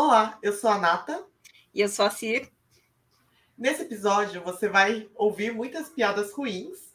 Olá, 0.00 0.38
eu 0.44 0.52
sou 0.52 0.70
a 0.70 0.78
Nata. 0.78 1.26
E 1.74 1.80
eu 1.80 1.88
sou 1.88 2.04
a 2.04 2.10
Cir. 2.10 2.48
Nesse 3.58 3.82
episódio, 3.82 4.40
você 4.44 4.68
vai 4.68 5.10
ouvir 5.16 5.52
muitas 5.52 5.88
piadas 5.88 6.32
ruins. 6.32 6.94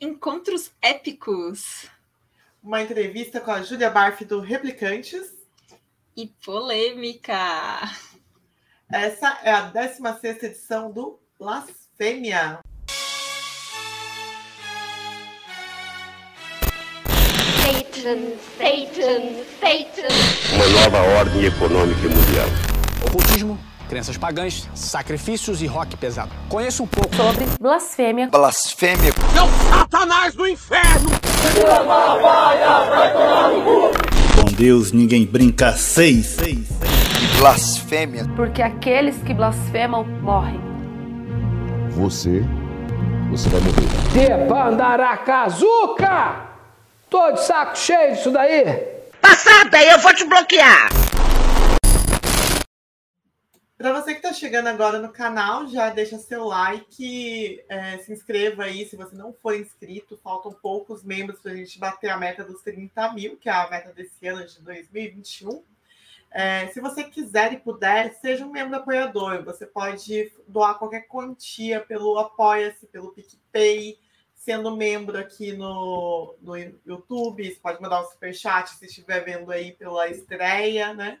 Encontros 0.00 0.72
épicos. 0.82 1.88
Uma 2.60 2.82
entrevista 2.82 3.40
com 3.40 3.52
a 3.52 3.62
Júlia 3.62 3.88
Barf 3.88 4.24
do 4.24 4.40
Replicantes. 4.40 5.32
E 6.16 6.26
polêmica. 6.44 7.82
Essa 8.90 9.38
é 9.44 9.52
a 9.52 9.68
16 9.68 10.42
edição 10.42 10.90
do 10.90 11.20
Blasfêmia. 11.38 12.63
Satan, 18.04 18.36
Satan, 18.58 19.22
Satan. 19.60 20.08
Uma 20.54 20.66
nova 20.68 20.98
ordem 21.18 21.46
econômica 21.46 22.02
mundial. 22.02 22.46
Ocultismo, 23.06 23.58
crenças 23.88 24.18
pagãs, 24.18 24.68
sacrifícios 24.74 25.62
e 25.62 25.66
rock 25.66 25.96
pesado. 25.96 26.30
Conheço 26.50 26.82
um 26.82 26.86
pouco 26.86 27.16
sobre 27.16 27.46
blasfêmia. 27.58 28.28
Blasfêmia. 28.28 29.10
Seu 29.32 29.46
Satanás 29.70 30.34
do 30.34 30.46
inferno! 30.46 31.08
Com 34.38 34.52
Deus 34.52 34.92
ninguém 34.92 35.24
brinca 35.24 35.72
seis. 35.72 36.36
E 36.46 36.62
blasfêmia. 37.38 38.26
Porque 38.36 38.60
aqueles 38.60 39.16
que 39.22 39.32
blasfemam 39.32 40.04
morrem. 40.20 40.60
Você, 41.92 42.44
você 43.30 43.48
vai 43.48 43.62
morrer. 43.62 43.88
Debandaracazuca! 44.12 46.52
Tô 47.08 47.32
de 47.32 47.44
saco 47.44 47.76
cheio 47.76 48.14
disso 48.14 48.30
daí. 48.30 48.64
Passada, 49.20 49.82
eu 49.84 49.98
vou 50.00 50.14
te 50.14 50.24
bloquear. 50.24 50.88
Para 53.76 53.92
você 53.92 54.12
que 54.12 54.20
está 54.20 54.32
chegando 54.32 54.68
agora 54.68 54.98
no 54.98 55.12
canal, 55.12 55.66
já 55.66 55.90
deixa 55.90 56.16
seu 56.16 56.44
like, 56.44 57.62
é, 57.68 57.98
se 57.98 58.12
inscreva 58.12 58.64
aí 58.64 58.86
se 58.86 58.96
você 58.96 59.14
não 59.14 59.32
for 59.32 59.54
inscrito. 59.54 60.18
Faltam 60.22 60.52
poucos 60.52 61.02
membros 61.04 61.40
para 61.40 61.52
a 61.52 61.56
gente 61.56 61.78
bater 61.78 62.08
a 62.08 62.16
meta 62.16 62.44
dos 62.44 62.62
30 62.62 63.12
mil, 63.12 63.36
que 63.36 63.48
é 63.48 63.52
a 63.52 63.68
meta 63.68 63.92
desse 63.92 64.26
ano 64.26 64.46
de 64.46 64.60
2021. 64.62 65.62
É, 66.30 66.68
se 66.68 66.80
você 66.80 67.04
quiser 67.04 67.52
e 67.52 67.58
puder, 67.58 68.14
seja 68.14 68.44
um 68.44 68.50
membro 68.50 68.76
apoiador. 68.76 69.44
Você 69.44 69.66
pode 69.66 70.32
doar 70.48 70.78
qualquer 70.78 71.06
quantia 71.06 71.80
pelo 71.80 72.18
Apoia-se, 72.18 72.86
pelo 72.86 73.12
PicPay, 73.12 73.98
sendo 74.44 74.76
membro 74.76 75.18
aqui 75.18 75.52
no, 75.52 76.36
no 76.42 76.54
YouTube. 76.84 77.48
Você 77.48 77.58
pode 77.58 77.80
mandar 77.80 78.02
um 78.02 78.10
superchat 78.10 78.68
se 78.76 78.84
estiver 78.84 79.24
vendo 79.24 79.50
aí 79.50 79.72
pela 79.72 80.06
estreia, 80.10 80.92
né? 80.92 81.18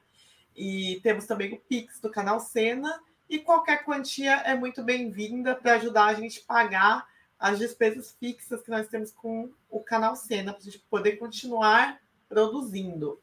E 0.54 1.00
temos 1.02 1.24
também 1.24 1.54
o 1.54 1.58
Pix 1.58 2.00
do 2.00 2.10
canal 2.10 2.38
Cena. 2.38 3.00
E 3.28 3.38
qualquer 3.38 3.82
quantia 3.82 4.34
é 4.42 4.54
muito 4.54 4.82
bem-vinda 4.82 5.54
para 5.54 5.76
ajudar 5.76 6.04
a 6.04 6.14
gente 6.14 6.40
a 6.40 6.46
pagar 6.46 7.06
as 7.38 7.58
despesas 7.58 8.14
fixas 8.20 8.62
que 8.62 8.70
nós 8.70 8.88
temos 8.88 9.10
com 9.10 9.50
o 9.70 9.80
canal 9.80 10.14
Cena, 10.14 10.52
para 10.52 10.60
a 10.60 10.64
gente 10.64 10.80
poder 10.90 11.12
continuar 11.12 11.98
produzindo. 12.28 13.18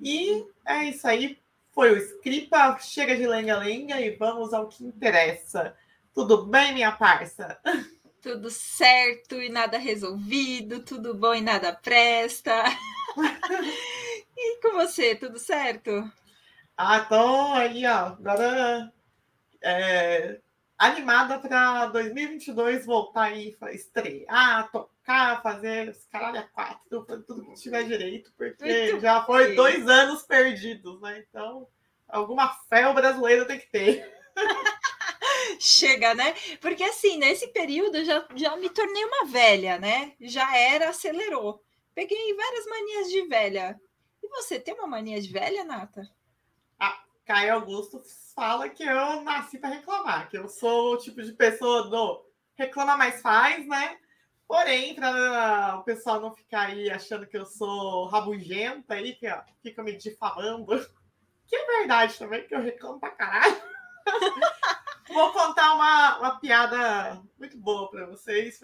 E 0.00 0.46
é 0.64 0.84
isso 0.84 1.08
aí. 1.08 1.36
Foi 1.72 1.90
o 1.90 1.96
Scripa. 1.96 2.78
Chega 2.78 3.16
de 3.16 3.26
lenga-lenga 3.26 4.00
e 4.00 4.10
vamos 4.10 4.54
ao 4.54 4.68
que 4.68 4.84
interessa. 4.84 5.76
Tudo 6.14 6.46
bem, 6.46 6.72
minha 6.72 6.92
parça? 6.92 7.58
Tudo 8.22 8.50
certo 8.50 9.36
e 9.36 9.48
nada 9.48 9.78
resolvido, 9.78 10.80
tudo 10.84 11.14
bom 11.14 11.34
e 11.34 11.40
nada 11.40 11.72
presta. 11.72 12.52
e 14.36 14.60
com 14.60 14.72
você, 14.72 15.14
tudo 15.14 15.38
certo? 15.38 15.90
Ah, 16.76 17.00
tô 17.00 17.52
aí, 17.54 17.86
ó. 17.86 18.06
Agora 18.06 18.92
é, 19.62 20.38
animada 20.76 21.38
para 21.38 21.86
2022 21.86 22.84
voltar 22.84 23.24
aí, 23.24 23.56
estrear, 23.72 24.70
tocar, 24.70 25.42
fazer 25.42 25.88
os 25.88 26.04
caralho 26.06 26.40
a 26.40 26.42
quatro, 26.42 27.04
tudo 27.26 27.44
que 27.44 27.54
tiver 27.54 27.84
direito, 27.84 28.32
porque 28.36 28.90
Muito 28.90 29.00
já 29.00 29.22
foi 29.24 29.48
bem. 29.48 29.56
dois 29.56 29.88
anos 29.88 30.22
perdidos, 30.22 31.00
né? 31.00 31.24
Então, 31.28 31.66
alguma 32.08 32.48
fé 32.68 32.86
o 32.86 32.94
brasileiro 32.94 33.46
tem 33.46 33.58
que 33.58 33.70
ter. 33.70 34.20
Chega, 35.62 36.14
né? 36.14 36.34
Porque 36.58 36.82
assim, 36.82 37.18
nesse 37.18 37.48
período 37.48 37.98
eu 37.98 38.04
já, 38.06 38.26
já 38.34 38.56
me 38.56 38.70
tornei 38.70 39.04
uma 39.04 39.26
velha, 39.26 39.78
né? 39.78 40.14
Já 40.18 40.56
era, 40.56 40.88
acelerou. 40.88 41.62
Peguei 41.94 42.34
várias 42.34 42.64
manias 42.64 43.10
de 43.10 43.26
velha. 43.28 43.78
E 44.22 44.28
você 44.28 44.58
tem 44.58 44.72
uma 44.72 44.86
mania 44.86 45.20
de 45.20 45.30
velha, 45.30 45.62
Nata? 45.62 46.08
Ah, 46.78 46.98
Caio 47.26 47.52
Augusto 47.52 48.00
fala 48.34 48.70
que 48.70 48.82
eu 48.82 49.20
nasci 49.20 49.58
para 49.58 49.74
reclamar, 49.74 50.30
que 50.30 50.38
eu 50.38 50.48
sou 50.48 50.94
o 50.94 50.96
tipo 50.96 51.22
de 51.22 51.32
pessoa 51.34 51.90
do 51.90 52.24
reclama 52.54 52.96
mais 52.96 53.20
faz, 53.20 53.66
né? 53.66 53.98
Porém, 54.48 54.94
para 54.94 55.76
o 55.76 55.84
pessoal 55.84 56.22
não 56.22 56.34
ficar 56.34 56.68
aí 56.68 56.90
achando 56.90 57.26
que 57.26 57.36
eu 57.36 57.44
sou 57.44 58.06
rabugenta 58.06 58.94
aí, 58.94 59.14
que 59.14 59.28
ó, 59.28 59.42
fica 59.62 59.82
me 59.82 59.94
difamando, 59.94 60.66
que 61.46 61.54
é 61.54 61.66
verdade 61.66 62.18
também, 62.18 62.48
que 62.48 62.54
eu 62.54 62.62
reclamo 62.62 62.98
pra 62.98 63.10
caralho. 63.10 63.60
Vou 65.12 65.32
contar 65.32 65.74
uma, 65.74 66.18
uma 66.18 66.38
piada 66.38 67.22
muito 67.38 67.56
boa 67.58 67.90
para 67.90 68.06
vocês, 68.06 68.60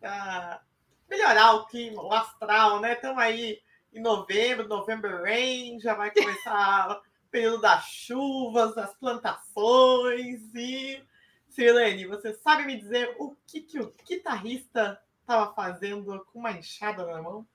para 0.00 0.62
melhorar 1.08 1.54
o 1.54 1.66
clima, 1.66 2.02
o 2.02 2.12
astral, 2.12 2.80
né? 2.80 2.94
Estamos 2.94 3.22
aí 3.22 3.60
em 3.92 4.00
novembro, 4.00 4.68
November 4.68 5.22
Rain, 5.22 5.78
já 5.80 5.94
vai 5.94 6.10
começar 6.10 6.90
o 6.90 7.30
período 7.30 7.60
das 7.60 7.84
chuvas, 7.84 8.74
das 8.74 8.94
plantações 8.94 10.54
e... 10.54 11.02
Sirlene, 11.50 12.06
você 12.06 12.32
sabe 12.32 12.64
me 12.64 12.78
dizer 12.78 13.16
o 13.18 13.36
que, 13.46 13.60
que 13.60 13.80
o 13.80 13.92
guitarrista 14.06 15.00
estava 15.20 15.52
fazendo 15.52 16.24
com 16.26 16.38
uma 16.38 16.52
enxada 16.52 17.04
na 17.04 17.20
mão? 17.20 17.46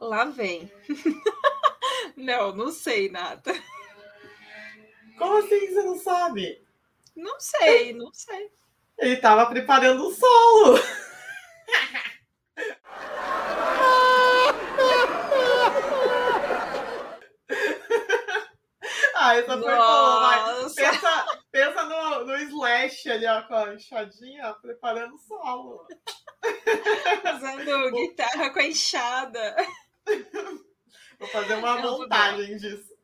Lá 0.00 0.24
vem. 0.24 0.70
não, 2.16 2.54
não 2.54 2.72
sei 2.72 3.08
nada. 3.08 3.52
Como 5.16 5.36
assim 5.38 5.68
você 5.68 5.82
não 5.82 5.98
sabe? 5.98 6.66
Não 7.16 7.38
sei, 7.40 7.92
não 7.92 8.12
sei. 8.12 8.50
Ele 8.98 9.14
estava 9.14 9.46
preparando 9.46 10.06
o 10.06 10.12
solo. 10.12 10.78
ah, 19.14 19.36
essa 19.36 19.58
foi 19.58 19.60
boa, 19.60 20.20
mas 20.20 20.74
pensa, 20.74 21.26
pensa 21.50 21.84
no, 21.84 22.24
no 22.26 22.36
Slash 22.36 23.10
ali, 23.10 23.26
ó, 23.26 23.42
com 23.42 23.54
a 23.54 23.74
enxadinha, 23.74 24.54
preparando 24.54 25.14
o 25.14 25.18
solo. 25.18 25.86
Usando 27.36 27.90
guitarra 27.92 28.50
com 28.50 28.58
a 28.58 28.64
enxada. 28.64 29.56
Vou 31.18 31.28
fazer 31.28 31.54
uma 31.54 31.76
montagem 31.78 32.56
disso. 32.56 32.99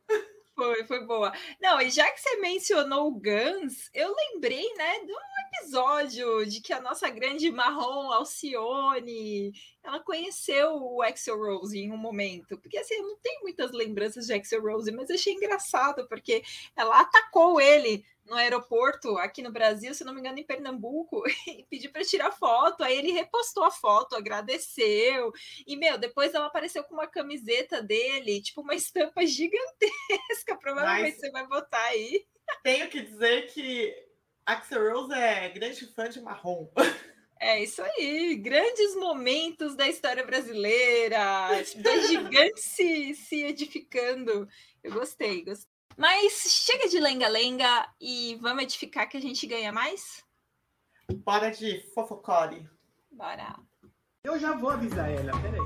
Foi, 0.57 0.83
foi 0.85 1.05
boa. 1.05 1.31
Não, 1.61 1.79
e 1.79 1.91
já 1.91 2.11
que 2.11 2.19
você 2.19 2.37
mencionou 2.37 3.09
o 3.09 3.11
Guns, 3.11 3.91
eu 3.93 4.11
lembrei, 4.11 4.67
né, 4.73 5.01
de 5.05 5.11
um 5.13 5.17
episódio 5.59 6.47
de 6.47 6.59
que 6.59 6.73
a 6.73 6.81
nossa 6.81 7.07
grande 7.11 7.51
marrom 7.51 8.11
Alcione, 8.11 9.51
ela 9.83 9.99
conheceu 9.99 10.71
o 10.81 11.03
Axel 11.03 11.37
Rose 11.37 11.77
em 11.77 11.91
um 11.91 11.97
momento. 11.97 12.57
Porque 12.57 12.79
assim, 12.79 12.95
eu 12.95 13.03
não 13.03 13.17
tenho 13.17 13.43
muitas 13.43 13.71
lembranças 13.71 14.25
de 14.25 14.33
Axel 14.33 14.63
Rose, 14.63 14.91
mas 14.91 15.11
achei 15.11 15.33
engraçado, 15.33 16.07
porque 16.07 16.41
ela 16.75 17.01
atacou 17.01 17.61
ele 17.61 18.03
no 18.27 18.35
aeroporto 18.35 19.17
aqui 19.17 19.41
no 19.41 19.51
Brasil, 19.51 19.93
se 19.93 20.03
não 20.03 20.13
me 20.13 20.19
engano, 20.19 20.37
em 20.37 20.45
Pernambuco, 20.45 21.23
e 21.47 21.65
pediu 21.69 21.91
para 21.91 22.03
tirar 22.03 22.31
foto. 22.31 22.83
Aí 22.83 22.97
ele 22.97 23.11
repostou 23.11 23.63
a 23.63 23.71
foto, 23.71 24.15
agradeceu. 24.15 25.31
E, 25.65 25.75
meu, 25.75 25.97
depois 25.97 26.33
ela 26.33 26.47
apareceu 26.47 26.83
com 26.83 26.93
uma 26.93 27.07
camiseta 27.07 27.81
dele, 27.81 28.41
tipo 28.41 28.61
uma 28.61 28.75
estampa 28.75 29.23
gigantesca. 29.25 30.55
Provavelmente 30.59 31.13
Mas 31.13 31.19
você 31.19 31.31
vai 31.31 31.47
botar 31.47 31.83
aí. 31.83 32.25
Tenho 32.63 32.89
que 32.89 33.01
dizer 33.01 33.47
que 33.47 33.93
Axel 34.45 34.93
Rose 34.93 35.13
é 35.13 35.49
grande 35.49 35.85
fã 35.87 36.09
de 36.09 36.21
marrom. 36.21 36.69
É 37.39 37.61
isso 37.61 37.81
aí, 37.83 38.35
grandes 38.35 38.95
momentos 38.95 39.75
da 39.75 39.87
história 39.87 40.25
brasileira, 40.25 41.49
dois 41.77 42.07
gigantes 42.07 42.63
se, 42.63 43.13
se 43.13 43.43
edificando. 43.43 44.47
Eu 44.83 44.93
gostei, 44.93 45.43
gostei. 45.43 45.76
Mas 45.95 46.33
chega 46.65 46.89
de 46.89 46.99
lenga-lenga 46.99 47.87
e 47.99 48.37
vamos 48.41 48.63
edificar 48.63 49.07
que 49.07 49.17
a 49.17 49.21
gente 49.21 49.47
ganha 49.47 49.71
mais? 49.71 50.23
Bora 51.23 51.49
de 51.49 51.81
fofocore. 51.93 52.69
Bora. 53.11 53.55
Eu 54.23 54.37
já 54.37 54.53
vou 54.53 54.71
avisar 54.71 55.09
ela, 55.09 55.31
peraí. 55.41 55.61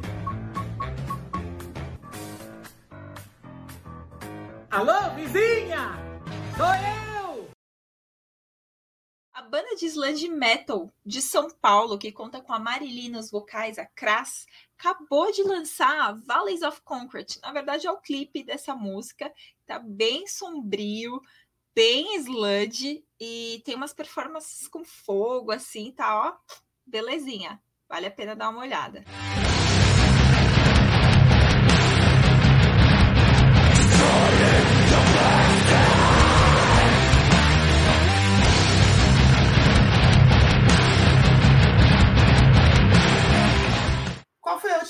Alô, 4.69 5.15
vizinha! 5.15 5.97
Sou 6.55 6.65
eu! 6.65 7.10
De 9.81 9.87
sludge 9.87 10.29
metal 10.29 10.93
de 11.03 11.19
São 11.23 11.49
Paulo, 11.49 11.97
que 11.97 12.11
conta 12.11 12.39
com 12.39 12.53
a 12.53 12.59
Marilyn 12.59 13.09
nos 13.09 13.31
vocais, 13.31 13.79
a 13.79 13.85
Crass, 13.87 14.45
acabou 14.77 15.31
de 15.31 15.41
lançar 15.41 16.15
Valleys 16.23 16.61
of 16.61 16.81
Concrete. 16.81 17.39
Na 17.41 17.51
verdade, 17.51 17.87
é 17.87 17.91
o 17.91 17.97
clipe 17.97 18.43
dessa 18.43 18.75
música. 18.75 19.33
Tá 19.65 19.79
bem 19.79 20.27
sombrio, 20.27 21.19
bem 21.73 22.15
sludge 22.17 23.03
e 23.19 23.63
tem 23.65 23.73
umas 23.73 23.91
performances 23.91 24.67
com 24.67 24.85
fogo, 24.85 25.51
assim, 25.51 25.91
tá, 25.91 26.27
ó, 26.27 26.55
belezinha. 26.85 27.59
Vale 27.89 28.05
a 28.05 28.11
pena 28.11 28.35
dar 28.35 28.49
uma 28.49 28.61
olhada. 28.61 29.03
Qual 29.03 29.50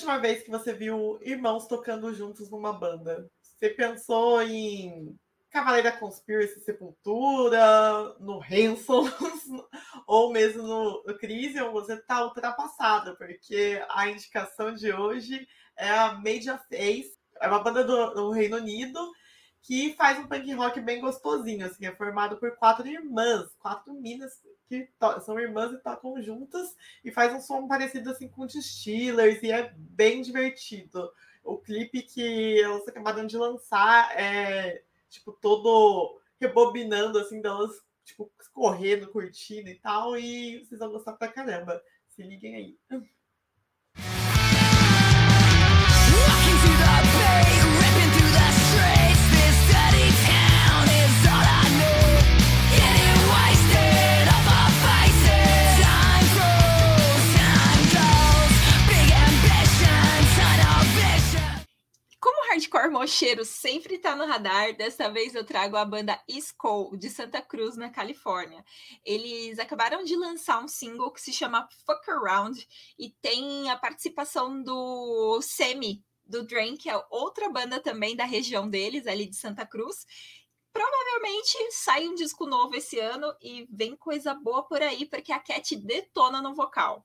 última 0.01 0.17
vez 0.17 0.41
que 0.41 0.49
você 0.49 0.73
viu 0.73 1.19
irmãos 1.21 1.67
tocando 1.67 2.11
juntos 2.11 2.49
numa 2.49 2.73
banda? 2.73 3.29
Você 3.39 3.69
pensou 3.69 4.41
em 4.41 5.15
Cavaleira 5.51 5.91
Conspiracy 5.91 6.59
Sepultura, 6.61 8.15
no 8.19 8.41
Hanson, 8.41 9.07
ou 10.07 10.33
mesmo 10.33 10.63
no, 10.63 11.03
no 11.05 11.17
Crisium, 11.19 11.71
você 11.71 11.93
está 11.93 12.25
ultrapassada, 12.25 13.15
porque 13.15 13.79
a 13.91 14.09
indicação 14.09 14.73
de 14.73 14.91
hoje 14.91 15.47
é 15.77 15.87
a 15.87 16.13
Major 16.13 16.59
Face, 16.67 17.13
é 17.39 17.47
uma 17.47 17.59
banda 17.59 17.83
do, 17.83 18.13
do 18.15 18.31
Reino 18.31 18.57
Unido 18.57 18.99
que 19.61 19.93
faz 19.93 20.17
um 20.17 20.27
punk 20.27 20.51
rock 20.53 20.81
bem 20.81 20.99
gostosinho, 20.99 21.67
assim, 21.67 21.85
é 21.85 21.95
formado 21.95 22.37
por 22.37 22.57
quatro 22.57 22.87
irmãs, 22.87 23.53
quatro 23.59 23.93
minas 23.93 24.33
que 24.71 24.87
são 25.25 25.37
irmãs 25.37 25.73
e 25.73 25.77
tocam 25.77 26.21
juntas 26.21 26.77
e 27.03 27.11
faz 27.11 27.33
um 27.33 27.41
som 27.41 27.67
parecido 27.67 28.09
assim 28.09 28.29
com 28.29 28.47
The 28.47 28.61
Steelers 28.61 29.43
e 29.43 29.51
é 29.51 29.73
bem 29.75 30.21
divertido. 30.21 31.11
O 31.43 31.57
clipe 31.57 32.01
que 32.03 32.61
elas 32.61 32.87
acabaram 32.87 33.27
de 33.27 33.37
lançar 33.37 34.17
é 34.17 34.81
tipo 35.09 35.33
todo 35.33 36.17
rebobinando 36.39 37.19
assim 37.19 37.41
delas 37.41 37.83
tipo 38.05 38.31
correndo, 38.53 39.09
curtindo 39.09 39.69
e 39.69 39.75
tal 39.75 40.17
e 40.17 40.59
vocês 40.59 40.79
vão 40.79 40.91
gostar 40.91 41.13
pra 41.13 41.27
caramba. 41.27 41.81
Se 42.07 42.23
liguem 42.23 42.55
aí. 42.55 42.77
Hardcore 62.51 62.91
mocheiro 62.91 63.45
sempre 63.45 63.97
tá 63.97 64.15
no 64.15 64.25
radar. 64.25 64.75
Dessa 64.75 65.09
vez 65.09 65.33
eu 65.33 65.45
trago 65.45 65.77
a 65.77 65.85
banda 65.85 66.19
Skull, 66.27 66.97
de 66.97 67.09
Santa 67.09 67.41
Cruz, 67.41 67.77
na 67.77 67.89
Califórnia. 67.89 68.63
Eles 69.05 69.57
acabaram 69.57 70.03
de 70.03 70.15
lançar 70.15 70.61
um 70.61 70.67
single 70.67 71.11
que 71.11 71.21
se 71.21 71.31
chama 71.31 71.67
Fuck 71.85 72.11
Around 72.11 72.67
e 72.99 73.09
tem 73.21 73.69
a 73.69 73.77
participação 73.77 74.61
do 74.61 75.41
Semi, 75.41 76.03
do 76.25 76.43
Drain, 76.45 76.75
que 76.75 76.89
é 76.89 77.03
outra 77.09 77.49
banda 77.49 77.79
também 77.79 78.15
da 78.15 78.25
região 78.25 78.69
deles, 78.69 79.07
ali 79.07 79.25
de 79.25 79.35
Santa 79.35 79.65
Cruz. 79.65 80.05
Provavelmente 80.73 81.57
sai 81.71 82.07
um 82.07 82.15
disco 82.15 82.45
novo 82.45 82.75
esse 82.75 82.99
ano 82.99 83.33
e 83.41 83.67
vem 83.71 83.95
coisa 83.95 84.33
boa 84.33 84.63
por 84.63 84.81
aí, 84.81 85.05
porque 85.05 85.31
a 85.31 85.39
Cat 85.39 85.75
detona 85.75 86.41
no 86.41 86.53
vocal. 86.53 87.03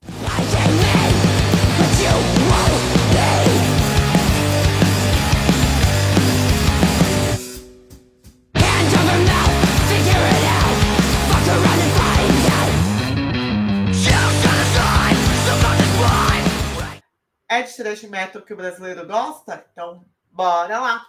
É 17.56 17.62
de 17.62 17.74
thrash 17.74 18.02
metal 18.02 18.42
que 18.42 18.52
o 18.52 18.56
brasileiro 18.56 19.06
gosta? 19.06 19.64
Então, 19.72 20.04
bora 20.30 20.78
lá. 20.78 21.06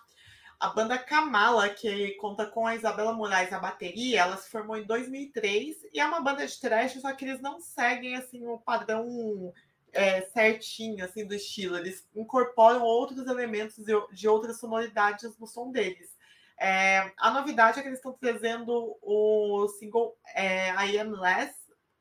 A 0.58 0.70
banda 0.70 0.98
Kamala, 0.98 1.68
que 1.68 2.12
conta 2.14 2.46
com 2.46 2.66
a 2.66 2.74
Isabela 2.74 3.12
Moraes 3.12 3.52
na 3.52 3.60
bateria, 3.60 4.22
ela 4.22 4.38
se 4.38 4.50
formou 4.50 4.78
em 4.78 4.86
2003 4.86 5.76
e 5.94 6.00
é 6.00 6.06
uma 6.06 6.22
banda 6.22 6.48
de 6.48 6.58
thrash, 6.58 7.02
só 7.02 7.14
que 7.14 7.26
eles 7.26 7.42
não 7.42 7.60
seguem 7.60 8.16
assim 8.16 8.48
o 8.48 8.58
padrão 8.60 9.54
é, 9.92 10.22
certinho 10.22 11.04
assim 11.04 11.26
do 11.26 11.36
estilo. 11.36 11.76
Eles 11.76 12.08
incorporam 12.16 12.82
outros 12.82 13.28
elementos 13.28 13.76
de 14.14 14.28
outras 14.30 14.58
sonoridades 14.58 15.38
no 15.38 15.48
som 15.48 15.70
deles. 15.70 16.16
É, 16.58 17.12
a 17.18 17.30
novidade 17.30 17.78
é 17.78 17.82
que 17.82 17.90
eles 17.90 18.00
estão 18.00 18.14
trazendo 18.14 18.98
o 19.02 19.68
single 19.78 20.18
é, 20.34 20.70
I 20.70 20.98
Am 20.98 21.12
Less. 21.12 21.54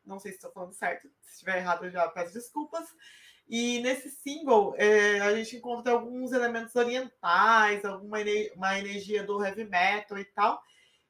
Não 0.04 0.20
sei 0.20 0.31
se 0.31 0.38
estou 0.38 0.52
falando 0.52 0.72
certo. 0.72 1.08
Se 1.20 1.32
estiver 1.32 1.56
errado, 1.56 1.84
eu 1.84 1.90
já 1.90 2.06
peço 2.10 2.32
desculpas. 2.32 2.87
E 3.48 3.81
nesse 3.81 4.10
single, 4.10 4.75
é, 4.76 5.20
a 5.20 5.34
gente 5.37 5.56
encontra 5.56 5.93
alguns 5.93 6.32
elementos 6.32 6.75
orientais, 6.75 7.84
alguma 7.84 8.19
uma 8.56 8.78
energia 8.78 9.22
do 9.22 9.44
heavy 9.44 9.64
metal 9.64 10.19
e 10.19 10.25
tal. 10.25 10.60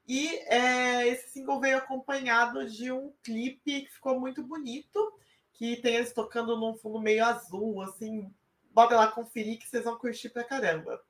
E 0.06 0.28
é, 0.46 1.08
esse 1.08 1.30
single 1.30 1.60
veio 1.60 1.78
acompanhado 1.78 2.68
de 2.68 2.92
um 2.92 3.12
clipe 3.22 3.82
que 3.82 3.92
ficou 3.92 4.20
muito 4.20 4.42
bonito, 4.42 5.12
que 5.54 5.76
tem 5.76 5.96
eles 5.96 6.12
tocando 6.12 6.56
num 6.56 6.76
fundo 6.76 7.00
meio 7.00 7.24
azul, 7.24 7.82
assim. 7.82 8.30
Bota 8.70 8.94
lá 8.96 9.08
conferir 9.08 9.58
que 9.58 9.66
vocês 9.66 9.84
vão 9.84 9.98
curtir 9.98 10.28
pra 10.28 10.44
caramba. 10.44 11.02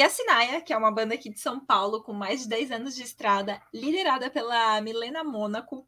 E 0.00 0.02
a 0.02 0.08
Sinaia, 0.08 0.62
que 0.62 0.72
é 0.72 0.76
uma 0.78 0.90
banda 0.90 1.12
aqui 1.12 1.28
de 1.28 1.38
São 1.38 1.60
Paulo 1.60 2.02
com 2.02 2.14
mais 2.14 2.44
de 2.44 2.48
10 2.48 2.70
anos 2.70 2.96
de 2.96 3.02
estrada, 3.02 3.60
liderada 3.70 4.30
pela 4.30 4.80
Milena 4.80 5.22
Mônaco, 5.22 5.86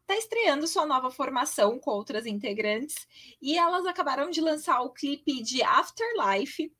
está 0.00 0.16
estreando 0.16 0.66
sua 0.66 0.84
nova 0.84 1.08
formação 1.08 1.78
com 1.78 1.92
outras 1.92 2.26
integrantes. 2.26 3.06
E 3.40 3.56
elas 3.56 3.86
acabaram 3.86 4.28
de 4.28 4.40
lançar 4.40 4.80
o 4.80 4.90
clipe 4.90 5.40
de 5.40 5.62
Afterlife 5.62 6.74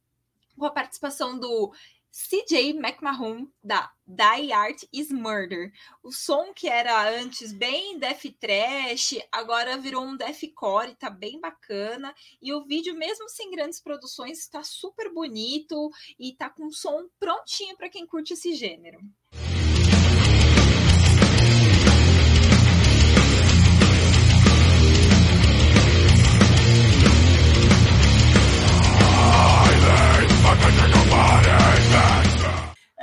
com 0.59 0.65
a 0.65 0.71
participação 0.73 1.39
do 1.39 1.73
CJ 2.15 2.75
McMahon, 2.75 3.49
da 3.61 3.91
Die 4.07 4.53
Art 4.53 4.85
is 4.93 5.11
Murder. 5.11 5.73
O 6.01 6.13
som 6.13 6.55
que 6.55 6.69
era 6.69 7.11
antes 7.11 7.53
bem 7.53 7.99
death 7.99 8.23
trash, 8.39 9.19
agora 9.33 9.77
virou 9.77 10.05
um 10.05 10.17
deathcore, 10.17 10.95
tá 10.95 11.11
bem 11.11 11.41
bacana. 11.41 12.15
E 12.41 12.53
o 12.53 12.65
vídeo, 12.65 12.95
mesmo 12.95 13.29
sem 13.29 13.51
grandes 13.51 13.81
produções, 13.81 14.39
está 14.39 14.63
super 14.63 15.13
bonito 15.13 15.91
e 16.17 16.33
tá 16.37 16.49
com 16.49 16.71
som 16.71 17.09
prontinho 17.19 17.77
para 17.77 17.89
quem 17.89 18.07
curte 18.07 18.35
esse 18.35 18.55
gênero. 18.55 19.01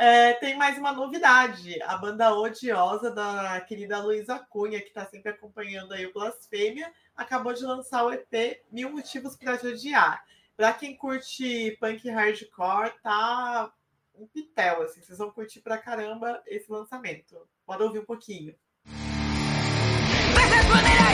É, 0.03 0.33
tem 0.33 0.57
mais 0.57 0.79
uma 0.79 0.91
novidade. 0.91 1.79
A 1.83 1.95
banda 1.95 2.33
odiosa 2.33 3.11
da 3.11 3.61
querida 3.61 4.01
Luísa 4.01 4.39
Cunha, 4.39 4.81
que 4.81 4.87
está 4.87 5.05
sempre 5.05 5.29
acompanhando 5.29 5.93
aí 5.93 6.07
o 6.07 6.11
Blasfêmia, 6.11 6.91
acabou 7.15 7.53
de 7.53 7.63
lançar 7.63 8.03
o 8.05 8.11
EP 8.11 8.63
Mil 8.71 8.89
Motivos 8.89 9.35
para 9.35 9.59
Te 9.59 9.67
Odiar. 9.67 10.25
Para 10.57 10.73
quem 10.73 10.97
curte 10.97 11.77
punk 11.79 12.09
hardcore, 12.09 12.93
tá 13.03 13.71
um 14.15 14.25
pitel, 14.25 14.81
assim. 14.81 15.03
Vocês 15.03 15.19
vão 15.19 15.29
curtir 15.29 15.61
pra 15.61 15.77
caramba 15.77 16.41
esse 16.47 16.71
lançamento. 16.71 17.37
Pode 17.63 17.83
ouvir 17.83 17.99
um 17.99 18.05
pouquinho. 18.05 18.55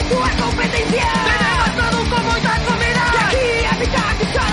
tua 0.08 0.30
competência 0.30 1.02
com 2.08 2.22
muita 2.24 2.54
família 2.64 3.04
aqui 3.26 3.66
habitar 3.66 4.47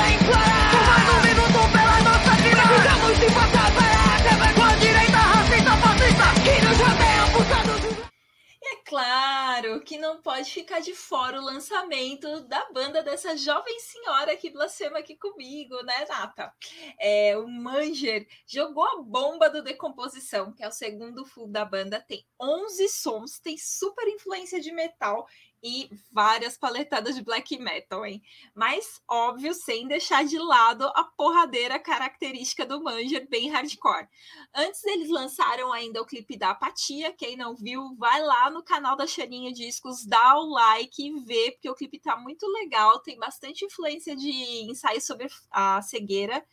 claro 8.96 9.82
que 9.82 9.98
não 9.98 10.22
pode 10.22 10.50
ficar 10.50 10.80
de 10.80 10.94
fora 10.94 11.38
o 11.38 11.44
lançamento 11.44 12.40
da 12.48 12.66
banda 12.72 13.04
dessa 13.04 13.36
jovem 13.36 13.78
senhora 13.78 14.38
que 14.38 14.50
blasfema 14.50 15.00
aqui 15.00 15.18
comigo, 15.18 15.76
né, 15.84 16.06
Nata? 16.08 16.54
É, 16.98 17.38
o 17.38 17.46
Manger 17.46 18.26
jogou 18.48 18.86
a 18.86 19.02
bomba 19.02 19.50
do 19.50 19.62
Decomposição, 19.62 20.54
que 20.54 20.64
é 20.64 20.68
o 20.70 20.72
segundo 20.72 21.26
full 21.26 21.46
da 21.46 21.66
banda, 21.66 22.00
tem 22.00 22.26
11 22.40 22.88
sons, 22.88 23.38
tem 23.38 23.58
super 23.58 24.08
influência 24.08 24.62
de 24.62 24.72
metal 24.72 25.28
e 25.66 25.90
várias 26.12 26.56
paletadas 26.56 27.16
de 27.16 27.24
black 27.24 27.58
metal, 27.58 28.06
hein? 28.06 28.22
Mas, 28.54 29.02
óbvio, 29.10 29.52
sem 29.52 29.88
deixar 29.88 30.24
de 30.24 30.38
lado 30.38 30.86
a 30.94 31.04
porradeira 31.04 31.80
característica 31.80 32.64
do 32.68 32.84
Manger, 32.84 33.28
bem 33.28 33.50
hardcore. 33.50 34.08
Antes 34.54 34.84
eles 34.84 35.10
lançaram 35.10 35.74
ainda 35.74 36.00
o 36.00 36.06
clipe 36.06 36.38
da 36.38 36.52
Apatia, 36.52 37.12
quem 37.12 37.36
não 37.36 37.56
viu, 37.56 37.96
vai 37.98 38.22
lá 38.22 38.52
no 38.52 38.62
canal 38.62 38.96
da 38.96 39.08
Xaninha 39.08 39.52
Discos, 39.52 40.06
dá 40.06 40.38
o 40.38 40.52
like 40.52 41.04
e 41.04 41.20
vê, 41.22 41.54
porque 41.54 41.70
o 41.70 41.74
clipe 41.74 41.98
tá 41.98 42.16
muito 42.16 42.46
legal, 42.46 43.00
tem 43.00 43.18
bastante 43.18 43.66
influência 43.66 44.16
de 44.16 44.30
ensaios 44.70 45.04
sobre 45.04 45.28
a 45.50 45.82
cegueira 45.82 46.46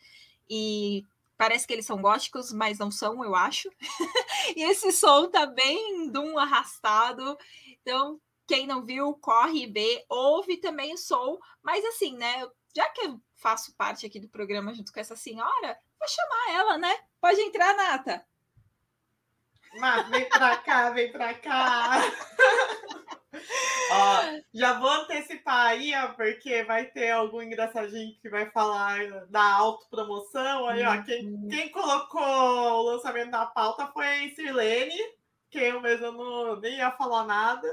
e 0.49 1.05
Parece 1.35 1.67
que 1.67 1.73
eles 1.73 1.87
são 1.87 2.01
góticos, 2.01 2.53
mas 2.53 2.79
não 2.79 2.89
são, 2.89 3.25
eu 3.25 3.35
acho. 3.35 3.69
e 4.55 4.63
esse 4.63 4.93
som 4.93 5.29
tá 5.29 5.45
bem 5.45 6.09
de 6.09 6.17
um 6.17 6.39
arrastado. 6.39 7.37
Então, 7.81 8.21
quem 8.47 8.67
não 8.67 8.85
viu, 8.85 9.15
corre 9.15 9.65
e 9.65 9.73
vê. 9.73 10.05
Ouve 10.09 10.59
também 10.59 10.95
o 10.95 10.99
som. 10.99 11.39
Mas 11.63 11.85
assim, 11.85 12.17
né? 12.17 12.47
Já 12.75 12.89
que 12.91 13.03
eu 13.03 13.21
faço 13.37 13.75
parte 13.77 14.07
aqui 14.07 14.21
do 14.21 14.29
programa 14.29 14.73
junto 14.73 14.93
com 14.93 15.01
essa 15.01 15.17
senhora, 15.17 15.79
vou 15.99 16.09
chamar 16.09 16.59
ela, 16.59 16.79
né? 16.79 16.97
Pode 17.21 17.41
entrar, 17.41 17.77
Nata. 17.77 18.25
Mas 19.79 20.09
vem 20.09 20.29
pra 20.29 20.57
cá, 20.59 20.91
vem 20.91 21.11
pra 21.11 21.35
cá. 21.35 22.01
ó, 23.91 24.41
já 24.53 24.79
vou 24.79 24.91
antecipar 24.91 25.69
aí, 25.69 25.95
ó, 25.95 26.09
porque 26.09 26.63
vai 26.65 26.87
ter 26.87 27.11
algum 27.11 27.41
engraçadinho 27.41 28.17
que 28.21 28.29
vai 28.29 28.51
falar 28.51 29.27
da 29.29 29.43
autopromoção. 29.43 30.67
Aí, 30.67 30.85
ó, 30.85 31.03
quem, 31.03 31.27
uhum. 31.27 31.49
quem 31.49 31.71
colocou 31.71 32.23
o 32.23 32.83
lançamento 32.83 33.31
da 33.31 33.47
pauta 33.47 33.87
foi 33.89 34.07
a 34.07 34.35
Sirlene, 34.35 35.01
que 35.51 35.59
eu 35.59 35.81
mesmo 35.81 36.13
não, 36.13 36.61
nem 36.61 36.77
ia 36.77 36.91
falar 36.93 37.25
nada. 37.25 37.69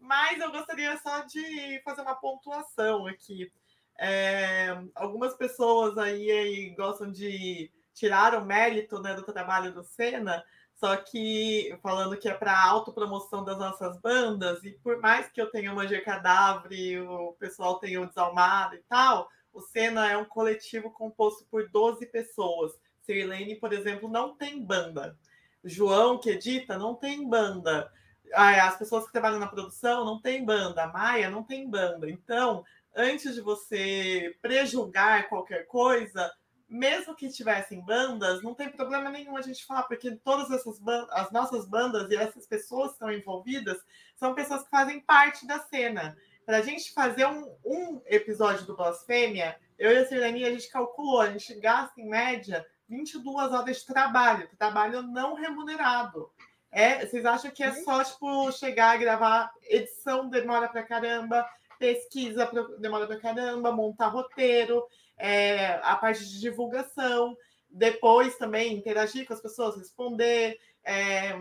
Mas 0.00 0.40
eu 0.40 0.50
gostaria 0.50 0.96
só 0.98 1.20
de 1.24 1.80
fazer 1.84 2.02
uma 2.02 2.14
pontuação 2.14 3.06
aqui. 3.06 3.50
É, 3.98 4.78
algumas 4.94 5.34
pessoas 5.34 5.98
aí, 5.98 6.30
aí, 6.30 6.70
gostam 6.76 7.10
de 7.10 7.70
tirar 7.92 8.34
o 8.34 8.44
mérito 8.44 9.00
né, 9.00 9.14
do 9.14 9.24
trabalho 9.24 9.72
do 9.72 9.82
Senna, 9.82 10.44
só 10.72 10.96
que 10.96 11.76
falando 11.82 12.16
que 12.16 12.28
é 12.28 12.34
para 12.34 12.64
autopromoção 12.64 13.44
das 13.44 13.58
nossas 13.58 14.00
bandas, 14.00 14.62
e 14.62 14.70
por 14.70 15.00
mais 15.00 15.28
que 15.32 15.40
eu 15.40 15.50
tenha 15.50 15.72
uma 15.72 15.88
G 15.88 16.00
Cadáver, 16.00 17.02
o 17.02 17.32
pessoal 17.32 17.80
tenha 17.80 18.00
o 18.00 18.06
Desalmado 18.06 18.76
e 18.76 18.82
tal, 18.88 19.28
o 19.52 19.60
Senna 19.60 20.08
é 20.08 20.16
um 20.16 20.24
coletivo 20.24 20.92
composto 20.92 21.44
por 21.50 21.68
12 21.68 22.06
pessoas. 22.06 22.72
Sirlene, 23.00 23.56
por 23.56 23.72
exemplo, 23.72 24.08
não 24.08 24.36
tem 24.36 24.64
banda. 24.64 25.18
João, 25.64 26.18
que 26.18 26.30
edita, 26.30 26.78
não 26.78 26.94
tem 26.94 27.28
banda 27.28 27.90
as 28.34 28.76
pessoas 28.76 29.06
que 29.06 29.12
trabalham 29.12 29.38
na 29.38 29.46
produção 29.46 30.04
não 30.04 30.20
tem 30.20 30.44
banda, 30.44 30.84
a 30.84 30.92
Maia 30.92 31.30
não 31.30 31.42
tem 31.42 31.68
banda. 31.68 32.08
Então, 32.08 32.64
antes 32.94 33.34
de 33.34 33.40
você 33.40 34.36
prejulgar 34.42 35.28
qualquer 35.28 35.66
coisa, 35.66 36.30
mesmo 36.68 37.14
que 37.14 37.30
tivessem 37.30 37.80
bandas, 37.80 38.42
não 38.42 38.54
tem 38.54 38.68
problema 38.70 39.10
nenhum 39.10 39.36
a 39.36 39.42
gente 39.42 39.64
falar, 39.64 39.84
porque 39.84 40.16
todas 40.16 40.50
essas 40.50 40.78
bandas, 40.78 41.08
as 41.12 41.30
nossas 41.30 41.66
bandas 41.66 42.10
e 42.10 42.16
essas 42.16 42.46
pessoas 42.46 42.88
que 42.88 42.94
estão 42.94 43.12
envolvidas 43.12 43.78
são 44.16 44.34
pessoas 44.34 44.64
que 44.64 44.70
fazem 44.70 45.00
parte 45.00 45.46
da 45.46 45.60
cena. 45.60 46.16
Para 46.44 46.58
a 46.58 46.62
gente 46.62 46.92
fazer 46.92 47.26
um, 47.26 47.50
um 47.64 48.02
episódio 48.06 48.66
do 48.66 48.76
Blasfêmia, 48.76 49.58
eu 49.78 49.92
e 49.92 49.98
a 49.98 50.06
Sirlene, 50.06 50.44
a 50.44 50.50
gente 50.50 50.70
calculou, 50.70 51.20
a 51.20 51.30
gente 51.30 51.54
gasta 51.60 52.00
em 52.00 52.08
média 52.08 52.66
22 52.88 53.52
horas 53.52 53.78
de 53.78 53.86
trabalho, 53.86 54.48
trabalho 54.58 55.02
não 55.02 55.34
remunerado. 55.34 56.30
É, 56.70 57.04
vocês 57.04 57.24
acham 57.24 57.50
que 57.50 57.62
é 57.62 57.70
uhum. 57.70 57.84
só, 57.84 58.04
tipo, 58.04 58.52
chegar 58.52 58.96
e 58.96 58.98
gravar 58.98 59.50
edição 59.62 60.28
demora 60.28 60.68
pra 60.68 60.82
caramba, 60.82 61.48
pesquisa 61.78 62.50
demora 62.78 63.06
pra 63.06 63.20
caramba, 63.20 63.72
montar 63.72 64.08
roteiro, 64.08 64.84
é, 65.16 65.80
a 65.82 65.96
parte 65.96 66.24
de 66.28 66.40
divulgação, 66.40 67.36
depois 67.70 68.36
também 68.36 68.74
interagir 68.74 69.26
com 69.26 69.32
as 69.32 69.40
pessoas, 69.40 69.76
responder. 69.76 70.58
É, 70.84 71.38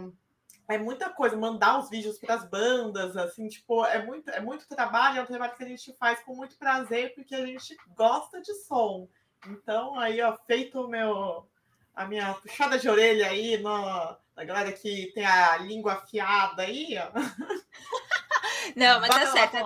é 0.70 0.78
muita 0.78 1.10
coisa, 1.10 1.38
mandar 1.38 1.80
os 1.80 1.90
vídeos 1.90 2.18
para 2.18 2.36
as 2.36 2.50
bandas, 2.50 3.16
assim, 3.16 3.48
tipo, 3.48 3.86
é 3.86 4.06
muito, 4.06 4.30
é 4.30 4.42
muito 4.42 4.68
trabalho, 4.68 5.20
é 5.20 5.22
um 5.22 5.26
trabalho 5.26 5.56
que 5.56 5.64
a 5.64 5.68
gente 5.68 5.94
faz 5.94 6.20
com 6.22 6.36
muito 6.36 6.58
prazer, 6.58 7.16
porque 7.16 7.36
a 7.36 7.46
gente 7.46 7.78
gosta 7.96 8.42
de 8.42 8.54
som. 8.54 9.08
Então, 9.48 9.98
aí, 9.98 10.22
ó, 10.22 10.36
feito 10.46 10.82
o 10.82 10.88
meu, 10.88 11.48
a 11.96 12.06
minha 12.06 12.34
puxada 12.34 12.78
de 12.78 12.90
orelha 12.90 13.30
aí 13.30 13.58
no, 13.58 14.18
a 14.38 14.44
galera 14.44 14.72
que 14.72 15.12
tem 15.14 15.26
a 15.26 15.58
língua 15.58 15.94
afiada 15.94 16.62
aí, 16.62 16.96
ó. 16.98 17.12
Não, 18.76 19.00
mas 19.00 19.10
tá 19.10 19.32
certo. 19.32 19.58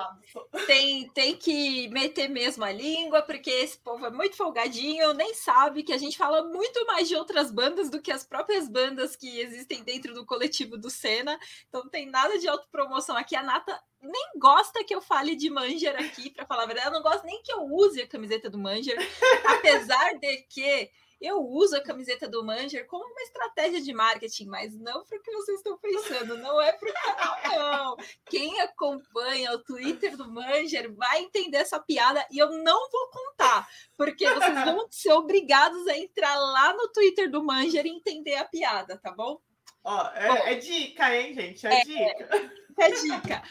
Tem, 0.65 1.09
tem 1.09 1.35
que 1.35 1.89
meter 1.89 2.29
mesmo 2.29 2.63
a 2.63 2.71
língua, 2.71 3.21
porque 3.21 3.49
esse 3.49 3.77
povo 3.79 4.05
é 4.05 4.09
muito 4.09 4.37
folgadinho, 4.37 5.13
nem 5.13 5.33
sabe 5.33 5.83
que 5.83 5.91
a 5.91 5.97
gente 5.97 6.17
fala 6.17 6.43
muito 6.43 6.85
mais 6.85 7.09
de 7.09 7.15
outras 7.15 7.51
bandas 7.51 7.89
do 7.89 8.01
que 8.01 8.11
as 8.11 8.23
próprias 8.23 8.69
bandas 8.69 9.15
que 9.15 9.39
existem 9.39 9.83
dentro 9.83 10.13
do 10.13 10.25
coletivo 10.25 10.77
do 10.77 10.89
Senna. 10.89 11.37
Então 11.67 11.83
não 11.83 11.89
tem 11.89 12.05
nada 12.05 12.37
de 12.39 12.47
autopromoção 12.47 13.17
aqui. 13.17 13.35
A 13.35 13.43
Nata 13.43 13.77
nem 14.01 14.31
gosta 14.37 14.83
que 14.85 14.95
eu 14.95 15.01
fale 15.01 15.35
de 15.35 15.49
Manger 15.49 15.95
aqui, 15.97 16.29
para 16.29 16.45
falar 16.45 16.63
a 16.63 16.67
verdade. 16.67 16.87
Ela 16.87 16.95
não 16.95 17.03
gosta 17.03 17.25
nem 17.25 17.41
que 17.43 17.51
eu 17.51 17.63
use 17.63 18.01
a 18.01 18.07
camiseta 18.07 18.49
do 18.49 18.57
Manger, 18.57 18.97
apesar 19.47 20.17
de 20.19 20.37
que 20.43 20.89
eu 21.21 21.39
uso 21.39 21.77
a 21.77 21.83
camiseta 21.83 22.27
do 22.27 22.43
Manger 22.43 22.87
como 22.87 23.05
uma 23.05 23.21
estratégia 23.21 23.79
de 23.79 23.93
marketing, 23.93 24.45
mas 24.47 24.75
não 24.75 25.05
para 25.05 25.17
o 25.19 25.21
que 25.21 25.31
vocês 25.31 25.57
estão 25.59 25.77
pensando, 25.77 26.37
não 26.37 26.59
é 26.59 26.73
para 26.73 26.89
o 26.89 26.93
canal, 26.93 27.37
não. 27.55 27.97
Quem 28.25 28.59
acompanha 28.59 29.53
o 29.53 29.63
Twitter 29.63 30.17
do 30.17 30.27
Manger 30.31 30.91
vai 30.95 31.21
entender 31.21 31.57
essa 31.57 31.79
piada 31.79 32.25
e 32.31 32.39
eu 32.39 32.49
não 32.63 32.89
vou 32.89 33.09
contar, 33.09 33.67
porque 33.95 34.27
vocês 34.27 34.65
vão 34.65 34.87
ser 34.89 35.13
obrigados 35.13 35.87
a 35.87 35.95
entrar 35.95 36.35
lá 36.35 36.73
no 36.73 36.87
Twitter 36.89 37.29
do 37.29 37.43
Manger 37.43 37.85
e 37.85 37.89
entender 37.89 38.35
a 38.35 38.45
piada, 38.45 38.97
tá 38.97 39.11
bom? 39.11 39.39
Ó, 39.83 40.09
é, 40.15 40.27
bom, 40.27 40.47
é 40.47 40.55
dica, 40.55 41.15
hein, 41.15 41.33
gente? 41.33 41.67
É, 41.67 41.81
é 41.81 41.83
dica. 41.83 42.51
É, 42.79 42.83
é 42.83 42.91
dica. 42.91 43.43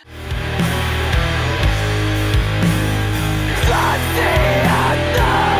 aí 4.82 5.59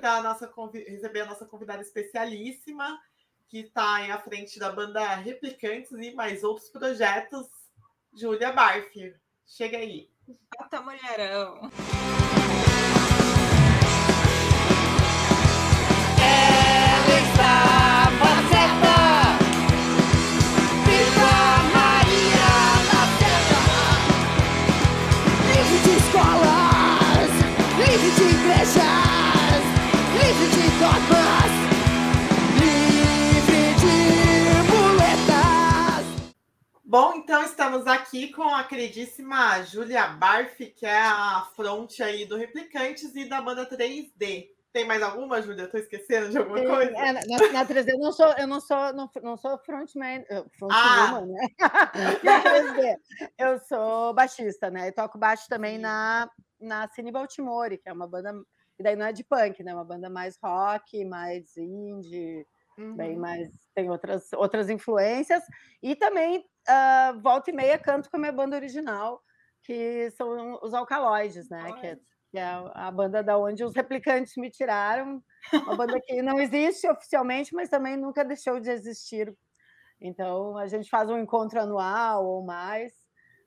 para 0.00 0.38
receber 0.72 1.20
a 1.20 1.26
nossa 1.26 1.46
convidada 1.46 1.82
especialíssima, 1.82 3.00
que 3.48 3.60
está 3.60 4.12
à 4.12 4.18
frente 4.18 4.58
da 4.58 4.70
banda 4.70 5.14
Replicantes 5.16 5.92
e 5.92 6.14
mais 6.14 6.44
outros 6.44 6.68
projetos, 6.68 7.46
Júlia 8.14 8.52
Barf. 8.52 8.94
Chega 9.46 9.78
aí. 9.78 10.10
Bota 10.58 10.80
mulherão. 10.80 11.70
Aqui 38.16 38.32
com 38.32 38.42
a 38.42 38.64
queridíssima 38.64 39.62
Julia 39.62 40.06
Barf, 40.06 40.58
que 40.58 40.86
é 40.86 40.98
a 40.98 41.46
fronte 41.54 42.02
aí 42.02 42.24
do 42.24 42.36
Replicantes 42.36 43.14
e 43.14 43.28
da 43.28 43.42
banda 43.42 43.68
3D. 43.68 44.48
Tem 44.72 44.86
mais 44.86 45.02
alguma, 45.02 45.42
Júlia? 45.42 45.64
Estou 45.64 45.80
esquecendo 45.80 46.30
de 46.30 46.38
alguma 46.38 46.58
Tem, 46.58 46.66
coisa? 46.66 46.96
É, 46.96 47.12
na, 47.12 47.52
na 47.52 47.66
3D 47.66 47.90
eu 47.90 47.98
não 47.98 48.12
sou, 48.12 48.32
eu 48.32 48.46
não 48.46 48.60
sou, 48.60 48.92
não, 48.94 49.10
não 49.22 49.36
sou 49.36 49.58
frontman, 49.58 50.24
ah. 50.70 51.20
né? 51.20 51.48
na 52.24 52.42
3D. 52.42 52.96
Eu 53.38 53.58
sou 53.60 54.14
baixista, 54.14 54.70
né? 54.70 54.88
Eu 54.88 54.92
toco 54.92 55.18
baixo 55.18 55.46
também 55.48 55.78
na, 55.78 56.30
na 56.58 56.88
Cine 56.88 57.12
Baltimore, 57.12 57.78
que 57.78 57.88
é 57.88 57.92
uma 57.92 58.06
banda. 58.06 58.32
E 58.78 58.82
daí 58.82 58.96
não 58.96 59.06
é 59.06 59.12
de 59.12 59.24
punk, 59.24 59.62
né? 59.62 59.74
Uma 59.74 59.84
banda 59.84 60.08
mais 60.08 60.38
rock, 60.42 61.04
mais 61.04 61.56
indie, 61.56 62.46
uhum. 62.78 62.96
bem 62.96 63.16
mais. 63.16 63.50
Tem 63.74 63.90
outras, 63.90 64.32
outras 64.32 64.70
influências. 64.70 65.42
E 65.82 65.94
também, 65.94 66.44
uh, 66.68 67.20
volta 67.20 67.50
e 67.50 67.54
meia, 67.54 67.78
canto 67.78 68.10
com 68.10 68.16
a 68.16 68.20
minha 68.20 68.32
banda 68.32 68.56
original, 68.56 69.22
que 69.62 70.10
são 70.12 70.58
os 70.62 70.74
Alcaloides, 70.74 71.48
né? 71.48 71.72
Que 71.80 71.86
é 71.86 71.98
que 72.30 72.38
é 72.38 72.44
a 72.74 72.90
banda 72.90 73.22
da 73.22 73.38
onde 73.38 73.64
os 73.64 73.74
replicantes 73.74 74.36
me 74.36 74.50
tiraram, 74.50 75.22
uma 75.52 75.76
banda 75.76 76.00
que 76.00 76.20
não 76.20 76.38
existe 76.38 76.86
oficialmente, 76.88 77.54
mas 77.54 77.70
também 77.70 77.96
nunca 77.96 78.24
deixou 78.24 78.60
de 78.60 78.70
existir. 78.70 79.34
Então 80.00 80.56
a 80.58 80.66
gente 80.66 80.90
faz 80.90 81.08
um 81.08 81.18
encontro 81.18 81.60
anual 81.60 82.26
ou 82.26 82.44
mais, 82.44 82.92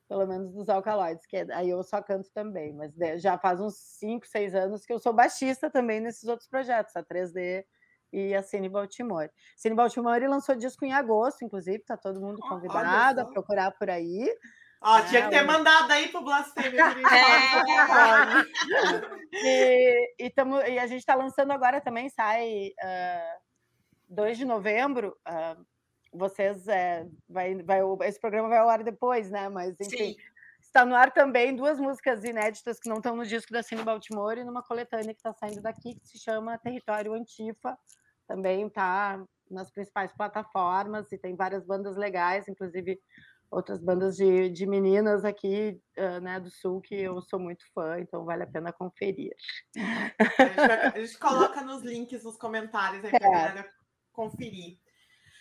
pelo 0.08 0.26
menos 0.26 0.52
dos 0.52 0.68
alcaloides, 0.68 1.24
que 1.26 1.36
é, 1.36 1.46
aí 1.52 1.70
eu 1.70 1.82
só 1.84 2.02
canto 2.02 2.28
também, 2.32 2.74
mas 2.74 2.92
já 3.22 3.38
faz 3.38 3.60
uns 3.60 3.76
5, 3.98 4.26
6 4.26 4.54
anos 4.54 4.84
que 4.84 4.92
eu 4.92 4.98
sou 4.98 5.12
baixista 5.12 5.70
também 5.70 6.00
nesses 6.00 6.24
outros 6.24 6.48
projetos, 6.48 6.96
a 6.96 7.02
3D 7.04 7.64
e 8.12 8.34
a 8.34 8.42
Cine 8.42 8.68
Baltimore. 8.68 9.30
Cine 9.56 9.74
Baltimore 9.74 10.26
lançou 10.26 10.54
disco 10.54 10.84
em 10.84 10.92
agosto, 10.92 11.44
inclusive, 11.44 11.78
está 11.78 11.96
todo 11.96 12.20
mundo 12.20 12.40
convidado 12.40 13.20
a 13.20 13.24
procurar 13.24 13.70
por 13.72 13.88
aí. 13.90 14.28
Ó, 14.82 14.98
é, 14.98 15.02
tinha 15.06 15.22
que 15.24 15.30
ter 15.30 15.42
mandado 15.42 15.90
aí 15.92 16.08
pro 16.08 16.22
Blasfêmia. 16.22 16.84
É. 19.32 20.18
e, 20.18 20.26
e, 20.26 20.30
tamo, 20.30 20.56
e 20.60 20.78
a 20.78 20.86
gente 20.86 21.00
está 21.00 21.14
lançando 21.14 21.52
agora 21.52 21.80
também, 21.80 22.08
sai 22.08 22.68
uh, 22.68 22.74
ah, 22.82 23.36
2 24.08 24.38
de 24.38 24.44
novembro. 24.44 25.16
Uh, 25.28 25.64
vocês, 26.12 26.66
é, 26.66 27.06
vai, 27.28 27.62
vai, 27.62 27.80
esse 28.02 28.20
programa 28.20 28.48
vai 28.48 28.58
ao 28.58 28.68
ar 28.68 28.82
depois, 28.82 29.30
né? 29.30 29.48
Mas, 29.48 29.78
enfim, 29.80 30.14
Sim. 30.14 30.16
está 30.60 30.84
no 30.84 30.94
ar 30.94 31.12
também 31.12 31.54
duas 31.54 31.78
músicas 31.78 32.24
inéditas 32.24 32.80
que 32.80 32.88
não 32.88 32.96
estão 32.96 33.14
no 33.14 33.24
disco 33.24 33.52
da 33.52 33.62
Cine 33.62 33.82
Baltimore 33.82 34.38
e 34.38 34.44
numa 34.44 34.62
coletânea 34.62 35.14
que 35.14 35.20
está 35.20 35.32
saindo 35.32 35.62
daqui, 35.62 35.94
que 35.94 36.08
se 36.08 36.18
chama 36.18 36.58
Território 36.58 37.12
Antifa. 37.12 37.78
Também 38.30 38.68
está 38.68 39.20
nas 39.50 39.72
principais 39.72 40.12
plataformas 40.12 41.10
e 41.10 41.18
tem 41.18 41.34
várias 41.34 41.66
bandas 41.66 41.96
legais, 41.96 42.46
inclusive 42.46 42.96
outras 43.50 43.80
bandas 43.80 44.16
de, 44.16 44.48
de 44.50 44.66
meninas 44.66 45.24
aqui 45.24 45.76
uh, 45.98 46.20
né, 46.20 46.38
do 46.38 46.48
Sul 46.48 46.80
que 46.80 46.94
eu 46.94 47.20
sou 47.22 47.40
muito 47.40 47.64
fã, 47.74 47.98
então 47.98 48.24
vale 48.24 48.44
a 48.44 48.46
pena 48.46 48.72
conferir. 48.72 49.34
A 49.76 50.44
gente, 50.44 50.60
a 50.94 51.00
gente 51.00 51.18
coloca 51.18 51.60
nos 51.62 51.82
links, 51.82 52.22
nos 52.22 52.36
comentários 52.36 53.04
aí 53.04 53.10
para 53.10 53.26
a 53.26 53.32
galera 53.32 53.70
conferir. 54.12 54.78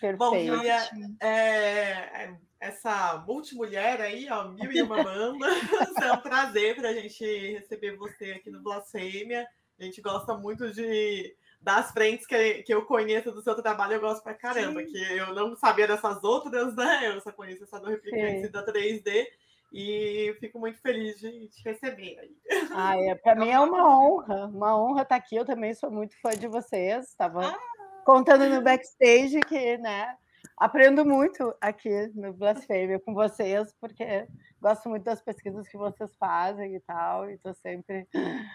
Perfeito. 0.01 0.17
Bom, 0.17 0.43
Julia, 0.43 0.79
é, 1.21 2.33
essa 2.59 3.23
multimulher 3.27 4.01
aí, 4.01 4.27
ó, 4.31 4.47
mil 4.47 4.71
e 4.71 4.81
uma 4.81 4.97
bandas, 5.03 5.53
é 6.01 6.11
um 6.11 6.21
prazer 6.21 6.75
para 6.75 6.89
a 6.89 6.93
gente 6.93 7.23
receber 7.51 7.95
você 7.97 8.31
aqui 8.31 8.49
no 8.49 8.63
Blasfêmia. 8.63 9.47
A 9.79 9.83
gente 9.83 10.01
gosta 10.01 10.35
muito 10.35 10.73
de 10.73 11.37
das 11.61 11.91
frentes 11.91 12.25
que, 12.25 12.63
que 12.63 12.73
eu 12.73 12.85
conheço 12.85 13.31
do 13.31 13.41
seu 13.41 13.55
trabalho, 13.55 13.93
eu 13.93 13.99
gosto 13.99 14.23
pra 14.23 14.33
caramba. 14.33 14.81
Sim. 14.81 14.87
Que 14.87 15.17
eu 15.17 15.33
não 15.33 15.55
sabia 15.55 15.87
dessas 15.87 16.23
outras, 16.23 16.75
né? 16.75 17.07
Eu 17.07 17.21
só 17.21 17.31
conheço 17.31 17.63
essa 17.63 17.79
do 17.79 17.89
Replicante 17.89 18.45
e 18.45 18.49
da 18.49 18.65
3D. 18.65 19.27
E 19.71 20.35
fico 20.39 20.57
muito 20.57 20.81
feliz 20.81 21.19
de 21.19 21.47
te 21.49 21.63
receber 21.63 22.17
aí. 22.17 22.35
Ah, 22.71 22.97
é, 22.97 23.13
para 23.13 23.35
mim 23.35 23.49
é 23.49 23.59
uma 23.59 23.99
honra, 23.99 24.47
uma 24.47 24.75
honra 24.75 25.03
estar 25.03 25.15
aqui. 25.15 25.35
Eu 25.35 25.45
também 25.45 25.73
sou 25.75 25.91
muito 25.91 26.19
fã 26.21 26.31
de 26.31 26.47
vocês. 26.47 27.09
Estava 27.09 27.45
ah. 27.45 27.59
contando 28.03 28.49
no 28.49 28.63
backstage 28.63 29.39
que, 29.41 29.77
né, 29.77 30.15
aprendo 30.57 31.05
muito 31.05 31.53
aqui 31.61 32.07
no 32.15 32.33
Blasfêmia 32.33 32.99
com 32.99 33.13
vocês, 33.13 33.71
porque 33.79 34.27
gosto 34.61 34.89
muito 34.89 35.03
das 35.03 35.21
pesquisas 35.21 35.67
que 35.67 35.77
vocês 35.77 36.15
fazem 36.17 36.75
e 36.75 36.79
tal, 36.81 37.29
e 37.29 37.35
estou 37.35 37.53
sempre. 37.53 38.07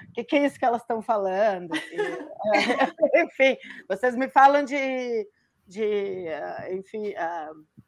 O 0.09 0.13
que, 0.13 0.25
que, 0.25 0.37
é 0.37 0.47
isso 0.47 0.59
que 0.59 0.65
elas 0.65 0.83
estão 0.83 1.01
falando? 1.03 1.75
E, 1.75 1.97
enfim, 3.23 3.57
vocês 3.89 4.15
me 4.17 4.29
falam 4.29 4.65
de, 4.65 5.29
de 5.67 6.27
uh, 6.29 6.75
enfim. 6.75 7.11
Uh, 7.11 7.85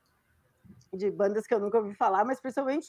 de 0.97 1.11
bandas 1.11 1.47
que 1.47 1.55
eu 1.55 1.61
nunca 1.61 1.79
ouvi 1.79 1.95
falar, 1.95 2.25
mas 2.25 2.41
principalmente 2.41 2.89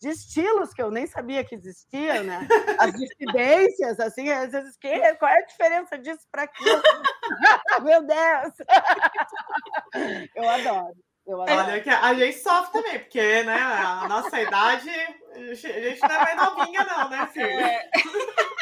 de 0.00 0.08
estilos 0.08 0.74
que 0.74 0.82
eu 0.82 0.90
nem 0.90 1.06
sabia 1.06 1.44
que 1.44 1.54
existiam, 1.54 2.22
né? 2.22 2.46
As 2.78 2.92
dissidências, 2.92 3.98
assim, 3.98 4.28
às 4.30 4.52
vezes, 4.52 4.76
que, 4.76 5.14
qual 5.14 5.30
é 5.30 5.38
a 5.38 5.46
diferença 5.46 5.98
disso 5.98 6.26
para 6.30 6.42
aquilo? 6.42 6.82
Meu 7.82 8.02
Deus! 8.02 8.52
eu 10.34 10.48
adoro. 10.48 11.03
Olha, 11.26 11.80
que 11.80 11.88
a 11.88 12.14
gente 12.14 12.38
sofre 12.38 12.72
também, 12.72 12.98
porque 12.98 13.42
né, 13.44 13.56
a 13.56 14.06
nossa 14.06 14.40
idade, 14.40 14.90
a 14.90 15.54
gente 15.54 16.00
não 16.02 16.10
é 16.10 16.18
mais 16.18 16.36
novinha, 16.36 16.84
não, 16.84 17.08
né, 17.08 17.26
filho? 17.32 17.60
É. 17.60 17.90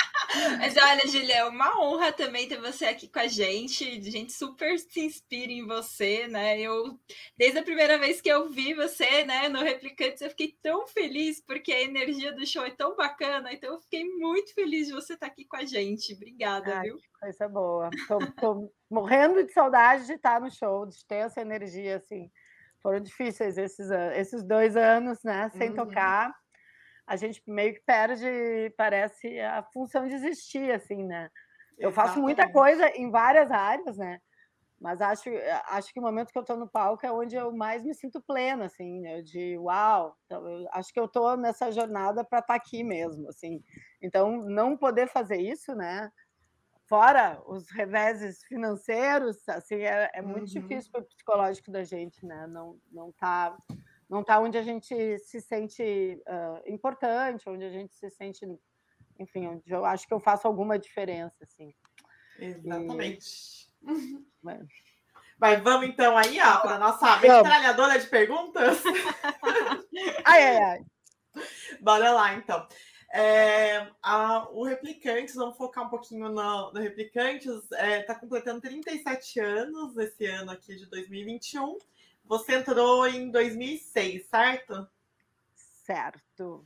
Mas 0.59 0.75
olha, 0.77 1.07
Julia, 1.07 1.37
é 1.39 1.45
uma 1.45 1.79
honra 1.79 2.11
também 2.11 2.49
ter 2.49 2.59
você 2.59 2.87
aqui 2.87 3.07
com 3.07 3.19
a 3.19 3.27
gente. 3.27 3.85
A 3.85 4.11
gente 4.11 4.33
super 4.33 4.79
se 4.79 5.01
inspira 5.01 5.53
em 5.53 5.67
você, 5.67 6.27
né? 6.27 6.59
Eu, 6.59 6.99
desde 7.37 7.59
a 7.59 7.63
primeira 7.63 7.99
vez 7.99 8.21
que 8.21 8.31
eu 8.31 8.49
vi 8.49 8.73
você, 8.73 9.25
né, 9.25 9.51
no 9.51 9.61
Replicantes, 9.61 10.23
eu 10.23 10.31
fiquei 10.31 10.57
tão 10.63 10.87
feliz 10.87 11.39
porque 11.41 11.71
a 11.71 11.83
energia 11.83 12.33
do 12.33 12.47
show 12.47 12.65
é 12.65 12.71
tão 12.71 12.97
bacana. 12.97 13.53
Então, 13.53 13.75
eu 13.75 13.81
fiquei 13.81 14.05
muito 14.05 14.55
feliz 14.55 14.87
de 14.87 14.95
você 14.95 15.15
estar 15.15 15.27
aqui 15.27 15.45
com 15.45 15.57
a 15.57 15.65
gente. 15.65 16.15
Obrigada, 16.15 16.77
Ai, 16.77 16.83
viu? 16.83 16.99
Coisa 17.21 17.49
boa. 17.49 17.91
Tô, 18.09 18.19
tô 18.41 18.73
morrendo 18.91 19.45
de 19.45 19.53
saudade 19.53 20.07
de 20.07 20.15
estar 20.15 20.41
no 20.41 20.51
show, 20.51 20.87
de 20.87 21.05
ter 21.07 21.17
essa 21.17 21.43
energia 21.43 21.97
assim 21.97 22.31
foram 22.83 23.01
difíceis 23.01 23.57
esses, 23.57 23.91
esses 23.91 24.43
dois 24.43 24.77
anos, 24.77 25.19
né? 25.23 25.51
Sem 25.51 25.71
uhum. 25.71 25.77
tocar. 25.77 26.35
A 27.07 27.17
gente 27.17 27.43
meio 27.47 27.75
que 27.75 27.83
perde, 27.87 28.73
parece, 28.77 29.39
a 29.41 29.63
função 29.73 30.09
de 30.09 30.15
existir, 30.15 30.71
assim, 30.73 31.05
né? 31.05 31.31
Eu 31.79 31.89
Exatamente. 31.89 31.95
faço 31.95 32.21
muita 32.21 32.51
coisa 32.51 32.89
em 32.91 33.11
várias 33.11 33.51
áreas, 33.51 33.97
né? 33.97 34.19
Mas 34.83 35.01
acho, 35.01 35.31
acho 35.69 35.93
que 35.93 36.01
o 36.01 36.03
momento 36.03 36.33
que 36.33 36.39
eu 36.39 36.43
estou 36.43 36.57
no 36.57 36.69
palco 36.69 37.07
é 37.07 37.13
onde 37.13 37.37
eu 37.37 37.53
mais 37.53 37.85
me 37.85 37.95
sinto 37.95 38.21
plena, 38.21 38.65
assim, 38.65 39.01
né? 39.01 39.23
de 39.23 39.57
uau, 39.57 40.17
então, 40.27 40.45
eu 40.49 40.69
acho 40.73 40.93
que 40.93 40.99
eu 40.99 41.05
estou 41.05 41.37
nessa 41.37 41.71
jornada 41.71 42.25
para 42.25 42.41
estar 42.41 42.55
tá 42.55 42.55
aqui 42.55 42.83
mesmo, 42.83 43.29
assim. 43.29 43.63
Então, 44.03 44.39
não 44.39 44.77
poder 44.77 45.07
fazer 45.07 45.37
isso, 45.37 45.73
né? 45.77 46.11
Fora 46.93 47.43
os 47.47 47.71
reveses 47.71 48.45
financeiros, 48.45 49.49
assim, 49.49 49.77
é, 49.77 50.11
é 50.13 50.21
muito 50.21 50.55
uhum. 50.55 50.61
difícil 50.61 50.93
para 50.93 51.01
o 51.01 51.05
psicológico 51.05 51.71
da 51.71 51.83
gente, 51.85 52.27
né? 52.27 52.47
Não, 52.47 52.79
não 52.93 53.11
tá, 53.13 53.57
não 54.11 54.23
tá 54.23 54.39
onde 54.39 54.59
a 54.59 54.63
gente 54.63 55.19
se 55.21 55.41
sente 55.41 55.83
uh, 56.29 56.71
importante, 56.71 57.49
onde 57.49 57.65
a 57.65 57.71
gente 57.71 57.95
se 57.95 58.11
sente, 58.11 58.47
enfim, 59.19 59.47
onde 59.47 59.73
eu 59.73 59.87
acho 59.87 60.07
que 60.07 60.13
eu 60.13 60.21
faço 60.21 60.47
alguma 60.47 60.79
diferença, 60.79 61.35
assim. 61.41 61.75
Exatamente. 62.39 63.71
E... 63.83 64.61
Mas 65.41 65.63
vamos 65.63 65.89
então 65.89 66.15
aí, 66.15 66.39
ó, 66.43 66.59
para 66.59 66.79
nossa 66.79 67.17
metralhadora 67.21 67.99
de 67.99 68.07
perguntas. 68.07 68.83
ai, 70.27 70.43
ai, 70.43 70.63
ai. 70.63 70.81
Bora 71.81 72.13
lá, 72.13 72.35
então. 72.35 72.69
É, 73.15 73.89
a, 74.03 74.49
o 74.53 74.65
Replicantes, 74.65 75.35
vamos 75.35 75.59
focar 75.59 75.85
um 75.85 75.91
pouquinho 75.91 76.31
no, 76.31 76.73
no 76.73 76.81
Replicantes, 76.81 77.47
está 77.47 77.87
é, 77.87 78.03
tá 78.03 78.15
completando 78.15 78.63
37 78.63 79.39
anos 79.39 79.95
esse 79.99 80.25
ano 80.25 80.51
aqui 80.51 80.75
de 80.77 80.87
2021. 80.87 81.77
Você 82.25 82.55
entrou 82.55 83.07
em 83.07 83.31
2006, 83.31 84.27
certo? 84.29 84.89
Certo. 85.85 86.65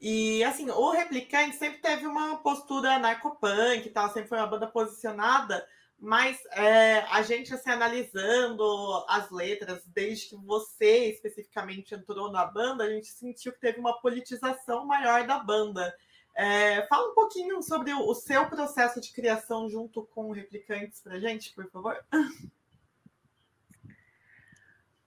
E 0.00 0.42
assim, 0.42 0.68
o 0.68 0.90
Replicante 0.90 1.54
sempre 1.54 1.78
teve 1.78 2.06
uma 2.06 2.38
postura 2.38 2.98
narcopunk 2.98 3.86
e 3.86 3.90
tal, 3.90 4.08
sempre 4.12 4.28
foi 4.28 4.38
uma 4.38 4.46
banda 4.48 4.66
posicionada 4.66 5.64
mas 5.98 6.38
é, 6.52 7.00
a 7.10 7.22
gente, 7.22 7.52
assim, 7.52 7.70
analisando 7.70 8.64
as 9.08 9.30
letras, 9.30 9.82
desde 9.86 10.28
que 10.28 10.36
você 10.36 11.10
especificamente 11.10 11.94
entrou 11.94 12.30
na 12.30 12.44
banda, 12.44 12.84
a 12.84 12.90
gente 12.90 13.08
sentiu 13.08 13.52
que 13.52 13.60
teve 13.60 13.80
uma 13.80 14.00
politização 14.00 14.86
maior 14.86 15.26
da 15.26 15.40
banda. 15.40 15.92
É, 16.36 16.86
fala 16.86 17.10
um 17.10 17.14
pouquinho 17.14 17.60
sobre 17.62 17.92
o, 17.92 18.06
o, 18.06 18.14
seu 18.14 18.48
processo 18.48 19.00
de 19.00 19.12
criação 19.12 19.68
junto 19.68 20.06
com 20.06 20.30
Replicantes 20.30 21.00
para 21.00 21.18
gente, 21.18 21.52
por 21.52 21.68
favor. 21.68 21.98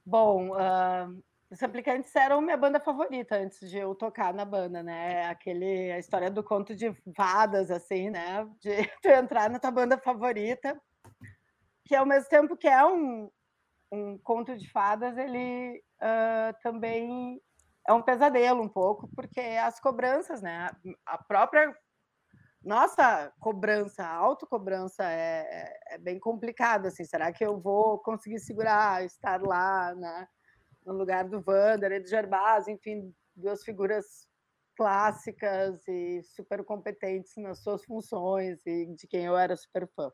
Bom, 0.05 0.49
uh, 0.49 1.23
os 1.51 1.59
Replicantes 1.59 2.15
eram 2.15 2.39
minha 2.39 2.55
banda 2.55 2.79
favorita 2.79 3.35
antes 3.35 3.69
de 3.69 3.77
eu 3.77 3.93
tocar 3.93 4.33
na 4.33 4.45
banda, 4.45 4.81
né? 4.81 5.25
Aquele, 5.25 5.91
a 5.91 5.99
história 5.99 6.31
do 6.31 6.41
conto 6.41 6.73
de 6.73 6.93
fadas, 7.13 7.69
assim, 7.69 8.09
né? 8.09 8.47
De 8.61 8.71
tu 9.03 9.09
entrar 9.09 9.49
na 9.49 9.59
tua 9.59 9.69
banda 9.69 9.97
favorita, 9.97 10.81
que 11.85 11.93
ao 11.93 12.05
mesmo 12.05 12.29
tempo 12.29 12.55
que 12.55 12.69
é 12.69 12.85
um, 12.85 13.29
um 13.91 14.17
conto 14.19 14.57
de 14.57 14.71
fadas, 14.71 15.17
ele 15.17 15.83
uh, 16.01 16.55
também 16.63 17.41
é 17.85 17.91
um 17.91 18.01
pesadelo 18.01 18.63
um 18.63 18.69
pouco, 18.69 19.09
porque 19.13 19.41
as 19.41 19.77
cobranças, 19.77 20.41
né? 20.41 20.69
A 21.05 21.17
própria 21.17 21.75
nossa 22.63 23.33
cobrança, 23.41 24.03
a 24.05 24.13
autocobrança 24.13 25.03
é, 25.03 25.41
é, 25.89 25.95
é 25.95 25.97
bem 25.97 26.17
complicada, 26.17 26.87
assim, 26.87 27.03
será 27.03 27.33
que 27.33 27.43
eu 27.43 27.59
vou 27.59 27.99
conseguir 27.99 28.39
segurar, 28.39 29.03
estar 29.03 29.41
lá, 29.41 29.93
né, 29.95 30.27
no 30.85 30.93
lugar 30.93 31.27
do 31.27 31.43
Wander 31.45 31.91
e 31.91 31.99
do 31.99 32.07
Gervásio, 32.07 32.73
enfim, 32.73 33.13
duas 33.35 33.63
figuras 33.63 34.27
clássicas 34.75 35.87
e 35.87 36.21
super 36.23 36.63
competentes 36.63 37.35
nas 37.37 37.59
suas 37.59 37.83
funções 37.83 38.65
e 38.65 38.85
de 38.87 39.07
quem 39.07 39.25
eu 39.25 39.37
era 39.37 39.55
super 39.55 39.87
fã. 39.95 40.11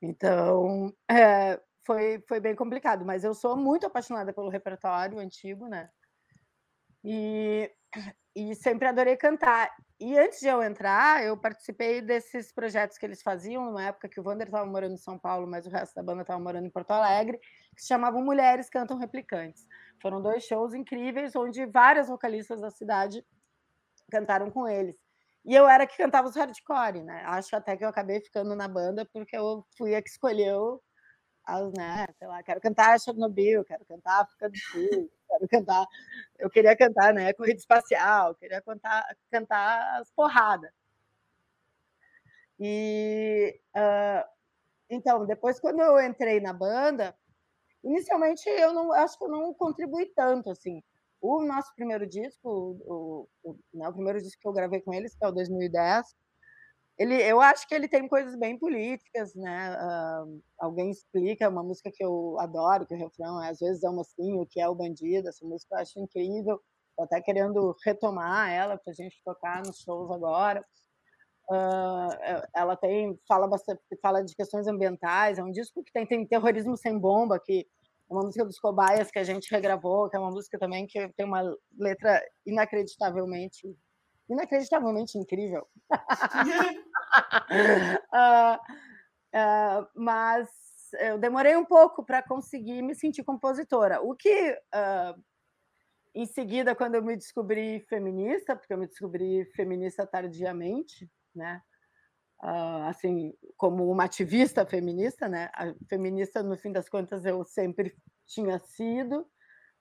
Então, 0.00 0.92
é, 1.10 1.60
foi, 1.86 2.22
foi 2.28 2.40
bem 2.40 2.54
complicado, 2.54 3.04
mas 3.04 3.24
eu 3.24 3.34
sou 3.34 3.56
muito 3.56 3.86
apaixonada 3.86 4.32
pelo 4.32 4.48
repertório 4.48 5.18
antigo, 5.18 5.66
né? 5.68 5.90
E, 7.04 7.70
e 8.38 8.54
sempre 8.54 8.86
adorei 8.86 9.16
cantar. 9.16 9.68
E 9.98 10.16
antes 10.16 10.38
de 10.38 10.46
eu 10.46 10.62
entrar, 10.62 11.24
eu 11.24 11.36
participei 11.36 12.00
desses 12.00 12.52
projetos 12.52 12.96
que 12.96 13.04
eles 13.04 13.20
faziam, 13.20 13.64
numa 13.64 13.82
época 13.82 14.08
que 14.08 14.20
o 14.20 14.22
Wander 14.24 14.46
estava 14.46 14.64
morando 14.64 14.94
em 14.94 14.98
São 14.98 15.18
Paulo, 15.18 15.44
mas 15.48 15.66
o 15.66 15.70
resto 15.70 15.96
da 15.96 16.04
banda 16.04 16.22
estava 16.22 16.38
morando 16.38 16.64
em 16.66 16.70
Porto 16.70 16.92
Alegre, 16.92 17.36
que 17.74 17.82
se 17.82 17.88
chamavam 17.88 18.22
Mulheres 18.22 18.70
Cantam 18.70 18.96
Replicantes. 18.96 19.66
Foram 20.00 20.22
dois 20.22 20.44
shows 20.44 20.72
incríveis, 20.72 21.34
onde 21.34 21.66
várias 21.66 22.06
vocalistas 22.06 22.60
da 22.60 22.70
cidade 22.70 23.24
cantaram 24.08 24.52
com 24.52 24.68
eles. 24.68 24.96
E 25.44 25.52
eu 25.52 25.68
era 25.68 25.84
que 25.84 25.96
cantava 25.96 26.28
os 26.28 26.36
hardcore, 26.36 27.02
né? 27.02 27.22
Acho 27.26 27.56
até 27.56 27.76
que 27.76 27.84
eu 27.84 27.88
acabei 27.88 28.20
ficando 28.20 28.54
na 28.54 28.68
banda 28.68 29.04
porque 29.12 29.36
eu 29.36 29.66
fui 29.76 29.96
a 29.96 30.02
que 30.02 30.10
escolheu 30.10 30.80
as, 31.44 31.72
né? 31.72 32.06
Sei 32.18 32.28
lá, 32.28 32.40
quero 32.42 32.60
cantar 32.60 33.00
Chernobyl, 33.00 33.64
quero 33.64 33.84
cantar 33.86 34.20
África 34.20 34.48
do 34.48 34.56
Sul, 34.56 35.10
quero 35.28 35.48
cantar. 35.48 35.86
Eu 36.38 36.50
queria 36.50 36.76
cantar, 36.76 37.12
né? 37.12 37.32
Corrida 37.32 37.58
espacial, 37.58 38.34
queria 38.34 38.60
cantar, 38.62 39.04
cantar 39.30 40.00
as 40.00 40.10
porradas. 40.12 40.70
E 42.58 43.60
uh, 43.76 44.28
então, 44.90 45.26
depois, 45.26 45.60
quando 45.60 45.80
eu 45.80 46.00
entrei 46.00 46.40
na 46.40 46.52
banda, 46.52 47.14
inicialmente 47.84 48.48
eu 48.48 48.72
não 48.72 48.92
acho 48.92 49.18
que 49.18 49.24
eu 49.24 49.28
não 49.28 49.52
contribuí 49.54 50.06
tanto 50.14 50.50
assim. 50.50 50.82
O 51.20 51.42
nosso 51.44 51.74
primeiro 51.74 52.06
disco, 52.06 52.48
o, 52.86 53.28
o, 53.42 53.58
né, 53.74 53.88
o 53.88 53.92
primeiro 53.92 54.20
disco 54.20 54.40
que 54.40 54.48
eu 54.48 54.52
gravei 54.52 54.80
com 54.80 54.94
eles, 54.94 55.14
que 55.14 55.24
é 55.24 55.28
o 55.28 55.32
2010, 55.32 56.14
ele, 56.98 57.14
eu 57.22 57.40
acho 57.40 57.66
que 57.68 57.74
ele 57.74 57.86
tem 57.86 58.08
coisas 58.08 58.34
bem 58.34 58.58
políticas, 58.58 59.32
né? 59.34 59.76
Uh, 59.76 60.42
alguém 60.58 60.90
explica 60.90 61.48
uma 61.48 61.62
música 61.62 61.92
que 61.94 62.04
eu 62.04 62.36
adoro, 62.40 62.84
que 62.84 62.94
o 62.94 62.98
refrão 62.98 63.40
é 63.40 63.50
às 63.50 63.60
vezes 63.60 63.84
é 63.84 63.88
um 63.88 63.94
mocinho, 63.94 64.46
que 64.50 64.60
é 64.60 64.68
o 64.68 64.74
bandido. 64.74 65.28
Essa 65.28 65.46
música 65.46 65.76
eu 65.76 65.78
acho 65.78 66.00
incrível. 66.00 66.60
Estou 66.90 67.04
até 67.04 67.20
querendo 67.20 67.76
retomar 67.84 68.50
ela 68.50 68.76
para 68.76 68.90
a 68.90 68.94
gente 68.94 69.22
tocar 69.24 69.62
nos 69.64 69.78
shows 69.78 70.10
agora. 70.10 70.64
Uh, 71.48 72.42
ela 72.54 72.76
tem 72.76 73.16
fala 73.28 73.46
bastante, 73.46 73.80
fala 74.02 74.24
de 74.24 74.34
questões 74.34 74.66
ambientais. 74.66 75.38
É 75.38 75.44
um 75.44 75.52
disco 75.52 75.84
que 75.84 75.92
tem, 75.92 76.04
tem 76.04 76.26
terrorismo 76.26 76.76
sem 76.76 76.98
bomba, 76.98 77.38
que 77.38 77.60
é 78.10 78.12
uma 78.12 78.24
música 78.24 78.44
dos 78.44 78.58
Cobaias 78.58 79.08
que 79.08 79.20
a 79.20 79.24
gente 79.24 79.48
regravou, 79.52 80.10
que 80.10 80.16
é 80.16 80.18
uma 80.18 80.32
música 80.32 80.58
também 80.58 80.84
que 80.84 81.08
tem 81.10 81.24
uma 81.24 81.42
letra 81.78 82.20
inacreditavelmente 82.44 83.68
inacreditavelmente 84.28 85.18
incrível. 85.18 85.66
uh, 88.12 88.56
uh, 89.34 89.88
mas 89.94 90.48
eu 91.00 91.18
demorei 91.18 91.56
um 91.56 91.64
pouco 91.64 92.04
para 92.04 92.22
conseguir 92.22 92.82
me 92.82 92.94
sentir 92.94 93.22
compositora. 93.24 94.00
O 94.00 94.14
que, 94.14 94.52
uh, 94.52 95.22
em 96.14 96.26
seguida, 96.26 96.74
quando 96.74 96.94
eu 96.94 97.02
me 97.02 97.16
descobri 97.16 97.80
feminista, 97.88 98.56
porque 98.56 98.72
eu 98.72 98.78
me 98.78 98.86
descobri 98.86 99.44
feminista 99.54 100.06
tardiamente, 100.06 101.10
né? 101.34 101.62
assim, 102.86 103.34
como 103.56 103.90
uma 103.90 104.04
ativista 104.04 104.64
feminista, 104.64 105.28
né? 105.28 105.50
A 105.54 105.74
feminista, 105.88 106.40
no 106.40 106.56
fim 106.56 106.70
das 106.70 106.88
contas, 106.88 107.24
eu 107.24 107.42
sempre 107.44 107.92
tinha 108.28 108.60
sido, 108.60 109.26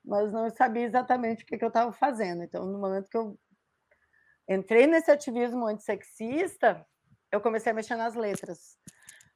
mas 0.03 0.31
não 0.31 0.49
sabia 0.49 0.85
exatamente 0.85 1.43
o 1.43 1.45
que, 1.45 1.57
que 1.57 1.63
eu 1.63 1.67
estava 1.67 1.91
fazendo. 1.91 2.43
Então, 2.43 2.65
no 2.65 2.79
momento 2.79 3.09
que 3.09 3.17
eu 3.17 3.37
entrei 4.49 4.87
nesse 4.87 5.11
ativismo 5.11 5.67
antissexista, 5.67 6.85
eu 7.31 7.41
comecei 7.41 7.71
a 7.71 7.75
mexer 7.75 7.95
nas 7.95 8.15
letras. 8.15 8.77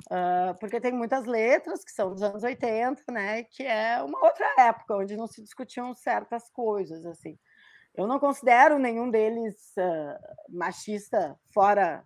Uh, 0.08 0.58
porque 0.60 0.82
tem 0.82 0.92
muitas 0.92 1.26
letras 1.26 1.84
que 1.84 1.92
são 1.92 2.12
dos 2.12 2.22
anos 2.22 2.44
80, 2.44 3.04
né? 3.12 3.44
Que 3.44 3.64
é 3.64 4.02
uma 4.02 4.24
outra 4.24 4.46
época 4.58 4.98
onde 4.98 5.16
não 5.16 5.28
se 5.28 5.42
discutiam 5.42 5.94
certas 5.94 6.50
coisas, 6.50 7.06
assim. 7.06 7.38
Eu 7.94 8.08
não 8.08 8.20
considero 8.20 8.80
nenhum 8.80 9.10
deles 9.10 9.56
uh, 9.78 10.56
machista, 10.58 11.38
fora 11.54 12.04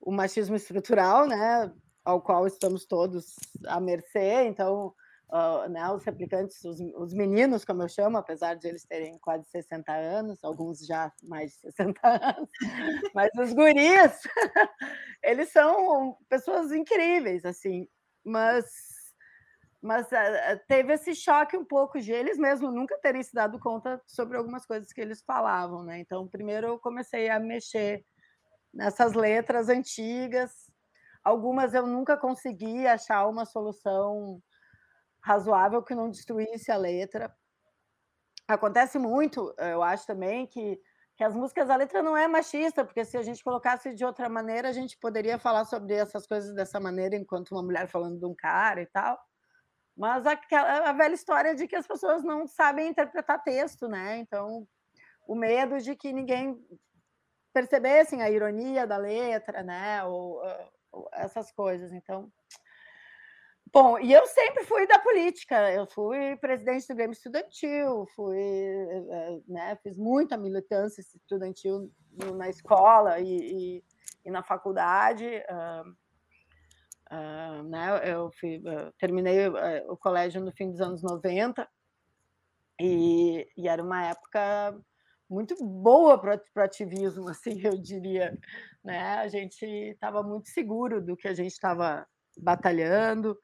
o 0.00 0.12
machismo 0.12 0.54
estrutural, 0.54 1.26
né? 1.26 1.72
Ao 2.04 2.20
qual 2.20 2.46
estamos 2.46 2.86
todos 2.86 3.34
à 3.66 3.80
mercê. 3.80 4.44
Então, 4.46 4.94
uh, 5.30 5.68
né, 5.68 5.90
os 5.90 6.04
replicantes, 6.04 6.62
os, 6.64 6.78
os, 6.96 7.14
meninos, 7.14 7.64
como 7.64 7.82
eu 7.82 7.88
chamo, 7.88 8.16
apesar 8.16 8.54
de 8.54 8.68
eles 8.68 8.84
terem 8.84 9.18
quase 9.18 9.44
60 9.50 9.92
anos, 9.92 10.42
alguns 10.44 10.84
já 10.86 11.12
mais 11.22 11.52
de 11.52 11.58
60 11.58 12.00
anos, 12.04 12.48
mas 13.14 13.30
os 13.38 13.52
guris, 13.52 14.20
eles 15.22 15.50
são 15.50 16.16
pessoas 16.28 16.72
incríveis, 16.72 17.44
assim, 17.44 17.88
mas 18.24 18.94
mas 19.82 20.06
uh, 20.06 20.60
teve 20.66 20.94
esse 20.94 21.14
choque 21.14 21.58
um 21.58 21.64
pouco 21.64 22.00
de 22.00 22.10
eles 22.10 22.38
mesmo 22.38 22.70
nunca 22.70 22.98
terem 23.02 23.22
se 23.22 23.34
dado 23.34 23.58
conta 23.58 24.00
sobre 24.06 24.38
algumas 24.38 24.64
coisas 24.64 24.90
que 24.90 25.00
eles 25.00 25.22
falavam, 25.22 25.82
né? 25.82 25.98
Então, 25.98 26.26
primeiro 26.26 26.68
eu 26.68 26.78
comecei 26.78 27.28
a 27.28 27.38
mexer 27.38 28.02
nessas 28.72 29.12
letras 29.12 29.68
antigas. 29.68 30.72
Algumas 31.22 31.74
eu 31.74 31.86
nunca 31.86 32.16
consegui 32.16 32.86
achar 32.86 33.28
uma 33.28 33.44
solução 33.44 34.42
razoável 35.24 35.82
que 35.82 35.94
não 35.94 36.10
destruísse 36.10 36.70
a 36.70 36.76
letra. 36.76 37.34
Acontece 38.46 38.98
muito, 38.98 39.54
eu 39.58 39.82
acho 39.82 40.06
também, 40.06 40.46
que, 40.46 40.78
que 41.16 41.24
as 41.24 41.34
músicas, 41.34 41.70
a 41.70 41.76
letra 41.76 42.02
não 42.02 42.14
é 42.14 42.28
machista, 42.28 42.84
porque 42.84 43.06
se 43.06 43.16
a 43.16 43.22
gente 43.22 43.42
colocasse 43.42 43.94
de 43.94 44.04
outra 44.04 44.28
maneira, 44.28 44.68
a 44.68 44.72
gente 44.72 44.98
poderia 44.98 45.38
falar 45.38 45.64
sobre 45.64 45.94
essas 45.94 46.26
coisas 46.26 46.54
dessa 46.54 46.78
maneira, 46.78 47.16
enquanto 47.16 47.52
uma 47.52 47.62
mulher 47.62 47.88
falando 47.88 48.18
de 48.18 48.26
um 48.26 48.34
cara 48.34 48.82
e 48.82 48.86
tal. 48.86 49.18
Mas 49.96 50.26
aquela, 50.26 50.90
a 50.90 50.92
velha 50.92 51.14
história 51.14 51.54
de 51.54 51.66
que 51.66 51.76
as 51.76 51.86
pessoas 51.86 52.22
não 52.22 52.46
sabem 52.46 52.88
interpretar 52.88 53.42
texto, 53.42 53.88
né? 53.88 54.18
Então, 54.18 54.68
o 55.26 55.34
medo 55.34 55.78
de 55.78 55.96
que 55.96 56.12
ninguém 56.12 56.54
percebessem 57.54 58.20
a 58.20 58.28
ironia 58.28 58.86
da 58.86 58.98
letra, 58.98 59.62
né? 59.62 60.04
Ou, 60.04 60.42
ou 60.92 61.08
essas 61.14 61.50
coisas. 61.52 61.92
Então, 61.92 62.30
Bom, 63.74 63.98
e 63.98 64.12
eu 64.12 64.24
sempre 64.28 64.62
fui 64.64 64.86
da 64.86 65.00
política. 65.00 65.72
Eu 65.72 65.84
fui 65.84 66.36
presidente 66.36 66.86
do 66.86 66.94
Grêmio 66.94 67.12
Estudantil, 67.12 68.06
fui, 68.14 68.38
eh, 68.38 69.40
né, 69.48 69.76
fiz 69.82 69.98
muita 69.98 70.36
militância 70.36 71.00
estudantil 71.00 71.90
na 72.36 72.48
escola 72.48 73.18
e, 73.18 73.26
e, 73.78 73.84
e 74.24 74.30
na 74.30 74.44
faculdade. 74.44 75.26
Uh, 75.26 75.90
uh, 77.16 77.62
né, 77.64 78.12
eu 78.12 78.30
fui, 78.38 78.58
uh, 78.58 78.92
terminei 78.96 79.48
o 79.88 79.96
colégio 79.96 80.40
no 80.40 80.52
fim 80.52 80.70
dos 80.70 80.80
anos 80.80 81.02
90 81.02 81.68
e, 82.80 83.44
e 83.56 83.68
era 83.68 83.82
uma 83.82 84.06
época 84.06 84.80
muito 85.28 85.56
boa 85.64 86.16
para 86.16 86.40
o 86.56 86.60
ativismo, 86.60 87.26
assim, 87.28 87.60
eu 87.60 87.76
diria. 87.76 88.38
Né? 88.84 89.16
A 89.16 89.26
gente 89.26 89.66
estava 89.66 90.22
muito 90.22 90.48
seguro 90.48 91.04
do 91.04 91.16
que 91.16 91.26
a 91.26 91.34
gente 91.34 91.50
estava 91.50 92.06
batalhando. 92.38 93.36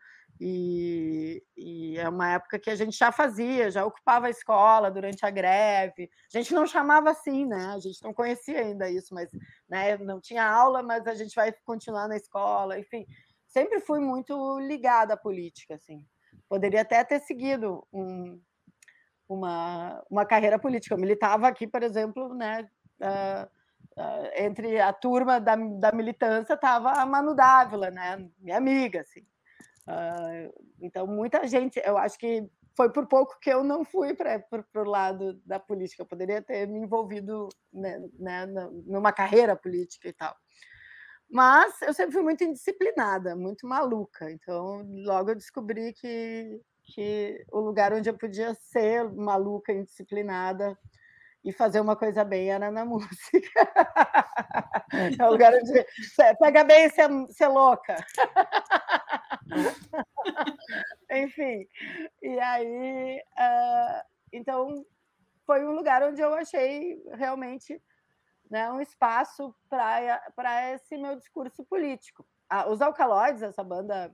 E, 0.43 1.45
e, 1.55 1.99
é 1.99 2.09
uma 2.09 2.33
época 2.33 2.59
que 2.59 2.71
a 2.71 2.75
gente 2.75 2.97
já 2.97 3.13
fazia, 3.13 3.71
já 3.71 3.85
ocupava 3.85 4.27
a 4.27 4.31
escola 4.31 4.91
durante 4.91 5.27
a 5.27 5.31
greve. 5.31 6.09
A 6.35 6.39
gente 6.39 6.55
não 6.55 6.67
chamava 6.67 7.11
assim, 7.11 7.45
né? 7.45 7.67
A 7.67 7.79
gente 7.79 8.03
não 8.03 8.15
conhecia 8.15 8.59
ainda 8.59 8.89
isso, 8.89 9.13
mas 9.13 9.29
né, 9.69 9.99
não 9.99 10.19
tinha 10.19 10.43
aula, 10.43 10.83
mas 10.83 11.07
a 11.07 11.15
gente 11.15 11.35
vai 11.35 11.53
continuar 11.63 12.09
na 12.09 12.17
escola. 12.17 12.79
Enfim, 12.79 13.07
sempre 13.47 13.81
fui 13.81 14.01
muito 14.01 14.59
ligada 14.61 15.13
à 15.13 15.17
política, 15.17 15.75
assim. 15.75 16.07
Poderia 16.49 16.81
até 16.81 17.05
ter 17.05 17.21
seguido 17.21 17.87
um, 17.93 18.41
uma, 19.29 20.03
uma 20.11 20.25
carreira 20.25 20.59
política. 20.59 20.95
Eu 20.95 20.99
militava 20.99 21.49
aqui, 21.49 21.67
por 21.67 21.83
exemplo, 21.83 22.35
né? 22.35 22.67
Uh, 22.99 24.01
uh, 24.01 24.31
entre 24.37 24.81
a 24.81 24.91
turma 24.91 25.39
da, 25.39 25.55
da 25.55 25.93
militância 25.93 26.55
estava 26.55 26.93
a 26.93 27.05
Manu 27.05 27.35
Dávila, 27.35 27.91
né? 27.91 28.27
Minha 28.39 28.57
amiga, 28.57 29.03
assim. 29.03 29.27
Uh, 29.91 30.53
então, 30.81 31.07
muita 31.07 31.47
gente, 31.49 31.83
eu 31.85 31.99
acho 31.99 32.17
que 32.17 32.49
foi 32.77 32.91
por 32.93 33.07
pouco 33.07 33.39
que 33.41 33.51
eu 33.51 33.65
não 33.65 33.85
fui 33.85 34.15
para 34.15 34.43
o 34.77 34.85
lado 34.85 35.41
da 35.45 35.59
política. 35.59 36.03
Eu 36.03 36.07
poderia 36.07 36.41
ter 36.41 36.67
me 36.67 36.79
envolvido 36.79 37.49
né, 37.73 37.99
né, 38.19 38.47
numa 38.87 39.13
carreira 39.13 39.57
política 39.57 40.09
e 40.09 40.13
tal. 40.13 40.35
Mas 41.29 41.81
eu 41.83 41.93
sempre 41.93 42.13
fui 42.13 42.23
muito 42.23 42.43
indisciplinada, 42.45 43.37
muito 43.37 43.67
maluca. 43.67 44.31
Então, 44.31 44.85
logo 45.05 45.31
eu 45.31 45.37
descobri 45.37 45.93
que, 45.93 46.61
que 46.85 47.45
o 47.53 47.61
lugar 47.61 47.93
onde 47.93 48.09
eu 48.09 48.17
podia 48.17 48.55
ser 48.55 49.11
maluca, 49.13 49.73
indisciplinada 49.73 50.77
e 51.45 51.53
fazer 51.53 51.81
uma 51.81 51.97
coisa 51.97 52.25
bem 52.25 52.51
era 52.51 52.71
na 52.71 52.85
música. 52.87 53.61
é 55.19 55.25
o 55.25 55.31
lugar 55.31 55.53
onde 55.55 55.87
pega 56.39 56.65
bem 56.65 56.89
ser, 56.91 57.09
ser 57.31 57.49
louca. 57.49 57.97
Enfim, 61.11 61.67
e 62.23 62.41
aí, 62.41 63.23
uh, 63.39 64.05
então, 64.33 64.87
foi 65.45 65.67
um 65.67 65.73
lugar 65.73 66.03
onde 66.03 66.21
eu 66.21 66.33
achei 66.35 67.03
realmente 67.13 67.83
né, 68.51 68.71
um 68.71 68.81
espaço 68.81 69.55
para 69.69 70.73
esse 70.73 70.97
meu 70.97 71.17
discurso 71.17 71.65
político. 71.65 72.27
Ah, 72.49 72.69
os 72.69 72.81
Alcaloides, 72.81 73.43
essa 73.43 73.63
banda 73.63 74.13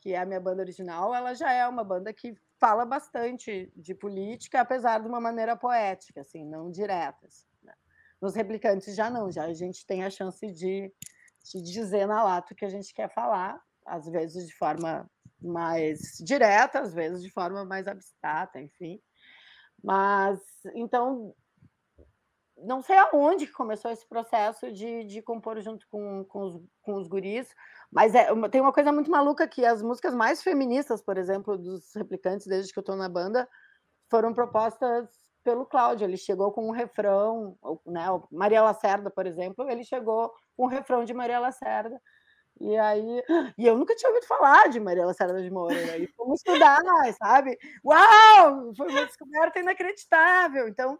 que 0.00 0.12
é 0.12 0.18
a 0.18 0.26
minha 0.26 0.40
banda 0.40 0.62
original, 0.62 1.14
ela 1.14 1.34
já 1.34 1.52
é 1.52 1.66
uma 1.66 1.82
banda 1.82 2.12
que 2.12 2.34
fala 2.60 2.84
bastante 2.84 3.72
de 3.74 3.94
política, 3.94 4.60
apesar 4.60 5.00
de 5.00 5.08
uma 5.08 5.20
maneira 5.20 5.56
poética, 5.56 6.20
assim, 6.20 6.44
não 6.44 6.70
direta. 6.70 7.26
Assim, 7.26 7.46
né? 7.62 7.74
Nos 8.20 8.34
replicantes 8.34 8.94
já 8.94 9.10
não, 9.10 9.30
já 9.30 9.44
a 9.44 9.52
gente 9.52 9.84
tem 9.84 10.04
a 10.04 10.10
chance 10.10 10.46
de, 10.52 10.92
de 11.44 11.62
dizer 11.62 12.06
na 12.06 12.22
lata 12.22 12.52
o 12.52 12.56
que 12.56 12.64
a 12.64 12.68
gente 12.68 12.94
quer 12.94 13.12
falar, 13.12 13.60
às 13.86 14.06
vezes 14.06 14.46
de 14.46 14.54
forma 14.56 15.08
mais 15.40 16.18
direta, 16.20 16.80
às 16.80 16.94
vezes 16.94 17.22
de 17.22 17.30
forma 17.30 17.64
mais 17.64 17.86
abstrata, 17.86 18.60
enfim. 18.60 19.00
Mas, 19.82 20.40
então, 20.74 21.34
não 22.56 22.82
sei 22.82 22.96
aonde 22.96 23.46
começou 23.46 23.90
esse 23.90 24.06
processo 24.08 24.72
de, 24.72 25.04
de 25.04 25.20
compor 25.22 25.60
junto 25.60 25.86
com, 25.90 26.24
com, 26.24 26.42
os, 26.42 26.62
com 26.82 26.94
os 26.94 27.06
guris, 27.06 27.48
mas 27.92 28.14
é, 28.14 28.28
tem 28.48 28.60
uma 28.60 28.72
coisa 28.72 28.90
muito 28.92 29.10
maluca 29.10 29.46
que 29.46 29.64
as 29.64 29.82
músicas 29.82 30.14
mais 30.14 30.42
feministas, 30.42 31.02
por 31.02 31.18
exemplo, 31.18 31.56
dos 31.56 31.94
replicantes, 31.94 32.46
desde 32.46 32.72
que 32.72 32.78
eu 32.78 32.82
estou 32.82 32.96
na 32.96 33.08
banda, 33.08 33.48
foram 34.10 34.32
propostas 34.32 35.08
pelo 35.44 35.66
Cláudio. 35.66 36.04
Ele 36.04 36.16
chegou 36.16 36.50
com 36.50 36.66
um 36.66 36.72
refrão, 36.72 37.56
né? 37.86 38.06
Maria 38.32 38.62
Lacerda, 38.62 39.10
por 39.10 39.26
exemplo, 39.26 39.68
ele 39.70 39.84
chegou 39.84 40.32
com 40.56 40.64
um 40.64 40.68
refrão 40.68 41.04
de 41.04 41.14
Maria 41.14 41.38
Lacerda. 41.38 42.00
E 42.60 42.76
aí, 42.76 43.22
e 43.58 43.66
eu 43.66 43.76
nunca 43.76 43.94
tinha 43.94 44.08
ouvido 44.08 44.26
falar 44.26 44.68
de 44.68 44.80
Maria 44.80 45.04
Lacerda 45.04 45.42
de 45.42 45.50
Moura. 45.50 45.98
E 45.98 46.06
fomos 46.08 46.40
estudar, 46.40 46.80
sabe? 47.18 47.58
Uau! 47.84 48.74
Foi 48.74 48.88
uma 48.88 49.04
descoberta 49.04 49.60
inacreditável. 49.60 50.66
Então, 50.68 50.98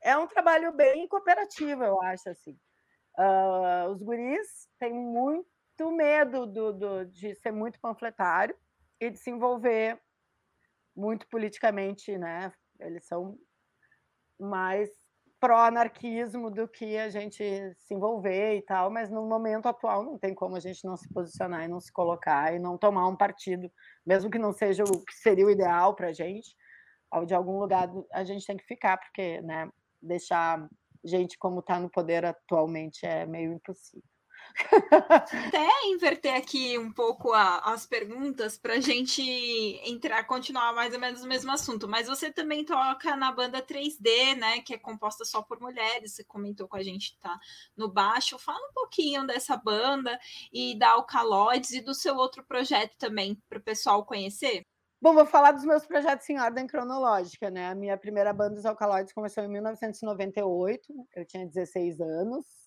é 0.00 0.16
um 0.16 0.26
trabalho 0.26 0.72
bem 0.72 1.08
cooperativo, 1.08 1.82
eu 1.82 2.00
acho 2.02 2.28
assim. 2.28 2.56
Uh, 3.18 3.90
os 3.90 4.02
guris 4.02 4.68
têm 4.78 4.92
muito 4.92 5.90
medo 5.90 6.46
do, 6.46 6.72
do, 6.72 7.04
de 7.06 7.34
ser 7.34 7.50
muito 7.50 7.80
panfletário 7.80 8.56
e 9.00 9.10
de 9.10 9.18
se 9.18 9.30
envolver 9.30 10.00
muito 10.94 11.26
politicamente, 11.28 12.16
né? 12.16 12.52
Eles 12.78 13.04
são 13.04 13.38
mais 14.38 14.90
pró-anarquismo 15.40 16.50
do 16.50 16.66
que 16.66 16.96
a 16.96 17.08
gente 17.08 17.44
se 17.78 17.94
envolver 17.94 18.56
e 18.56 18.62
tal, 18.62 18.90
mas 18.90 19.10
no 19.10 19.26
momento 19.26 19.66
atual 19.66 20.02
não 20.02 20.18
tem 20.18 20.34
como 20.34 20.56
a 20.56 20.60
gente 20.60 20.84
não 20.84 20.96
se 20.96 21.08
posicionar 21.12 21.64
e 21.64 21.68
não 21.68 21.80
se 21.80 21.92
colocar 21.92 22.54
e 22.54 22.58
não 22.58 22.78
tomar 22.78 23.06
um 23.06 23.16
partido, 23.16 23.70
mesmo 24.04 24.30
que 24.30 24.38
não 24.38 24.52
seja 24.52 24.82
o 24.84 25.04
que 25.04 25.14
seria 25.14 25.46
o 25.46 25.50
ideal 25.50 25.94
para 25.94 26.08
a 26.08 26.12
gente, 26.12 26.56
de 27.26 27.34
algum 27.34 27.58
lugar 27.58 27.88
a 28.12 28.24
gente 28.24 28.46
tem 28.46 28.56
que 28.56 28.64
ficar, 28.64 28.96
porque 28.98 29.40
né, 29.42 29.68
deixar 30.02 30.68
gente 31.04 31.38
como 31.38 31.60
está 31.60 31.78
no 31.78 31.90
poder 31.90 32.24
atualmente 32.24 33.06
é 33.06 33.26
meio 33.26 33.52
impossível. 33.52 34.02
Até 34.56 35.68
inverter 35.86 36.34
aqui 36.34 36.78
um 36.78 36.90
pouco 36.90 37.32
a, 37.32 37.58
as 37.58 37.86
perguntas 37.86 38.56
para 38.56 38.74
a 38.74 38.80
gente 38.80 39.22
entrar, 39.84 40.24
continuar 40.24 40.72
mais 40.72 40.94
ou 40.94 41.00
menos 41.00 41.22
no 41.22 41.28
mesmo 41.28 41.50
assunto. 41.50 41.86
Mas 41.86 42.06
você 42.06 42.32
também 42.32 42.64
toca 42.64 43.14
na 43.16 43.30
banda 43.32 43.62
3D, 43.62 44.34
né? 44.36 44.60
Que 44.60 44.74
é 44.74 44.78
composta 44.78 45.24
só 45.24 45.42
por 45.42 45.60
mulheres. 45.60 46.14
Você 46.14 46.24
comentou 46.24 46.66
com 46.66 46.76
a 46.76 46.82
gente 46.82 47.18
tá 47.18 47.38
no 47.76 47.88
baixo. 47.88 48.38
Fala 48.38 48.66
um 48.68 48.72
pouquinho 48.72 49.26
dessa 49.26 49.56
banda 49.56 50.18
e 50.52 50.78
da 50.78 50.90
Alcaloides 50.90 51.72
e 51.72 51.80
do 51.80 51.94
seu 51.94 52.16
outro 52.16 52.44
projeto 52.44 52.96
também 52.98 53.40
para 53.48 53.58
o 53.58 53.62
pessoal 53.62 54.04
conhecer. 54.04 54.62
Bom, 55.00 55.12
vou 55.12 55.26
falar 55.26 55.52
dos 55.52 55.64
meus 55.64 55.86
projetos 55.86 56.28
em 56.30 56.40
ordem 56.40 56.66
cronológica, 56.66 57.50
né? 57.50 57.68
A 57.68 57.74
minha 57.74 57.98
primeira 57.98 58.32
banda, 58.32 58.58
os 58.58 58.64
Alcaloides, 58.64 59.12
começou 59.12 59.44
em 59.44 59.48
1998, 59.48 60.92
eu 61.14 61.26
tinha 61.26 61.46
16 61.46 62.00
anos. 62.00 62.65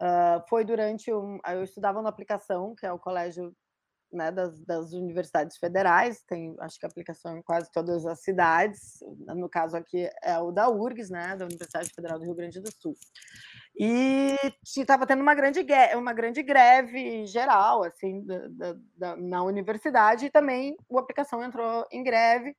Uh, 0.00 0.42
foi 0.48 0.64
durante 0.64 1.12
um. 1.12 1.38
Eu 1.46 1.62
estudava 1.62 2.00
na 2.00 2.08
aplicação, 2.08 2.74
que 2.74 2.86
é 2.86 2.92
o 2.92 2.98
colégio 2.98 3.54
né, 4.12 4.30
das, 4.32 4.58
das, 4.64 4.92
universidades 4.92 5.56
federais, 5.56 6.22
tem 6.22 6.56
acho 6.60 6.78
que 6.78 6.86
aplicação 6.86 7.36
em 7.36 7.42
quase 7.42 7.70
todas 7.70 8.04
as 8.06 8.20
cidades, 8.22 8.98
no 9.26 9.48
caso 9.48 9.76
aqui 9.76 10.08
é 10.22 10.38
o 10.38 10.50
da 10.50 10.68
URGS, 10.68 11.10
né, 11.10 11.36
da 11.36 11.44
Universidade 11.44 11.90
Federal 11.90 12.18
do 12.18 12.24
Rio 12.24 12.34
Grande 12.34 12.60
do 12.60 12.72
Sul. 12.72 12.96
E 13.78 14.36
estava 14.64 15.06
tendo 15.06 15.22
uma 15.22 15.34
grande, 15.34 15.64
uma 15.96 16.12
grande 16.12 16.42
greve 16.42 17.24
geral 17.26 17.84
assim 17.84 18.24
da, 18.24 18.74
da, 18.96 19.16
na 19.16 19.42
universidade 19.44 20.26
e 20.26 20.30
também 20.30 20.76
o 20.88 20.98
aplicação 20.98 21.44
entrou 21.44 21.86
em 21.92 22.02
greve 22.02 22.56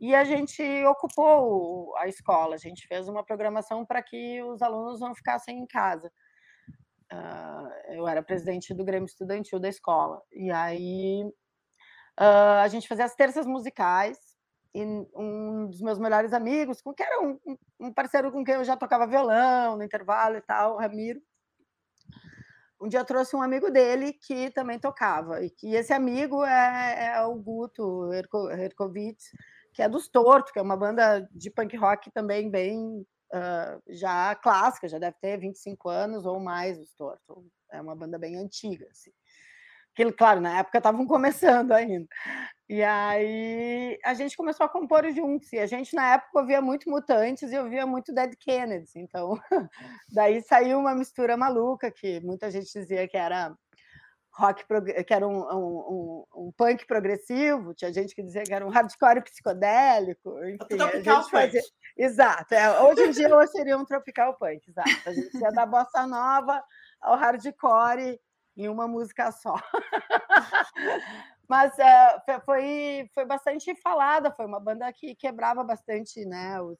e 0.00 0.14
a 0.14 0.24
gente 0.24 0.62
ocupou 0.86 1.94
a 1.98 2.08
escola, 2.08 2.54
a 2.54 2.58
gente 2.58 2.86
fez 2.86 3.06
uma 3.06 3.22
programação 3.22 3.84
para 3.84 4.02
que 4.02 4.42
os 4.42 4.62
alunos 4.62 4.98
não 4.98 5.14
ficassem 5.14 5.58
em 5.58 5.66
casa. 5.66 6.10
Uh, 7.12 7.94
eu 7.94 8.06
era 8.06 8.22
presidente 8.22 8.72
do 8.72 8.84
Grêmio 8.84 9.06
Estudantil 9.06 9.58
da 9.58 9.68
escola. 9.68 10.22
E 10.32 10.50
aí 10.50 11.24
uh, 12.20 12.60
a 12.62 12.68
gente 12.68 12.86
fazia 12.86 13.04
as 13.04 13.14
terças 13.14 13.46
musicais. 13.46 14.18
E 14.72 14.84
um 15.16 15.66
dos 15.66 15.80
meus 15.80 15.98
melhores 15.98 16.32
amigos, 16.32 16.80
que 16.96 17.02
era 17.02 17.20
um, 17.20 17.36
um, 17.80 17.92
parceiro 17.92 18.30
com 18.30 18.44
quem 18.44 18.54
eu 18.54 18.64
já 18.64 18.76
tocava 18.76 19.06
violão 19.06 19.76
no 19.76 19.82
intervalo 19.82 20.36
e 20.36 20.40
tal, 20.40 20.78
Ramiro, 20.78 21.20
um 22.80 22.86
dia 22.86 23.04
trouxe 23.04 23.34
um 23.34 23.42
amigo 23.42 23.68
dele 23.68 24.12
que 24.12 24.48
também 24.50 24.78
tocava. 24.78 25.42
E 25.42 25.50
que 25.50 25.74
esse 25.74 25.92
amigo 25.92 26.44
é, 26.44 27.14
é 27.16 27.22
o 27.24 27.34
Guto 27.34 28.12
Herkovitz, 28.12 29.24
que 29.72 29.82
é 29.82 29.88
dos 29.88 30.08
Torto, 30.08 30.52
que 30.52 30.58
é 30.60 30.62
uma 30.62 30.76
banda 30.76 31.28
de 31.32 31.50
punk 31.50 31.76
rock 31.76 32.10
também 32.12 32.48
bem 32.48 33.04
uh, 33.32 33.82
já 33.88 34.34
clássica, 34.34 34.88
já 34.88 34.98
deve 34.98 35.16
ter 35.20 35.38
25 35.38 35.88
anos 35.88 36.26
ou 36.26 36.38
mais 36.40 36.78
os 36.78 36.92
Torto. 36.94 37.44
É 37.70 37.80
uma 37.80 37.94
banda 37.94 38.18
bem 38.18 38.36
antiga, 38.36 38.86
assim. 38.90 39.12
Que, 39.94 40.10
claro, 40.12 40.40
na 40.40 40.58
época 40.58 40.78
estavam 40.78 41.06
começando 41.06 41.72
ainda. 41.72 42.08
E 42.68 42.82
aí 42.82 43.98
a 44.04 44.14
gente 44.14 44.36
começou 44.36 44.64
a 44.64 44.68
compor 44.68 45.10
juntos. 45.12 45.52
E 45.52 45.58
a 45.58 45.66
gente, 45.66 45.94
na 45.94 46.14
época, 46.14 46.40
ouvia 46.40 46.60
muito 46.60 46.88
Mutantes 46.88 47.52
e 47.52 47.58
ouvia 47.58 47.86
muito 47.86 48.14
Dead 48.14 48.32
Kennedys. 48.38 48.94
Então, 48.94 49.40
daí 50.08 50.40
saiu 50.42 50.78
uma 50.78 50.94
mistura 50.94 51.36
maluca 51.36 51.90
que 51.90 52.20
muita 52.20 52.50
gente 52.50 52.72
dizia 52.72 53.08
que 53.08 53.16
era 53.16 53.54
rock 54.32 54.64
que 55.06 55.12
era 55.12 55.26
um, 55.26 55.40
um, 55.40 56.24
um, 56.34 56.52
punk 56.56 56.86
progressivo, 56.86 57.74
tinha 57.74 57.92
gente 57.92 58.14
que 58.14 58.22
dizia 58.22 58.42
que 58.44 58.54
era 58.54 58.64
um 58.64 58.70
hardcore 58.70 59.22
psicodélico, 59.22 60.38
enfim, 60.44 60.76
tropical 60.76 61.18
a 61.18 61.20
gente 61.20 61.30
fazia... 61.30 61.62
Exato, 62.02 62.54
é, 62.54 62.80
hoje 62.80 63.02
em 63.02 63.10
dia 63.10 63.28
eu 63.28 63.46
seria 63.46 63.76
um 63.76 63.84
tropical 63.84 64.34
punk, 64.38 64.66
exato. 64.66 64.88
A 65.04 65.12
gente 65.12 65.36
ia 65.36 65.50
da 65.50 65.66
bossa 65.66 66.06
nova 66.06 66.64
ao 66.98 67.14
hardcore 67.14 68.18
em 68.56 68.68
uma 68.68 68.88
música 68.88 69.30
só. 69.30 69.54
Mas 71.46 71.78
é, 71.78 72.40
foi, 72.46 73.10
foi 73.12 73.26
bastante 73.26 73.74
falada, 73.82 74.32
foi 74.32 74.46
uma 74.46 74.58
banda 74.58 74.90
que 74.94 75.14
quebrava 75.14 75.62
bastante 75.62 76.24
né, 76.24 76.58
os, 76.62 76.78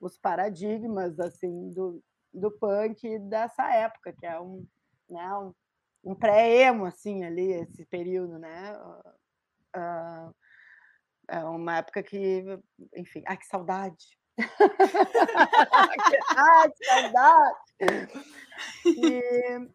os 0.00 0.16
paradigmas 0.16 1.20
assim 1.20 1.68
do, 1.70 2.02
do 2.32 2.50
punk 2.52 3.18
dessa 3.28 3.70
época, 3.74 4.14
que 4.18 4.24
é 4.24 4.40
um, 4.40 4.66
né, 5.10 5.34
um 5.34 5.52
um 6.04 6.16
pré-emo, 6.16 6.84
assim, 6.84 7.22
ali, 7.22 7.52
esse 7.52 7.84
período, 7.86 8.36
né? 8.36 8.76
Uh, 9.76 10.34
é 11.28 11.44
uma 11.44 11.76
época 11.78 12.02
que, 12.02 12.44
enfim, 12.94 13.22
ai, 13.26 13.36
que 13.36 13.46
saudade! 13.46 14.18
Ai, 16.36 16.70
que 16.72 16.84
saudade! 16.84 17.56
E, 18.86 19.68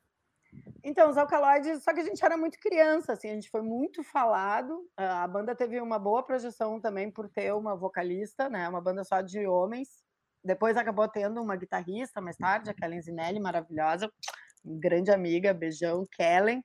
então, 0.83 1.09
os 1.09 1.17
alcaloides, 1.17 1.83
só 1.83 1.93
que 1.93 1.99
a 1.99 2.03
gente 2.03 2.23
era 2.23 2.37
muito 2.37 2.59
criança, 2.59 3.13
assim, 3.13 3.29
a 3.29 3.33
gente 3.33 3.49
foi 3.49 3.61
muito 3.61 4.03
falado. 4.03 4.87
A 4.95 5.27
banda 5.27 5.55
teve 5.55 5.79
uma 5.81 5.99
boa 5.99 6.23
projeção 6.23 6.79
também 6.79 7.11
por 7.11 7.29
ter 7.29 7.53
uma 7.53 7.75
vocalista, 7.75 8.49
né? 8.49 8.67
Uma 8.69 8.81
banda 8.81 9.03
só 9.03 9.21
de 9.21 9.45
homens. 9.45 9.89
Depois 10.43 10.77
acabou 10.77 11.07
tendo 11.07 11.41
uma 11.41 11.55
guitarrista 11.55 12.21
mais 12.21 12.37
tarde, 12.37 12.69
a 12.69 12.73
Kellen 12.73 13.01
Zinelli, 13.01 13.39
maravilhosa 13.39 14.09
grande 14.67 15.11
amiga, 15.11 15.53
beijão, 15.53 16.05
Kellen. 16.11 16.63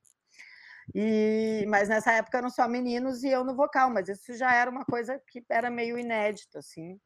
E, 0.94 1.64
mas 1.68 1.88
nessa 1.88 2.12
época 2.12 2.38
eram 2.38 2.50
só 2.50 2.68
meninos 2.68 3.22
e 3.22 3.28
eu 3.28 3.44
no 3.44 3.54
vocal, 3.54 3.88
mas 3.88 4.08
isso 4.08 4.36
já 4.36 4.52
era 4.52 4.70
uma 4.70 4.84
coisa 4.84 5.20
que 5.28 5.42
era 5.48 5.70
meio 5.70 5.98
inédito, 5.98 6.58
assim. 6.58 6.98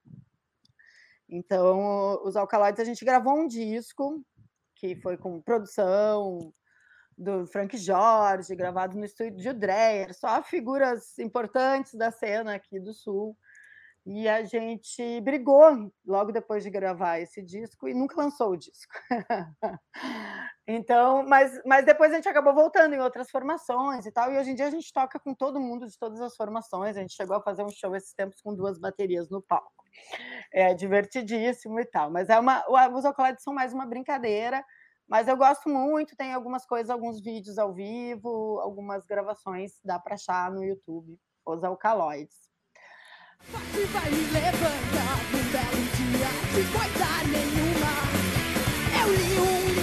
Então, 1.28 2.22
os 2.24 2.36
Alcaloides, 2.36 2.80
a 2.80 2.84
gente 2.84 3.04
gravou 3.04 3.34
um 3.34 3.46
disco 3.46 4.24
que 4.76 4.94
foi 4.96 5.16
com 5.16 5.40
produção 5.40 6.52
do 7.16 7.46
Frank 7.46 7.76
Jorge, 7.78 8.54
gravado 8.54 8.96
no 8.96 9.04
estúdio 9.04 9.38
de 9.38 9.52
Dreyer, 9.52 10.14
só 10.14 10.42
figuras 10.42 11.18
importantes 11.18 11.94
da 11.94 12.10
cena 12.10 12.54
aqui 12.54 12.78
do 12.78 12.92
Sul. 12.92 13.36
E 14.06 14.28
a 14.28 14.44
gente 14.44 15.20
brigou 15.22 15.90
logo 16.06 16.30
depois 16.30 16.62
de 16.62 16.70
gravar 16.70 17.18
esse 17.18 17.42
disco 17.42 17.88
e 17.88 17.94
nunca 17.94 18.16
lançou 18.16 18.52
o 18.52 18.56
disco. 18.56 18.94
então, 20.64 21.26
mas, 21.26 21.60
mas 21.66 21.84
depois 21.84 22.12
a 22.12 22.14
gente 22.14 22.28
acabou 22.28 22.54
voltando 22.54 22.94
em 22.94 23.00
outras 23.00 23.28
formações 23.28 24.06
e 24.06 24.12
tal. 24.12 24.32
E 24.32 24.38
hoje 24.38 24.52
em 24.52 24.54
dia 24.54 24.68
a 24.68 24.70
gente 24.70 24.92
toca 24.92 25.18
com 25.18 25.34
todo 25.34 25.60
mundo 25.60 25.88
de 25.88 25.98
todas 25.98 26.20
as 26.20 26.36
formações. 26.36 26.96
A 26.96 27.00
gente 27.00 27.14
chegou 27.14 27.36
a 27.36 27.42
fazer 27.42 27.64
um 27.64 27.68
show 27.68 27.96
esses 27.96 28.14
tempos 28.14 28.40
com 28.40 28.54
duas 28.54 28.78
baterias 28.78 29.28
no 29.28 29.42
palco. 29.42 29.84
É 30.52 30.72
divertidíssimo 30.72 31.80
e 31.80 31.84
tal. 31.84 32.08
Mas 32.08 32.28
é 32.28 32.38
uma, 32.38 32.64
os 32.94 33.04
Alcaloides 33.04 33.42
são 33.42 33.52
mais 33.52 33.72
uma 33.72 33.86
brincadeira. 33.86 34.64
Mas 35.08 35.26
eu 35.26 35.36
gosto 35.36 35.68
muito, 35.68 36.14
tem 36.16 36.32
algumas 36.32 36.64
coisas, 36.64 36.90
alguns 36.90 37.20
vídeos 37.20 37.58
ao 37.58 37.74
vivo, 37.74 38.60
algumas 38.60 39.04
gravações, 39.04 39.72
dá 39.84 39.98
para 39.98 40.14
achar 40.14 40.50
no 40.52 40.64
YouTube, 40.64 41.18
os 41.44 41.64
Alcaloides. 41.64 42.55
Forte 43.52 43.84
vai 43.92 44.10
me 44.10 44.22
levantar 44.32 45.18
num 45.30 45.44
belo 45.52 45.82
dia 45.96 46.30
de 46.52 46.62
coisa 46.72 47.10
nenhuma. 47.30 47.94
Eu 49.00 49.08
li 49.14 49.38
um 49.38 49.75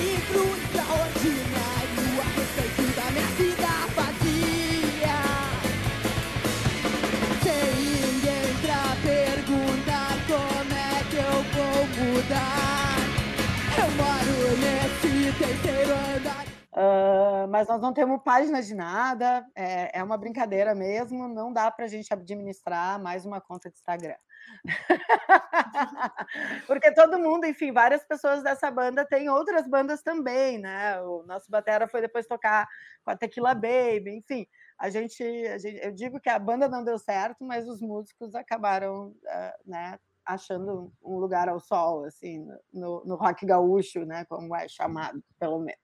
Uh, 16.75 17.47
mas 17.49 17.67
nós 17.67 17.79
não 17.79 17.93
temos 17.93 18.19
páginas 18.23 18.65
de 18.65 18.73
nada, 18.73 19.45
é, 19.55 19.99
é 19.99 20.03
uma 20.03 20.17
brincadeira 20.17 20.73
mesmo, 20.73 21.27
não 21.27 21.53
dá 21.53 21.69
para 21.69 21.86
a 21.86 21.88
gente 21.88 22.12
administrar 22.12 22.99
mais 22.99 23.27
uma 23.27 23.39
conta 23.39 23.69
de 23.69 23.75
Instagram. 23.75 24.15
Porque 26.65 26.91
todo 26.91 27.19
mundo, 27.19 27.45
enfim, 27.45 27.71
várias 27.71 28.03
pessoas 28.03 28.41
dessa 28.41 28.71
banda 28.71 29.05
têm 29.05 29.29
outras 29.29 29.67
bandas 29.67 30.01
também, 30.01 30.57
né? 30.57 30.99
O 31.03 31.21
nosso 31.27 31.49
batera 31.49 31.88
foi 31.88 32.01
depois 32.01 32.25
tocar 32.25 32.67
com 33.05 33.12
a 33.12 33.15
Tequila 33.15 33.53
Baby, 33.53 34.17
enfim. 34.17 34.47
A 34.79 34.89
gente, 34.89 35.23
a 35.23 35.59
gente 35.59 35.79
eu 35.79 35.91
digo 35.91 36.19
que 36.19 36.29
a 36.29 36.39
banda 36.39 36.67
não 36.67 36.83
deu 36.83 36.97
certo, 36.97 37.45
mas 37.45 37.67
os 37.67 37.81
músicos 37.81 38.33
acabaram, 38.33 39.09
uh, 39.09 39.53
né? 39.63 39.99
achando 40.25 40.91
um 41.03 41.17
lugar 41.17 41.49
ao 41.49 41.59
sol, 41.59 42.05
assim, 42.05 42.47
no, 42.71 43.03
no 43.05 43.15
rock 43.15 43.45
gaúcho, 43.45 44.05
né, 44.05 44.23
como 44.23 44.55
é 44.55 44.69
chamado, 44.69 45.21
pelo 45.38 45.59
menos. 45.59 45.83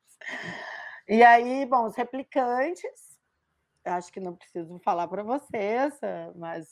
E 1.11 1.23
aí, 1.23 1.65
bom, 1.65 1.87
os 1.87 1.95
replicantes, 1.95 3.17
acho 3.83 4.13
que 4.13 4.19
não 4.19 4.35
preciso 4.35 4.77
falar 4.77 5.07
para 5.07 5.23
vocês, 5.23 5.97
eh, 6.03 6.31
mas, 6.35 6.67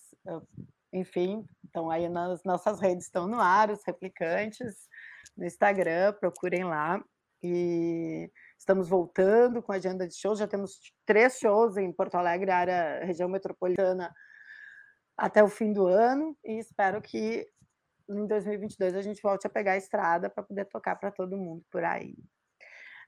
enfim, 0.94 1.44
estão 1.66 1.90
aí 1.90 2.08
nas 2.08 2.44
nossas 2.44 2.80
redes, 2.80 3.06
estão 3.06 3.28
no 3.28 3.42
ar, 3.42 3.72
os 3.72 3.84
replicantes, 3.84 4.88
no 5.36 5.44
Instagram, 5.44 6.14
procurem 6.20 6.64
lá. 6.64 7.04
E 7.42 8.32
estamos 8.60 8.88
voltando 8.88 9.60
com 9.64 9.72
a 9.72 9.78
agenda 9.78 10.08
de 10.08 10.16
shows, 10.16 10.38
já 10.38 10.48
temos 10.48 10.80
três 11.04 11.40
shows 11.40 11.76
em 11.76 11.92
Porto 11.92 12.14
Alegre, 12.14 12.52
área 12.52 13.04
região 13.06 13.28
metropolitana, 13.28 14.14
até 15.18 15.44
o 15.44 15.50
fim 15.50 15.74
do 15.74 15.88
ano, 15.88 16.38
e 16.46 16.60
espero 16.60 17.02
que 17.02 17.48
em 18.08 18.28
2022 18.28 18.96
a 18.96 19.02
gente 19.02 19.22
volte 19.22 19.48
a 19.48 19.50
pegar 19.50 19.72
a 19.74 19.78
estrada 19.78 20.30
para 20.30 20.44
poder 20.44 20.66
tocar 20.66 20.96
para 20.96 21.12
todo 21.12 21.36
mundo 21.36 21.64
por 21.72 21.84
aí. 21.84 22.16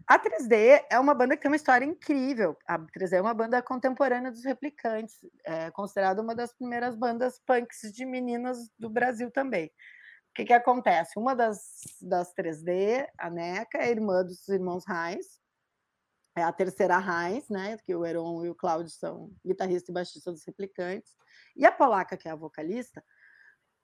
A 0.08 0.18
3D 0.18 0.86
é 0.90 1.00
uma 1.00 1.14
banda 1.14 1.36
que 1.36 1.42
tem 1.42 1.52
uma 1.52 1.56
história 1.56 1.86
incrível. 1.86 2.58
A 2.68 2.80
3D 2.80 3.14
é 3.14 3.22
uma 3.22 3.34
banda 3.34 3.62
contemporânea 3.62 4.32
dos 4.32 4.44
Replicantes, 4.44 5.16
é 5.46 5.70
considerada 5.72 6.22
uma 6.22 6.34
das 6.34 6.54
primeiras 6.54 6.96
bandas 6.96 7.40
punks 7.46 7.92
de 7.94 8.06
meninas 8.06 8.70
do 8.78 8.90
Brasil 8.90 9.30
também. 9.30 9.68
O 9.68 10.34
que, 10.34 10.46
que 10.46 10.54
acontece? 10.54 11.18
Uma 11.18 11.36
das, 11.36 11.60
das 12.02 12.34
3D, 12.34 13.08
a 13.18 13.30
Neca, 13.30 13.78
é 13.78 13.92
irmã 13.92 14.24
dos 14.24 14.48
irmãos 14.48 14.86
Reis, 14.88 15.40
é 16.36 16.44
a 16.44 16.52
terceira 16.52 16.98
Reis, 16.98 17.50
né? 17.50 17.78
Que 17.86 17.94
o 17.96 18.06
Heron 18.06 18.46
e 18.46 18.50
o 18.50 18.56
Cláudio 18.56 18.92
são 18.92 19.32
guitarrista 19.46 19.92
e 19.92 19.94
baixista 19.94 20.32
dos 20.32 20.46
Replicantes. 20.46 21.12
E 21.56 21.66
a 21.66 21.72
Polaca, 21.72 22.16
que 22.16 22.28
é 22.28 22.32
a 22.32 22.36
vocalista, 22.36 23.04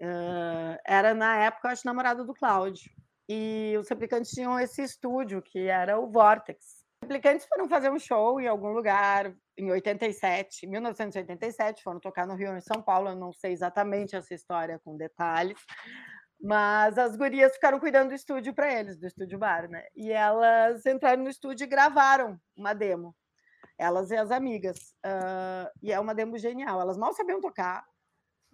uh, 0.01 0.77
era 0.85 1.13
na 1.13 1.35
época, 1.37 1.67
eu 1.67 1.71
acho, 1.71 1.85
namorada 1.85 2.23
do 2.23 2.33
Cláudio 2.33 2.89
e 3.27 3.75
os 3.79 3.89
replicantes 3.89 4.31
tinham 4.31 4.59
esse 4.59 4.83
estúdio 4.83 5.41
que 5.41 5.67
era 5.67 5.99
o 5.99 6.07
Vortex. 6.07 6.85
Os 7.01 7.07
replicantes 7.07 7.45
foram 7.47 7.67
fazer 7.67 7.91
um 7.91 7.99
show 7.99 8.39
em 8.39 8.47
algum 8.47 8.69
lugar 8.69 9.33
em 9.57 9.71
87, 9.71 10.67
1987, 10.67 11.83
foram 11.83 11.99
tocar 11.99 12.27
no 12.27 12.35
Rio 12.35 12.55
em 12.55 12.61
São 12.61 12.81
Paulo, 12.81 13.09
eu 13.09 13.15
não 13.15 13.31
sei 13.31 13.53
exatamente 13.53 14.15
essa 14.15 14.33
história 14.33 14.79
com 14.83 14.97
detalhes, 14.97 15.57
mas 16.41 16.97
as 16.97 17.15
gurias 17.15 17.53
ficaram 17.53 17.79
cuidando 17.79 18.09
do 18.09 18.15
estúdio 18.15 18.53
para 18.53 18.71
eles, 18.73 18.99
do 18.99 19.07
estúdio 19.07 19.39
bar, 19.39 19.69
né? 19.69 19.85
E 19.95 20.11
elas 20.11 20.85
entraram 20.85 21.23
no 21.23 21.29
estúdio 21.29 21.63
e 21.63 21.67
gravaram 21.67 22.37
uma 22.55 22.73
demo, 22.73 23.15
elas 23.77 24.11
e 24.11 24.17
as 24.17 24.31
amigas. 24.31 24.93
Uh, 25.05 25.69
e 25.81 25.91
é 25.91 25.99
uma 25.99 26.13
demo 26.13 26.37
genial. 26.37 26.79
Elas 26.81 26.97
mal 26.97 27.13
sabiam 27.13 27.39
tocar, 27.39 27.83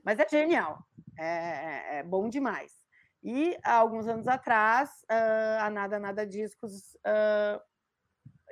mas 0.05 0.19
é 0.19 0.27
genial, 0.27 0.79
é, 1.17 1.25
é, 1.25 1.99
é 1.99 2.03
bom 2.03 2.29
demais. 2.29 2.80
E 3.23 3.55
há 3.63 3.75
alguns 3.75 4.07
anos 4.07 4.27
atrás, 4.27 4.89
uh, 5.09 5.61
a 5.61 5.69
Nada 5.69 5.99
Nada 5.99 6.25
Discos, 6.25 6.93
uh, 7.05 7.61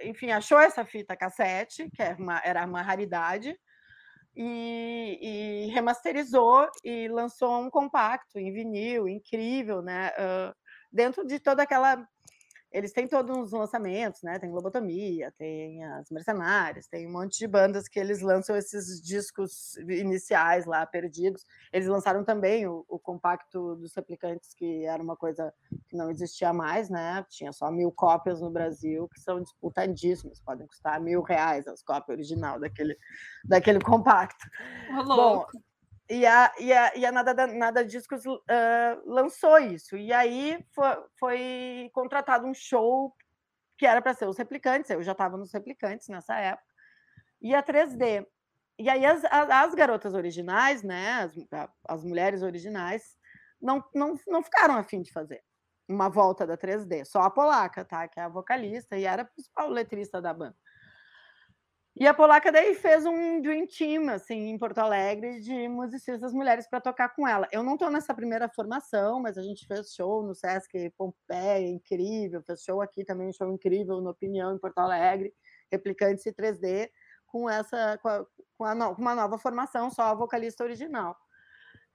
enfim, 0.02 0.32
achou 0.32 0.60
essa 0.60 0.86
fita 0.86 1.16
cassete, 1.16 1.90
que 1.92 2.02
era 2.02 2.14
é 2.14 2.16
uma, 2.16 2.42
era 2.44 2.66
uma 2.66 2.82
raridade, 2.82 3.58
e, 4.36 5.20
e, 5.22 5.72
remasterizou 5.74 6.70
e 6.84 7.08
lançou 7.08 7.60
um 7.60 7.70
compacto 7.70 8.40
em 8.40 8.54
vinil, 8.54 9.08
incrível, 9.08 9.82
né? 9.82 10.12
Uh, 10.12 10.56
dentro 10.92 11.26
de 11.26 11.40
toda 11.40 11.64
aquela 11.64 12.08
eles 12.72 12.94
têm 12.94 13.08
todos 13.08 13.36
os 13.36 13.52
lançamentos, 13.52 14.22
né? 14.22 14.38
Tem 14.38 14.52
Lobotomia, 14.52 15.34
tem 15.38 15.84
as 15.84 16.10
Mercenárias, 16.12 16.88
tem 16.88 17.08
um 17.08 17.12
monte 17.12 17.40
de 17.40 17.48
bandas 17.48 17.88
que 17.88 18.00
eles 18.00 18.22
lançam 18.22 18.56
esses 18.56 19.02
discos 19.02 19.76
iniciais 19.78 20.66
lá, 20.66 20.86
perdidos. 20.86 21.46
Eles 21.74 21.88
lançaram 21.88 22.24
também 22.24 22.68
o, 22.68 22.86
o 22.88 23.00
compacto 23.00 23.76
dos 23.76 23.96
replicantes, 23.96 24.54
que 24.54 24.86
era 24.86 25.02
uma 25.02 25.16
coisa 25.16 25.52
que 25.88 25.98
não 25.98 26.12
existia 26.12 26.54
mais, 26.54 26.90
né? 26.90 27.26
Tinha 27.30 27.52
só 27.52 27.72
mil 27.72 27.92
cópias 27.92 28.40
no 28.40 28.52
Brasil, 28.52 29.10
que 29.10 29.20
são 29.20 29.42
disputadíssimas, 29.42 30.40
podem 30.40 30.68
custar 30.68 31.02
mil 31.02 31.22
reais 31.24 31.68
as 31.68 31.82
cópias 31.82 32.18
original 32.18 32.60
daquele, 32.60 32.96
daquele 33.46 33.80
compacto. 33.82 34.46
Bom, 35.06 35.46
e 36.10 36.26
a, 36.26 36.52
e 36.60 36.74
a, 36.74 36.96
e 36.96 37.06
a 37.06 37.12
Nada, 37.12 37.48
Nada 37.48 37.86
Discos 37.86 38.26
uh, 38.26 38.40
lançou 39.06 39.60
isso. 39.60 39.96
E 39.96 40.12
aí 40.12 40.64
foi, 40.74 41.04
foi 41.20 41.90
contratado 41.94 42.48
um 42.48 42.54
show 42.54 43.14
que 43.78 43.86
era 43.86 44.02
para 44.02 44.14
ser 44.14 44.28
os 44.28 44.38
replicantes, 44.38 44.90
eu 44.90 45.02
já 45.02 45.14
estava 45.14 45.38
nos 45.38 45.54
replicantes 45.54 46.10
nessa 46.10 46.36
época, 46.36 46.68
e 47.42 47.56
a 47.56 47.64
3D. 47.64 48.28
E 48.78 48.90
aí 48.90 49.06
as, 49.06 49.24
as 49.24 49.74
garotas 49.74 50.14
originais, 50.14 50.84
né, 50.84 51.22
as, 51.24 51.70
as 51.88 52.04
mulheres 52.04 52.42
originais, 52.42 53.18
não, 53.62 53.84
não, 53.96 54.20
não 54.28 54.44
ficaram 54.44 54.76
afim 54.76 55.02
de 55.02 55.12
fazer 55.12 55.42
uma 55.88 56.10
volta 56.10 56.46
da 56.46 56.58
3D, 56.58 57.04
só 57.06 57.22
a 57.22 57.32
polaca, 57.32 57.84
tá? 57.84 58.08
Que 58.08 58.20
é 58.20 58.24
a 58.24 58.30
vocalista 58.30 58.96
e 58.96 59.06
era 59.06 59.24
a 59.24 59.26
principal 59.26 59.70
letrista 59.70 60.22
da 60.22 60.34
banda. 60.34 60.56
E 61.96 62.08
a 62.08 62.14
Polaca 62.14 62.52
daí 62.52 62.76
fez 62.76 63.06
um 63.06 63.42
dream 63.42 63.66
team, 63.68 64.10
assim, 64.10 64.50
em 64.50 64.58
Porto 64.58 64.78
Alegre, 64.78 65.42
de 65.42 65.68
musicistas 65.68 66.32
mulheres 66.32 66.68
para 66.68 66.80
tocar 66.80 67.10
com 67.10 67.28
ela. 67.28 67.48
Eu 67.52 67.62
não 67.62 67.74
estou 67.74 67.90
nessa 67.90 68.14
primeira 68.14 68.48
formação, 68.48 69.20
mas 69.20 69.38
a 69.38 69.42
gente 69.42 69.66
fez 69.66 69.94
show 69.94 70.24
no 70.24 70.34
Sesc 70.34 70.92
Pompeia, 70.98 71.68
incrível, 71.68 72.42
fez 72.44 72.62
show 72.62 72.82
aqui 72.82 73.04
também, 73.04 73.34
show 73.34 73.52
incrível 73.52 74.00
no 74.00 74.12
Opinião, 74.12 74.56
em 74.56 74.60
Porto 74.60 74.78
Alegre, 74.78 75.34
Replicantes 75.72 76.26
e 76.26 76.32
3D, 76.32 76.90
com 77.28 77.50
essa, 77.50 77.98
com, 78.02 78.08
a, 78.08 78.26
com 78.58 78.66
a, 78.66 78.90
uma 78.92 79.16
nova 79.16 79.38
formação, 79.38 79.92
só 79.92 80.04
a 80.04 80.16
vocalista 80.16 80.64
original. 80.64 81.18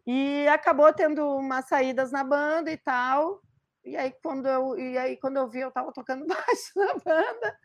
E 0.06 0.46
acabou 0.48 0.92
tendo 0.92 1.26
umas 1.36 1.66
saídas 1.66 2.12
na 2.12 2.22
banda 2.22 2.70
e 2.70 2.76
tal, 2.76 3.40
e 3.84 3.96
aí, 3.96 4.12
quando 4.22 4.46
eu, 4.46 4.78
e 4.78 4.96
aí, 4.96 5.16
quando 5.16 5.36
eu 5.36 5.48
vi, 5.48 5.60
eu 5.60 5.68
estava 5.68 5.92
tocando 5.92 6.26
baixo 6.26 6.72
na 6.76 6.94
banda. 6.94 7.58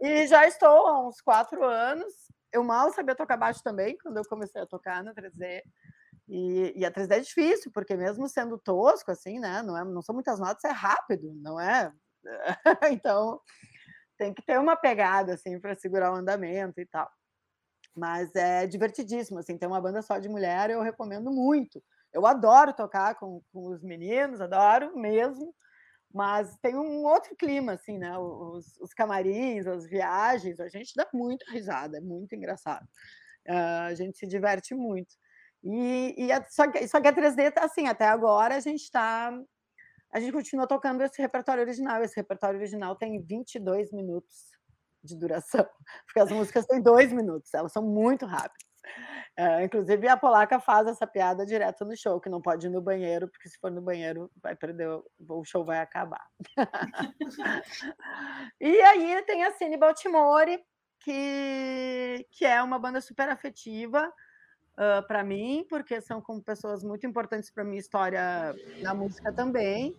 E 0.00 0.26
já 0.26 0.46
estou 0.46 0.86
há 0.86 1.06
uns 1.08 1.20
quatro 1.20 1.64
anos. 1.64 2.12
Eu 2.52 2.64
mal 2.64 2.92
sabia 2.92 3.14
tocar 3.14 3.36
baixo 3.36 3.62
também, 3.62 3.96
quando 3.98 4.16
eu 4.16 4.24
comecei 4.24 4.60
a 4.60 4.66
tocar 4.66 5.02
na 5.02 5.14
3D. 5.14 5.62
E, 6.28 6.72
e 6.76 6.84
a 6.84 6.90
3D 6.90 7.12
é 7.12 7.20
difícil, 7.20 7.70
porque 7.72 7.96
mesmo 7.96 8.28
sendo 8.28 8.58
tosco, 8.58 9.10
assim, 9.10 9.38
né? 9.38 9.62
Não, 9.62 9.76
é, 9.78 9.84
não 9.84 10.02
são 10.02 10.14
muitas 10.14 10.40
notas, 10.40 10.64
é 10.64 10.72
rápido, 10.72 11.32
não 11.36 11.60
é? 11.60 11.92
então, 12.92 13.40
tem 14.18 14.34
que 14.34 14.42
ter 14.42 14.58
uma 14.58 14.76
pegada, 14.76 15.34
assim, 15.34 15.60
para 15.60 15.74
segurar 15.74 16.12
o 16.12 16.16
andamento 16.16 16.80
e 16.80 16.86
tal. 16.86 17.10
Mas 17.94 18.34
é 18.34 18.66
divertidíssimo, 18.66 19.38
assim, 19.38 19.58
ter 19.58 19.66
uma 19.66 19.80
banda 19.80 20.02
só 20.02 20.18
de 20.18 20.28
mulher, 20.28 20.70
eu 20.70 20.80
recomendo 20.82 21.30
muito. 21.30 21.82
Eu 22.12 22.26
adoro 22.26 22.72
tocar 22.72 23.14
com, 23.14 23.42
com 23.52 23.68
os 23.68 23.82
meninos, 23.82 24.40
adoro 24.40 24.96
mesmo, 24.96 25.54
mas 26.12 26.56
tem 26.58 26.76
um 26.76 27.04
outro 27.04 27.34
clima, 27.36 27.72
assim, 27.72 27.98
né? 27.98 28.16
Os, 28.18 28.78
os 28.80 28.92
camarins, 28.92 29.66
as 29.66 29.86
viagens, 29.86 30.60
a 30.60 30.68
gente 30.68 30.92
dá 30.94 31.08
muita 31.12 31.50
risada, 31.50 31.96
é 31.96 32.00
muito 32.00 32.34
engraçado. 32.34 32.84
Uh, 33.48 33.86
a 33.88 33.94
gente 33.94 34.18
se 34.18 34.26
diverte 34.26 34.74
muito. 34.74 35.14
E, 35.64 36.14
e 36.18 36.32
a, 36.32 36.44
só, 36.50 36.70
que, 36.70 36.86
só 36.86 37.00
que 37.00 37.08
a 37.08 37.12
3D 37.12 37.52
tá 37.52 37.64
assim, 37.64 37.86
até 37.86 38.06
agora 38.06 38.56
a 38.56 38.60
gente 38.60 38.82
está. 38.82 39.32
A 40.12 40.20
gente 40.20 40.32
continua 40.32 40.66
tocando 40.66 41.02
esse 41.02 41.22
repertório 41.22 41.62
original. 41.62 42.02
Esse 42.02 42.16
repertório 42.16 42.58
original 42.58 42.94
tem 42.96 43.22
22 43.22 43.92
minutos 43.92 44.52
de 45.02 45.16
duração, 45.16 45.66
porque 46.06 46.20
as 46.20 46.30
músicas 46.30 46.66
têm 46.66 46.80
dois 46.80 47.12
minutos, 47.12 47.52
elas 47.54 47.72
são 47.72 47.82
muito 47.82 48.26
rápidas. 48.26 48.71
É, 49.36 49.64
inclusive, 49.64 50.08
a 50.08 50.16
polaca 50.16 50.60
faz 50.60 50.86
essa 50.86 51.06
piada 51.06 51.46
direto 51.46 51.84
no 51.84 51.96
show, 51.96 52.20
que 52.20 52.28
não 52.28 52.42
pode 52.42 52.66
ir 52.66 52.70
no 52.70 52.82
banheiro, 52.82 53.28
porque 53.28 53.48
se 53.48 53.58
for 53.58 53.70
no 53.70 53.80
banheiro, 53.80 54.30
vai 54.42 54.54
perder, 54.54 54.88
o 55.28 55.44
show 55.44 55.64
vai 55.64 55.78
acabar. 55.78 56.26
e 58.60 58.80
aí 58.82 59.22
tem 59.22 59.44
a 59.44 59.52
Cine 59.52 59.78
Baltimore, 59.78 60.62
que, 61.00 62.26
que 62.30 62.44
é 62.44 62.62
uma 62.62 62.78
banda 62.78 63.00
super 63.00 63.28
afetiva 63.28 64.12
uh, 64.72 65.06
para 65.06 65.24
mim, 65.24 65.66
porque 65.68 66.00
são 66.00 66.20
como 66.20 66.42
pessoas 66.42 66.84
muito 66.84 67.06
importantes 67.06 67.50
para 67.50 67.64
minha 67.64 67.80
história 67.80 68.54
na 68.82 68.94
música 68.94 69.32
também. 69.32 69.96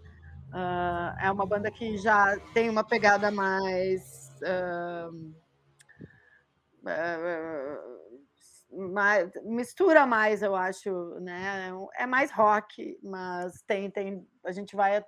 Uh, 0.53 1.17
é 1.19 1.31
uma 1.31 1.45
banda 1.45 1.71
que 1.71 1.97
já 1.97 2.38
tem 2.53 2.69
uma 2.69 2.84
pegada 2.84 3.31
mais. 3.31 4.31
Uh, 4.41 5.34
mais, 8.76 9.30
mistura 9.43 10.05
mais, 10.05 10.41
eu 10.41 10.55
acho, 10.55 10.91
né? 11.19 11.71
É 11.95 12.05
mais 12.05 12.32
rock, 12.32 12.97
mas 13.03 13.61
tem, 13.67 13.89
tem 13.89 14.28
a 14.45 14.51
gente 14.51 14.76
vai 14.76 15.03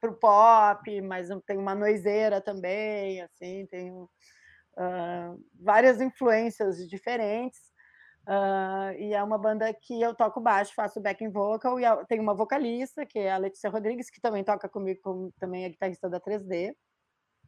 pro 0.00 0.14
pop, 0.14 1.00
mas 1.02 1.28
tem 1.46 1.58
uma 1.58 1.74
noiseira 1.74 2.40
também, 2.40 3.20
assim, 3.22 3.66
tem 3.66 3.92
uh, 3.92 4.08
várias 5.60 6.00
influências 6.00 6.88
diferentes. 6.88 7.72
Uh, 8.26 8.94
e 8.98 9.14
é 9.14 9.22
uma 9.22 9.36
banda 9.36 9.72
que 9.74 10.00
eu 10.00 10.14
toco 10.14 10.40
baixo, 10.40 10.74
faço 10.74 11.00
backing 11.00 11.30
vocal, 11.30 11.80
e 11.80 11.84
tem 12.06 12.20
uma 12.20 12.34
vocalista, 12.34 13.04
que 13.04 13.18
é 13.18 13.32
a 13.32 13.38
Letícia 13.38 13.68
Rodrigues, 13.68 14.10
que 14.10 14.20
também 14.20 14.44
toca 14.44 14.68
comigo, 14.68 15.00
como 15.02 15.32
também 15.40 15.64
é 15.64 15.68
guitarrista 15.68 16.08
da 16.08 16.20
3D, 16.20 16.74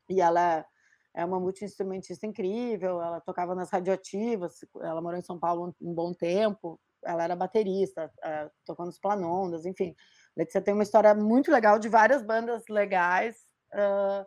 e 0.09 0.21
ela 0.21 0.67
é 1.15 1.25
uma 1.25 1.39
multi-instrumentista 1.39 2.27
incrível, 2.27 3.01
ela 3.01 3.21
tocava 3.21 3.55
nas 3.55 3.71
radioativas, 3.71 4.59
ela 4.81 5.01
morou 5.01 5.19
em 5.19 5.23
São 5.23 5.39
Paulo 5.39 5.75
um, 5.81 5.95
bom 5.95 6.13
tempo, 6.13 6.81
ela 7.05 7.23
era 7.23 7.37
baterista, 7.37 8.11
uh, 8.19 8.51
tocou 8.65 8.85
nos 8.85 8.99
Planondas, 8.99 9.65
enfim. 9.65 9.95
Letícia 10.37 10.61
tem 10.61 10.75
uma 10.75 10.83
história 10.83 11.15
muito 11.15 11.51
legal 11.51 11.79
de 11.79 11.89
várias 11.89 12.23
bandas 12.23 12.65
legais, 12.69 13.37
uh, 13.73 14.25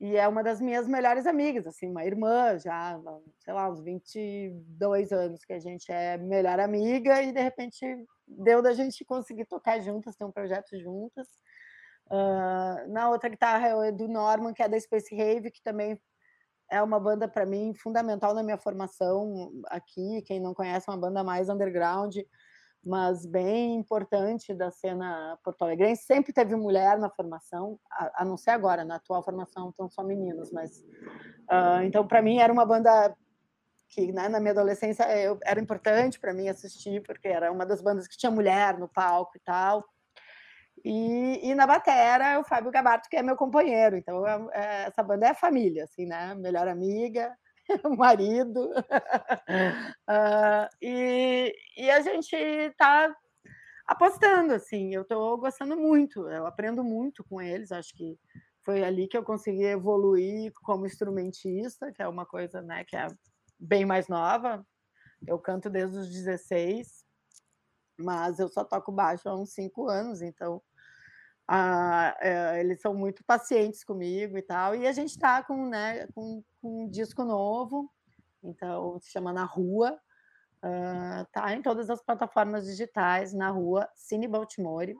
e 0.00 0.16
é 0.16 0.26
uma 0.26 0.42
das 0.42 0.60
minhas 0.60 0.88
melhores 0.88 1.26
amigas, 1.26 1.66
assim, 1.66 1.90
uma 1.90 2.04
irmã 2.04 2.58
já, 2.58 2.98
sei 3.40 3.52
lá, 3.52 3.68
uns 3.68 3.82
22 3.82 5.12
anos 5.12 5.44
que 5.44 5.52
a 5.52 5.58
gente 5.58 5.90
é 5.90 6.16
melhor 6.16 6.58
amiga 6.58 7.22
e 7.22 7.32
de 7.32 7.40
repente 7.40 7.84
deu 8.26 8.62
da 8.62 8.72
gente 8.72 9.04
conseguir 9.04 9.44
tocar 9.44 9.80
juntas, 9.80 10.16
ter 10.16 10.24
um 10.24 10.32
projeto 10.32 10.78
juntas. 10.78 11.26
Uh, 12.10 12.90
na 12.90 13.10
outra 13.10 13.28
guitarra 13.28 13.86
é 13.86 13.92
do 13.92 14.08
Norman, 14.08 14.54
que 14.54 14.62
é 14.62 14.68
da 14.68 14.80
Space 14.80 15.14
Rave, 15.14 15.50
que 15.50 15.62
também 15.62 16.00
é 16.70 16.82
uma 16.82 16.98
banda 17.00 17.26
para 17.28 17.46
mim 17.46 17.74
fundamental 17.74 18.34
na 18.34 18.42
minha 18.42 18.58
formação 18.58 19.52
aqui. 19.66 20.22
Quem 20.22 20.40
não 20.40 20.54
conhece, 20.54 20.88
é 20.88 20.92
uma 20.92 21.00
banda 21.00 21.22
mais 21.22 21.48
underground, 21.48 22.16
mas 22.84 23.26
bem 23.26 23.76
importante 23.76 24.54
da 24.54 24.70
cena 24.70 25.38
porto-alegrense. 25.42 26.04
Sempre 26.04 26.32
teve 26.32 26.54
mulher 26.56 26.98
na 26.98 27.10
formação, 27.10 27.78
a, 27.90 28.22
a, 28.22 28.24
não 28.24 28.36
ser 28.36 28.50
agora, 28.50 28.84
na 28.84 28.96
atual 28.96 29.22
formação 29.22 29.70
estão 29.70 29.88
só 29.90 30.02
meninos, 30.02 30.50
mas 30.52 30.78
uh, 31.50 31.82
então 31.84 32.06
para 32.06 32.22
mim 32.22 32.38
era 32.38 32.52
uma 32.52 32.64
banda 32.64 33.14
que 33.88 34.12
né, 34.12 34.28
na 34.28 34.38
minha 34.38 34.52
adolescência 34.52 35.04
eu, 35.18 35.38
era 35.44 35.60
importante 35.60 36.20
para 36.20 36.34
mim 36.34 36.48
assistir, 36.48 37.02
porque 37.02 37.28
era 37.28 37.50
uma 37.50 37.64
das 37.64 37.80
bandas 37.80 38.06
que 38.06 38.16
tinha 38.16 38.30
mulher 38.30 38.78
no 38.78 38.88
palco 38.88 39.32
e 39.36 39.40
tal. 39.40 39.84
E, 40.84 41.50
e 41.50 41.54
na 41.54 41.66
batera 41.66 42.38
o 42.38 42.44
Fábio 42.44 42.70
Gabarto, 42.70 43.08
que 43.08 43.16
é 43.16 43.22
meu 43.22 43.36
companheiro. 43.36 43.96
Então, 43.96 44.26
é, 44.26 44.48
é, 44.52 44.82
essa 44.84 45.02
banda 45.02 45.26
é 45.26 45.34
família, 45.34 45.84
assim, 45.84 46.06
né? 46.06 46.34
Melhor 46.34 46.68
amiga, 46.68 47.36
marido. 47.96 48.70
uh, 50.08 50.68
e, 50.80 51.54
e 51.76 51.90
a 51.90 52.00
gente 52.00 52.34
está 52.34 53.14
apostando, 53.86 54.52
assim. 54.54 54.94
Eu 54.94 55.02
estou 55.02 55.38
gostando 55.38 55.76
muito, 55.76 56.28
eu 56.28 56.46
aprendo 56.46 56.84
muito 56.84 57.24
com 57.24 57.40
eles. 57.40 57.72
Acho 57.72 57.94
que 57.94 58.18
foi 58.64 58.84
ali 58.84 59.08
que 59.08 59.16
eu 59.16 59.24
consegui 59.24 59.64
evoluir 59.64 60.52
como 60.62 60.86
instrumentista, 60.86 61.92
que 61.92 62.02
é 62.02 62.08
uma 62.08 62.26
coisa 62.26 62.60
né, 62.60 62.84
que 62.84 62.96
é 62.96 63.06
bem 63.58 63.84
mais 63.84 64.08
nova. 64.08 64.64
Eu 65.26 65.38
canto 65.38 65.68
desde 65.68 65.98
os 65.98 66.08
16, 66.08 67.04
mas 67.98 68.38
eu 68.38 68.48
só 68.48 68.64
toco 68.64 68.92
baixo 68.92 69.28
há 69.28 69.34
uns 69.34 69.52
cinco 69.52 69.88
anos, 69.88 70.22
então 70.22 70.62
ah, 71.50 72.14
é, 72.20 72.60
eles 72.60 72.78
são 72.82 72.92
muito 72.92 73.24
pacientes 73.24 73.82
comigo 73.82 74.36
e 74.36 74.42
tal. 74.42 74.74
E 74.74 74.86
a 74.86 74.92
gente 74.92 75.10
está 75.10 75.42
com, 75.42 75.66
né, 75.66 76.06
com, 76.08 76.44
com, 76.60 76.84
um 76.84 76.88
disco 76.88 77.24
novo, 77.24 77.90
então 78.42 79.00
se 79.00 79.10
chama 79.10 79.32
Na 79.32 79.44
Rua, 79.44 79.98
uh, 80.62 81.26
tá 81.32 81.54
em 81.54 81.62
todas 81.62 81.88
as 81.88 82.02
plataformas 82.02 82.66
digitais, 82.66 83.32
na 83.32 83.48
rua 83.48 83.88
Cine 83.94 84.28
Baltimore. 84.28 84.94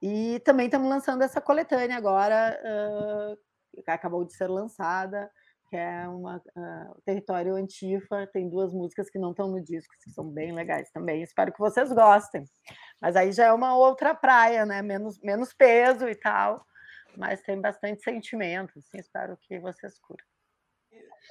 E 0.00 0.40
também 0.40 0.66
estamos 0.66 0.88
lançando 0.88 1.22
essa 1.22 1.42
coletânea 1.42 1.96
agora, 1.96 2.58
uh, 2.64 3.82
acabou 3.86 4.24
de 4.24 4.32
ser 4.32 4.48
lançada, 4.48 5.30
que 5.72 5.76
é 5.78 6.06
uma 6.06 6.36
uh, 6.36 7.02
Território 7.02 7.54
Antifa, 7.54 8.26
tem 8.26 8.46
duas 8.46 8.74
músicas 8.74 9.08
que 9.08 9.18
não 9.18 9.30
estão 9.30 9.48
no 9.48 9.58
disco, 9.58 9.94
que 10.04 10.10
são 10.10 10.28
bem 10.28 10.52
legais 10.52 10.90
também. 10.90 11.22
Espero 11.22 11.50
que 11.50 11.58
vocês 11.58 11.90
gostem. 11.90 12.44
Mas 13.00 13.16
aí 13.16 13.32
já 13.32 13.46
é 13.46 13.52
uma 13.54 13.74
outra 13.74 14.14
praia, 14.14 14.66
né? 14.66 14.82
Menos, 14.82 15.18
menos 15.22 15.54
peso 15.54 16.06
e 16.06 16.14
tal, 16.14 16.62
mas 17.16 17.40
tem 17.40 17.58
bastante 17.58 18.02
sentimento, 18.02 18.78
assim, 18.78 18.98
espero 18.98 19.34
que 19.38 19.58
vocês 19.58 19.98
curtam. 19.98 20.26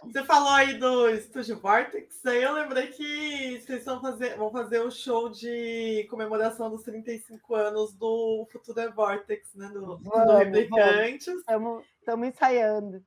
Você 0.05 0.23
falou 0.23 0.49
aí 0.49 0.73
do 0.79 1.07
Estúdio 1.09 1.59
Vortex, 1.59 2.25
aí 2.25 2.41
eu 2.41 2.53
lembrei 2.53 2.87
que 2.87 3.61
vocês 3.61 3.85
vão 3.85 4.01
fazer, 4.01 4.37
vão 4.37 4.51
fazer 4.51 4.79
o 4.79 4.87
um 4.87 4.91
show 4.91 5.29
de 5.29 6.07
comemoração 6.09 6.71
dos 6.71 6.81
35 6.81 7.53
anos 7.53 7.93
do 7.93 8.47
Futuro 8.51 8.91
Vortex, 8.91 9.53
né? 9.53 9.67
Do, 9.67 9.99
vamos, 9.99 10.09
do 10.09 10.37
Replicantes. 10.37 11.27
Estamos 11.27 12.27
ensaiando. 12.27 13.05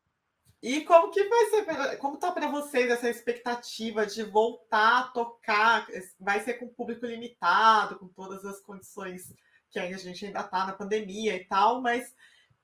E 0.64 0.80
como 0.80 1.10
que 1.10 1.22
vai 1.24 1.44
ser, 1.50 1.98
como 1.98 2.16
tá 2.16 2.32
para 2.32 2.48
vocês 2.48 2.90
essa 2.90 3.10
expectativa 3.10 4.06
de 4.06 4.22
voltar 4.22 5.00
a 5.00 5.08
tocar? 5.08 5.86
Vai 6.18 6.40
ser 6.40 6.54
com 6.54 6.66
público 6.66 7.04
limitado, 7.04 7.98
com 7.98 8.08
todas 8.08 8.46
as 8.46 8.60
condições 8.62 9.30
que 9.68 9.78
a 9.78 9.94
gente 9.98 10.24
ainda 10.24 10.40
está 10.40 10.64
na 10.64 10.72
pandemia 10.72 11.36
e 11.36 11.44
tal, 11.44 11.82
mas 11.82 12.14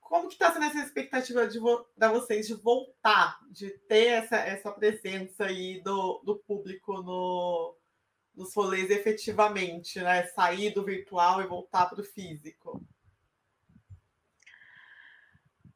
como 0.00 0.28
que 0.28 0.32
está 0.32 0.50
sendo 0.50 0.64
essa 0.64 0.78
expectativa 0.78 1.46
de 1.46 1.60
para 1.94 2.10
vocês 2.10 2.46
de 2.46 2.54
voltar, 2.54 3.38
de 3.50 3.68
ter 3.86 4.06
essa, 4.06 4.36
essa 4.36 4.72
presença 4.72 5.44
aí 5.44 5.82
do, 5.82 6.22
do 6.24 6.36
público 6.38 7.02
no, 7.02 7.76
nos 8.34 8.54
rolês 8.54 8.88
efetivamente, 8.88 10.00
né? 10.00 10.26
Sair 10.28 10.72
do 10.72 10.82
virtual 10.82 11.42
e 11.42 11.46
voltar 11.46 11.84
para 11.84 12.00
o 12.00 12.04
físico? 12.04 12.80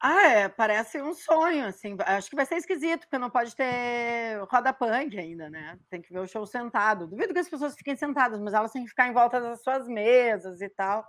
Ah, 0.06 0.26
é, 0.28 0.48
parece 0.50 1.00
um 1.00 1.14
sonho, 1.14 1.64
assim. 1.66 1.96
Acho 2.04 2.28
que 2.28 2.36
vai 2.36 2.44
ser 2.44 2.56
esquisito, 2.56 3.00
porque 3.06 3.16
não 3.16 3.30
pode 3.30 3.56
ter 3.56 4.38
roda 4.50 4.70
punk 4.70 5.18
ainda, 5.18 5.48
né? 5.48 5.78
Tem 5.88 6.02
que 6.02 6.12
ver 6.12 6.18
o 6.20 6.26
show 6.26 6.44
sentado. 6.44 7.06
Duvido 7.06 7.32
que 7.32 7.40
as 7.40 7.48
pessoas 7.48 7.74
fiquem 7.74 7.96
sentadas, 7.96 8.38
mas 8.38 8.52
elas 8.52 8.70
têm 8.70 8.82
que 8.84 8.90
ficar 8.90 9.08
em 9.08 9.14
volta 9.14 9.40
das 9.40 9.62
suas 9.62 9.88
mesas 9.88 10.60
e 10.60 10.68
tal. 10.68 11.06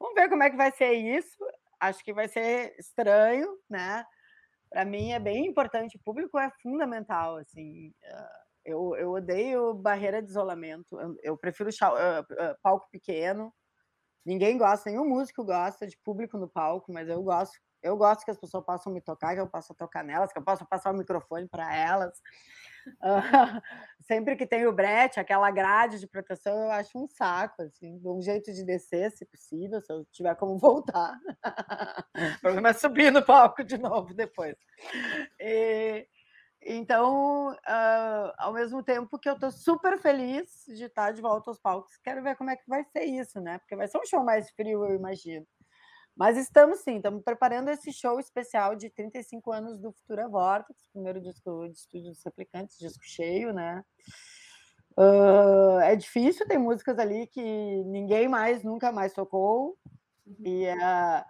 Vamos 0.00 0.14
ver 0.14 0.30
como 0.30 0.42
é 0.42 0.50
que 0.50 0.56
vai 0.56 0.70
ser 0.72 0.92
isso. 0.94 1.36
Acho 1.80 2.02
que 2.04 2.14
vai 2.14 2.28
ser 2.28 2.74
estranho, 2.78 3.48
né? 3.68 4.04
Para 4.70 4.84
mim 4.86 5.12
é 5.12 5.20
bem 5.20 5.46
importante. 5.46 5.96
O 5.98 6.02
público 6.04 6.38
é 6.38 6.50
fundamental, 6.62 7.36
assim. 7.38 7.92
Ah, 8.06 8.40
eu, 8.64 8.96
eu 8.96 9.12
odeio 9.12 9.74
barreira 9.74 10.22
de 10.22 10.30
isolamento. 10.30 11.00
Eu, 11.00 11.16
eu 11.22 11.38
prefiro 11.38 11.70
uh, 11.70 12.20
uh, 12.22 12.56
palco 12.62 12.88
pequeno. 12.90 13.52
Ninguém 14.24 14.58
gosta, 14.58 14.90
nenhum 14.90 15.08
músico 15.08 15.44
gosta 15.44 15.86
de 15.86 15.98
público 16.04 16.38
no 16.38 16.48
palco, 16.48 16.92
mas 16.92 17.08
eu 17.08 17.22
gosto 17.22 17.58
eu 17.82 17.96
gosto 17.96 18.24
que 18.24 18.30
as 18.30 18.38
pessoas 18.38 18.64
possam 18.64 18.92
me 18.92 19.00
tocar, 19.00 19.34
que 19.34 19.40
eu 19.40 19.46
possa 19.46 19.74
tocar 19.74 20.04
nelas, 20.04 20.32
que 20.32 20.38
eu 20.38 20.44
possa 20.44 20.64
passar 20.64 20.92
o 20.92 20.96
microfone 20.96 21.48
para 21.48 21.74
elas. 21.74 22.18
Uh, 22.86 23.60
sempre 24.00 24.36
que 24.36 24.46
tem 24.46 24.66
o 24.66 24.72
brete, 24.72 25.20
aquela 25.20 25.50
grade 25.50 25.98
de 25.98 26.06
proteção, 26.06 26.56
eu 26.64 26.70
acho 26.70 26.98
um 26.98 27.06
saco, 27.08 27.62
assim, 27.62 28.00
um 28.04 28.20
jeito 28.20 28.52
de 28.52 28.64
descer, 28.64 29.10
se 29.12 29.24
possível, 29.26 29.80
se 29.80 29.92
eu 29.92 30.04
tiver 30.12 30.34
como 30.36 30.58
voltar. 30.58 31.18
o 32.36 32.40
problema 32.40 32.70
é 32.70 32.72
subir 32.72 33.10
no 33.12 33.24
palco 33.24 33.64
de 33.64 33.78
novo 33.78 34.14
depois. 34.14 34.56
E, 35.38 36.06
então, 36.62 37.52
uh, 37.52 38.32
ao 38.36 38.52
mesmo 38.52 38.82
tempo 38.82 39.18
que 39.18 39.28
eu 39.28 39.34
estou 39.34 39.50
super 39.50 39.98
feliz 39.98 40.64
de 40.66 40.84
estar 40.84 41.12
de 41.12 41.22
volta 41.22 41.50
aos 41.50 41.58
palcos, 41.58 41.96
quero 42.02 42.22
ver 42.22 42.36
como 42.36 42.50
é 42.50 42.56
que 42.56 42.68
vai 42.68 42.84
ser 42.84 43.04
isso, 43.04 43.40
né? 43.40 43.58
Porque 43.58 43.76
vai 43.76 43.88
ser 43.88 43.98
um 43.98 44.06
show 44.06 44.22
mais 44.22 44.50
frio, 44.50 44.84
eu 44.84 44.94
imagino. 44.94 45.46
Mas 46.20 46.36
estamos 46.36 46.80
sim, 46.80 46.96
estamos 46.96 47.22
preparando 47.22 47.70
esse 47.70 47.90
show 47.94 48.20
especial 48.20 48.76
de 48.76 48.90
35 48.90 49.52
anos 49.52 49.78
do 49.78 49.90
Futura 49.90 50.28
Vortex, 50.28 50.86
primeiro 50.92 51.18
disco 51.18 51.66
de 51.66 51.78
estúdio 51.78 52.10
dos 52.10 52.22
replicantes, 52.22 52.76
disco 52.76 53.02
cheio, 53.02 53.54
né? 53.54 53.82
Uh, 54.98 55.80
é 55.80 55.96
difícil, 55.96 56.46
tem 56.46 56.58
músicas 56.58 56.98
ali 56.98 57.26
que 57.26 57.42
ninguém 57.84 58.28
mais, 58.28 58.62
nunca 58.62 58.92
mais 58.92 59.14
tocou. 59.14 59.78
E, 60.44 60.66
uh, 60.66 61.24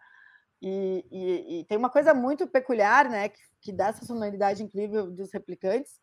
e, 0.61 1.07
e, 1.09 1.61
e, 1.61 1.64
tem 1.66 1.78
uma 1.78 1.88
coisa 1.88 2.12
muito 2.12 2.49
peculiar, 2.49 3.09
né, 3.09 3.28
que, 3.28 3.41
que 3.61 3.72
dá 3.72 3.91
essa 3.91 4.05
sonoridade 4.05 4.61
incrível 4.61 5.09
dos 5.09 5.32
replicantes, 5.32 6.01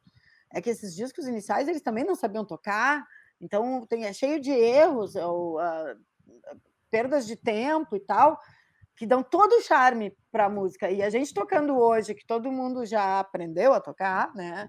é 0.53 0.61
que 0.61 0.69
esses 0.69 0.95
discos 0.95 1.27
iniciais 1.27 1.67
eles 1.67 1.81
também 1.81 2.05
não 2.05 2.15
sabiam 2.15 2.45
tocar, 2.45 3.05
então 3.41 3.85
tem, 3.85 4.05
é 4.05 4.13
cheio 4.13 4.39
de 4.39 4.51
erros, 4.51 5.13
ou, 5.17 5.59
uh, 5.59 5.99
perdas 6.89 7.27
de 7.27 7.35
tempo 7.35 7.93
e 7.97 7.99
tal, 7.99 8.39
que 8.97 9.05
dão 9.05 9.21
todo 9.21 9.53
o 9.53 9.61
charme 9.61 10.11
para 10.31 10.45
a 10.45 10.49
música. 10.49 10.89
E 10.89 11.03
a 11.03 11.09
gente 11.09 11.33
tocando 11.33 11.77
hoje, 11.77 12.15
que 12.15 12.25
todo 12.25 12.51
mundo 12.51 12.83
já 12.83 13.19
aprendeu 13.19 13.71
a 13.73 13.79
tocar, 13.79 14.33
né? 14.33 14.67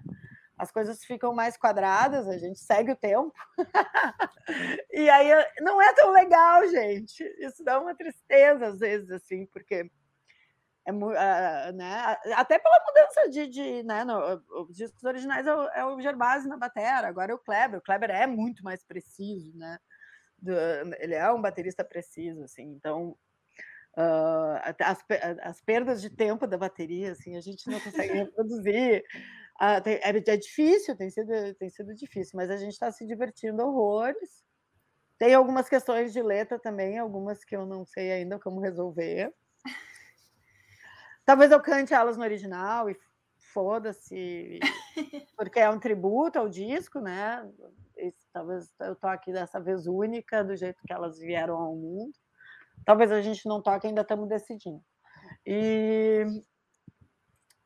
As 0.55 0.71
coisas 0.71 1.03
ficam 1.03 1.33
mais 1.33 1.57
quadradas, 1.57 2.27
a 2.27 2.37
gente 2.37 2.59
segue 2.59 2.91
o 2.91 2.95
tempo. 2.95 3.33
e 4.91 5.09
aí 5.09 5.29
não 5.61 5.81
é 5.81 5.93
tão 5.95 6.11
legal, 6.11 6.67
gente. 6.67 7.23
Isso 7.39 7.63
dá 7.63 7.79
uma 7.79 7.95
tristeza 7.95 8.67
às 8.67 8.79
vezes, 8.79 9.09
assim, 9.09 9.47
porque 9.47 9.89
é, 10.85 10.91
uh, 10.91 11.73
né? 11.73 12.17
Até 12.35 12.59
pela 12.59 12.85
mudança 12.85 13.29
de, 13.29 13.47
de 13.47 13.83
né? 13.83 14.03
No, 14.03 14.43
os 14.67 14.75
discos 14.75 15.03
originais 15.03 15.47
é 15.47 15.55
o, 15.55 15.63
é 15.69 15.85
o 15.85 16.01
Gervásio 16.01 16.49
na 16.49 16.57
batera, 16.57 17.07
agora 17.07 17.31
é 17.31 17.35
o 17.35 17.39
Kleber. 17.39 17.79
O 17.79 17.83
Kleber 17.83 18.11
é 18.11 18.27
muito 18.27 18.63
mais 18.63 18.83
preciso, 18.83 19.57
né? 19.57 19.79
Do, 20.37 20.53
ele 20.99 21.15
é 21.15 21.31
um 21.31 21.41
baterista 21.41 21.83
preciso, 21.83 22.43
assim. 22.43 22.63
Então 22.63 23.17
Uh, 23.97 24.55
as, 24.79 25.03
as, 25.41 25.61
perdas 25.61 26.01
de 26.01 26.09
tempo 26.09 26.47
da 26.47 26.57
bateria, 26.57 27.11
assim, 27.11 27.35
a 27.35 27.41
gente 27.41 27.69
não 27.69 27.79
consegue 27.79 28.13
reproduzir. 28.13 29.03
Uh, 29.61 29.81
tem, 29.83 29.95
é, 29.95 30.09
é, 30.09 30.37
difícil, 30.37 30.95
tem 30.95 31.09
sido, 31.09 31.53
tem 31.55 31.69
sido 31.69 31.93
difícil, 31.93 32.37
mas 32.37 32.49
a 32.49 32.57
gente 32.57 32.71
está 32.71 32.91
se 32.91 33.05
divertindo 33.05 33.61
horrores. 33.63 34.43
Tem 35.17 35.33
algumas 35.33 35.67
questões 35.67 36.13
de 36.13 36.21
letra 36.21 36.57
também, 36.57 36.97
algumas 36.97 37.43
que 37.43 37.55
eu 37.55 37.65
não 37.65 37.85
sei 37.85 38.11
ainda 38.11 38.39
como 38.39 38.61
resolver. 38.61 39.33
Talvez 41.25 41.51
eu 41.51 41.61
cante 41.61 41.93
elas 41.93 42.15
no 42.15 42.23
original 42.23 42.89
e 42.89 42.97
foda-se, 43.53 44.59
porque 45.35 45.59
é 45.59 45.69
um 45.69 45.79
tributo 45.79 46.39
ao 46.39 46.47
disco, 46.47 46.99
né? 46.99 47.47
Talvez 48.31 48.71
eu 48.79 48.95
toque 48.95 49.31
dessa 49.33 49.59
vez 49.59 49.87
única, 49.87 50.43
do 50.43 50.55
jeito 50.55 50.81
que 50.87 50.93
elas 50.93 51.19
vieram 51.19 51.57
ao 51.57 51.75
mundo. 51.75 52.13
Talvez 52.89 53.11
a 53.11 53.21
gente 53.21 53.47
não 53.47 53.61
toque, 53.61 53.85
ainda 53.85 54.01
estamos 54.01 54.27
decidindo. 54.27 54.83
E, 55.45 56.25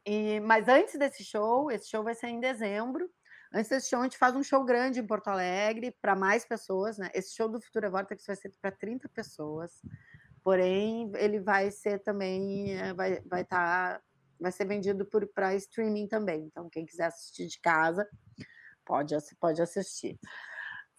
e, 0.06 0.42
mas 0.42 0.68
antes 0.68 1.00
desse 1.00 1.24
show, 1.24 1.72
esse 1.72 1.90
show 1.90 2.04
vai 2.04 2.14
ser 2.14 2.28
em 2.28 2.42
dezembro. 2.42 3.10
Antes 3.54 3.70
desse 3.70 3.90
show, 3.90 4.02
a 4.02 4.04
gente 4.04 4.18
faz 4.18 4.36
um 4.36 4.44
show 4.44 4.66
grande 4.66 5.00
em 5.00 5.08
Porto 5.08 5.30
Alegre 5.30 5.96
para 6.02 6.14
mais 6.14 6.44
pessoas. 6.44 6.98
Né? 6.98 7.10
Esse 7.14 7.34
show 7.34 7.48
do 7.48 7.62
Futura 7.62 7.90
Vortex 7.90 8.26
vai 8.26 8.36
ser 8.36 8.52
para 8.62 8.70
30 8.70 9.08
pessoas. 9.08 9.82
Porém, 10.44 11.10
ele 11.16 11.40
vai 11.40 11.72
ser 11.72 12.00
também, 12.00 12.74
eh, 12.78 12.94
vai 12.94 13.14
estar, 13.14 13.30
vai, 13.30 13.46
tá, 13.46 14.02
vai 14.38 14.52
ser 14.52 14.66
vendido 14.66 15.08
para 15.34 15.56
streaming 15.56 16.10
também. 16.10 16.48
Então, 16.48 16.70
quem 16.70 16.86
quiser 16.86 17.06
assistir 17.06 17.48
de 17.48 17.62
casa, 17.62 18.06
pode, 18.84 19.16
pode 19.40 19.62
assistir. 19.62 20.20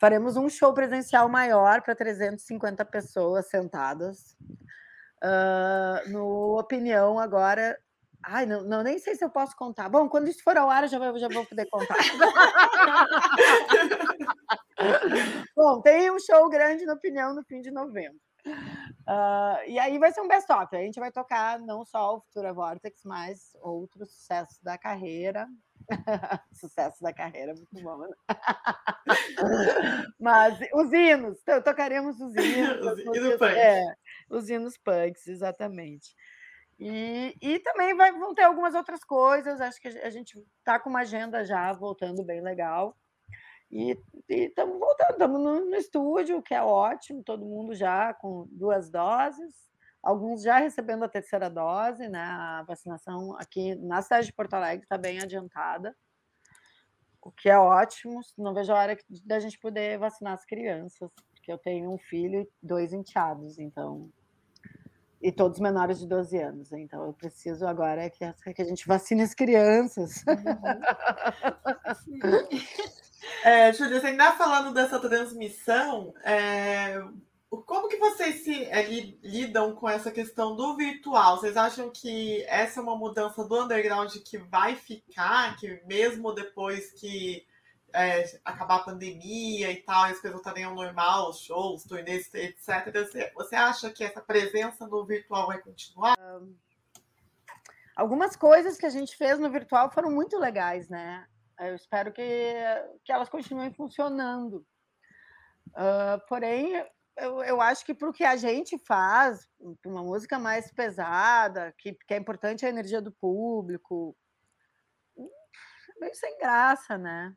Faremos 0.04 0.36
um 0.36 0.50
show 0.50 0.74
presencial 0.74 1.30
maior 1.30 1.80
para 1.80 1.96
350 1.96 2.84
pessoas 2.84 3.48
sentadas. 3.48 4.36
Uh, 5.24 6.10
no 6.10 6.58
Opinião, 6.58 7.18
agora. 7.18 7.74
Ai, 8.22 8.44
não, 8.44 8.62
não, 8.64 8.82
nem 8.82 8.98
sei 8.98 9.14
se 9.14 9.24
eu 9.24 9.30
posso 9.30 9.56
contar. 9.56 9.88
Bom, 9.88 10.06
quando 10.06 10.28
isso 10.28 10.44
for 10.44 10.58
ao 10.58 10.68
ar, 10.68 10.82
eu 10.82 10.90
já 10.90 10.98
vou, 10.98 11.18
já 11.18 11.28
vou 11.28 11.46
poder 11.46 11.66
contar. 11.70 11.96
Bom, 15.56 15.80
tem 15.80 16.10
um 16.10 16.20
show 16.20 16.50
grande 16.50 16.84
no 16.84 16.92
Opinião 16.92 17.34
no 17.34 17.42
fim 17.42 17.62
de 17.62 17.70
novembro. 17.70 18.20
Uh, 18.46 19.64
e 19.66 19.78
aí 19.78 19.98
vai 19.98 20.12
ser 20.12 20.20
um 20.20 20.28
best-of. 20.28 20.76
A 20.76 20.80
gente 20.80 21.00
vai 21.00 21.10
tocar 21.10 21.58
não 21.58 21.82
só 21.82 22.16
o 22.16 22.20
Futura 22.20 22.52
Vortex, 22.52 23.00
mas 23.06 23.56
outros 23.62 24.12
sucessos 24.12 24.58
da 24.60 24.76
carreira. 24.76 25.48
Sucesso 26.52 27.02
da 27.02 27.12
carreira, 27.12 27.54
muito 27.54 27.82
bom. 27.82 27.98
Né? 27.98 28.08
Mas 30.20 30.58
os 30.72 30.92
hinos, 30.92 31.42
tocaremos 31.64 32.20
os 32.20 32.34
hinos. 32.34 32.86
os, 32.86 32.98
hinos 32.98 33.38
punks. 33.38 33.56
É, 33.56 33.94
os 34.30 34.48
hinos 34.50 34.78
punks, 34.78 35.26
exatamente. 35.26 36.14
E, 36.78 37.36
e 37.40 37.58
também 37.60 37.94
vai, 37.94 38.12
vão 38.12 38.34
ter 38.34 38.42
algumas 38.42 38.74
outras 38.74 39.04
coisas. 39.04 39.60
Acho 39.60 39.80
que 39.80 39.88
a 39.88 40.10
gente 40.10 40.38
está 40.58 40.78
com 40.78 40.90
uma 40.90 41.00
agenda 41.00 41.44
já 41.44 41.72
voltando 41.72 42.24
bem 42.24 42.40
legal. 42.40 42.96
E 43.70 43.98
estamos 44.28 44.78
voltando, 44.78 45.12
estamos 45.12 45.40
no, 45.40 45.64
no 45.64 45.76
estúdio, 45.76 46.42
que 46.42 46.54
é 46.54 46.62
ótimo, 46.62 47.24
todo 47.24 47.44
mundo 47.44 47.74
já 47.74 48.14
com 48.14 48.46
duas 48.50 48.88
doses 48.88 49.73
alguns 50.04 50.42
já 50.42 50.58
recebendo 50.58 51.04
a 51.04 51.08
terceira 51.08 51.48
dose, 51.48 52.06
né? 52.08 52.22
A 52.22 52.62
vacinação 52.62 53.36
aqui 53.38 53.74
na 53.76 54.02
cidade 54.02 54.26
de 54.26 54.32
Porto 54.32 54.54
Alegre 54.54 54.84
está 54.84 54.98
bem 54.98 55.18
adiantada, 55.20 55.96
o 57.20 57.32
que 57.32 57.48
é 57.48 57.58
ótimo. 57.58 58.20
Não 58.36 58.52
vejo 58.52 58.72
a 58.72 58.76
hora 58.76 58.98
da 59.24 59.40
gente 59.40 59.58
poder 59.58 59.98
vacinar 59.98 60.34
as 60.34 60.44
crianças, 60.44 61.10
porque 61.32 61.50
eu 61.50 61.58
tenho 61.58 61.90
um 61.90 61.98
filho 61.98 62.42
e 62.42 62.48
dois 62.62 62.92
enteados, 62.92 63.58
então. 63.58 64.10
E 65.22 65.32
todos 65.32 65.58
menores 65.58 65.98
de 65.98 66.06
12 66.06 66.36
anos. 66.38 66.70
Então, 66.72 67.06
eu 67.06 67.14
preciso 67.14 67.66
agora 67.66 68.10
que, 68.10 68.30
que 68.52 68.60
a 68.60 68.64
gente 68.66 68.86
vacine 68.86 69.22
as 69.22 69.32
crianças. 69.32 70.22
Uhum. 70.28 70.80
é, 73.42 73.72
Júlia, 73.72 74.04
ainda 74.04 74.32
falando 74.32 74.74
dessa 74.74 75.00
transmissão, 75.00 76.12
é, 76.24 77.02
como 77.62 77.88
que 77.88 77.96
vocês 77.96 78.42
se 78.42 78.64
é, 78.64 78.82
lidam 79.22 79.74
com 79.74 79.88
essa 79.88 80.10
questão 80.10 80.56
do 80.56 80.76
virtual? 80.76 81.38
Vocês 81.38 81.56
acham 81.56 81.90
que 81.90 82.42
essa 82.44 82.80
é 82.80 82.82
uma 82.82 82.96
mudança 82.96 83.44
do 83.44 83.62
underground 83.62 84.12
que 84.24 84.38
vai 84.38 84.76
ficar, 84.76 85.56
que 85.56 85.82
mesmo 85.86 86.32
depois 86.32 86.92
que 86.92 87.46
é, 87.92 88.40
acabar 88.44 88.76
a 88.76 88.84
pandemia 88.84 89.70
e 89.70 89.76
tal, 89.76 90.04
as 90.04 90.20
coisas 90.20 90.32
voltarem 90.32 90.64
ao 90.64 90.74
normal, 90.74 91.32
shows, 91.32 91.84
turnês, 91.84 92.32
etc. 92.34 92.92
Você, 92.92 93.32
você 93.34 93.56
acha 93.56 93.90
que 93.90 94.02
essa 94.02 94.20
presença 94.20 94.86
no 94.86 95.04
virtual 95.04 95.46
vai 95.46 95.58
continuar? 95.58 96.16
Algumas 97.96 98.34
coisas 98.34 98.76
que 98.76 98.86
a 98.86 98.90
gente 98.90 99.16
fez 99.16 99.38
no 99.38 99.50
virtual 99.50 99.90
foram 99.90 100.10
muito 100.10 100.36
legais, 100.36 100.88
né? 100.88 101.26
Eu 101.60 101.76
espero 101.76 102.12
que, 102.12 102.54
que 103.04 103.12
elas 103.12 103.28
continuem 103.28 103.72
funcionando. 103.72 104.66
Uh, 105.68 106.18
porém, 106.28 106.84
eu, 107.16 107.42
eu 107.42 107.60
acho 107.60 107.84
que 107.84 107.94
para 107.94 108.08
o 108.08 108.12
que 108.12 108.24
a 108.24 108.36
gente 108.36 108.78
faz, 108.78 109.46
uma 109.84 110.02
música 110.02 110.38
mais 110.38 110.72
pesada, 110.72 111.72
que, 111.78 111.92
que 111.92 112.14
é 112.14 112.16
importante 112.16 112.66
a 112.66 112.68
energia 112.68 113.00
do 113.00 113.12
público, 113.12 114.16
é 115.16 116.00
meio 116.00 116.14
sem 116.14 116.36
graça, 116.38 116.98
né? 116.98 117.32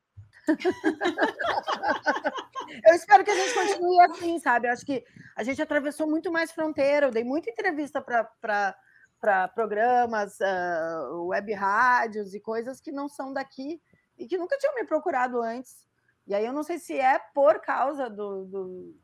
eu 2.87 2.95
espero 2.95 3.23
que 3.23 3.31
a 3.31 3.35
gente 3.35 3.53
continue 3.53 3.99
assim, 4.01 4.39
sabe? 4.39 4.67
Eu 4.67 4.71
acho 4.71 4.85
que 4.85 5.03
a 5.35 5.43
gente 5.43 5.61
atravessou 5.61 6.07
muito 6.07 6.31
mais 6.31 6.51
fronteira. 6.51 7.07
Eu 7.07 7.11
dei 7.11 7.23
muita 7.23 7.49
entrevista 7.49 8.01
para 8.01 9.47
programas, 9.53 10.37
uh, 10.39 11.27
web 11.27 11.53
rádios 11.53 12.33
e 12.33 12.39
coisas 12.39 12.81
que 12.81 12.91
não 12.91 13.07
são 13.07 13.33
daqui 13.33 13.81
e 14.17 14.25
que 14.25 14.37
nunca 14.37 14.57
tinham 14.57 14.75
me 14.75 14.85
procurado 14.85 15.41
antes. 15.41 15.85
E 16.25 16.33
aí 16.33 16.45
eu 16.45 16.53
não 16.53 16.63
sei 16.63 16.79
se 16.79 16.99
é 16.99 17.19
por 17.33 17.61
causa 17.61 18.09
do, 18.09 18.45
do 18.45 18.95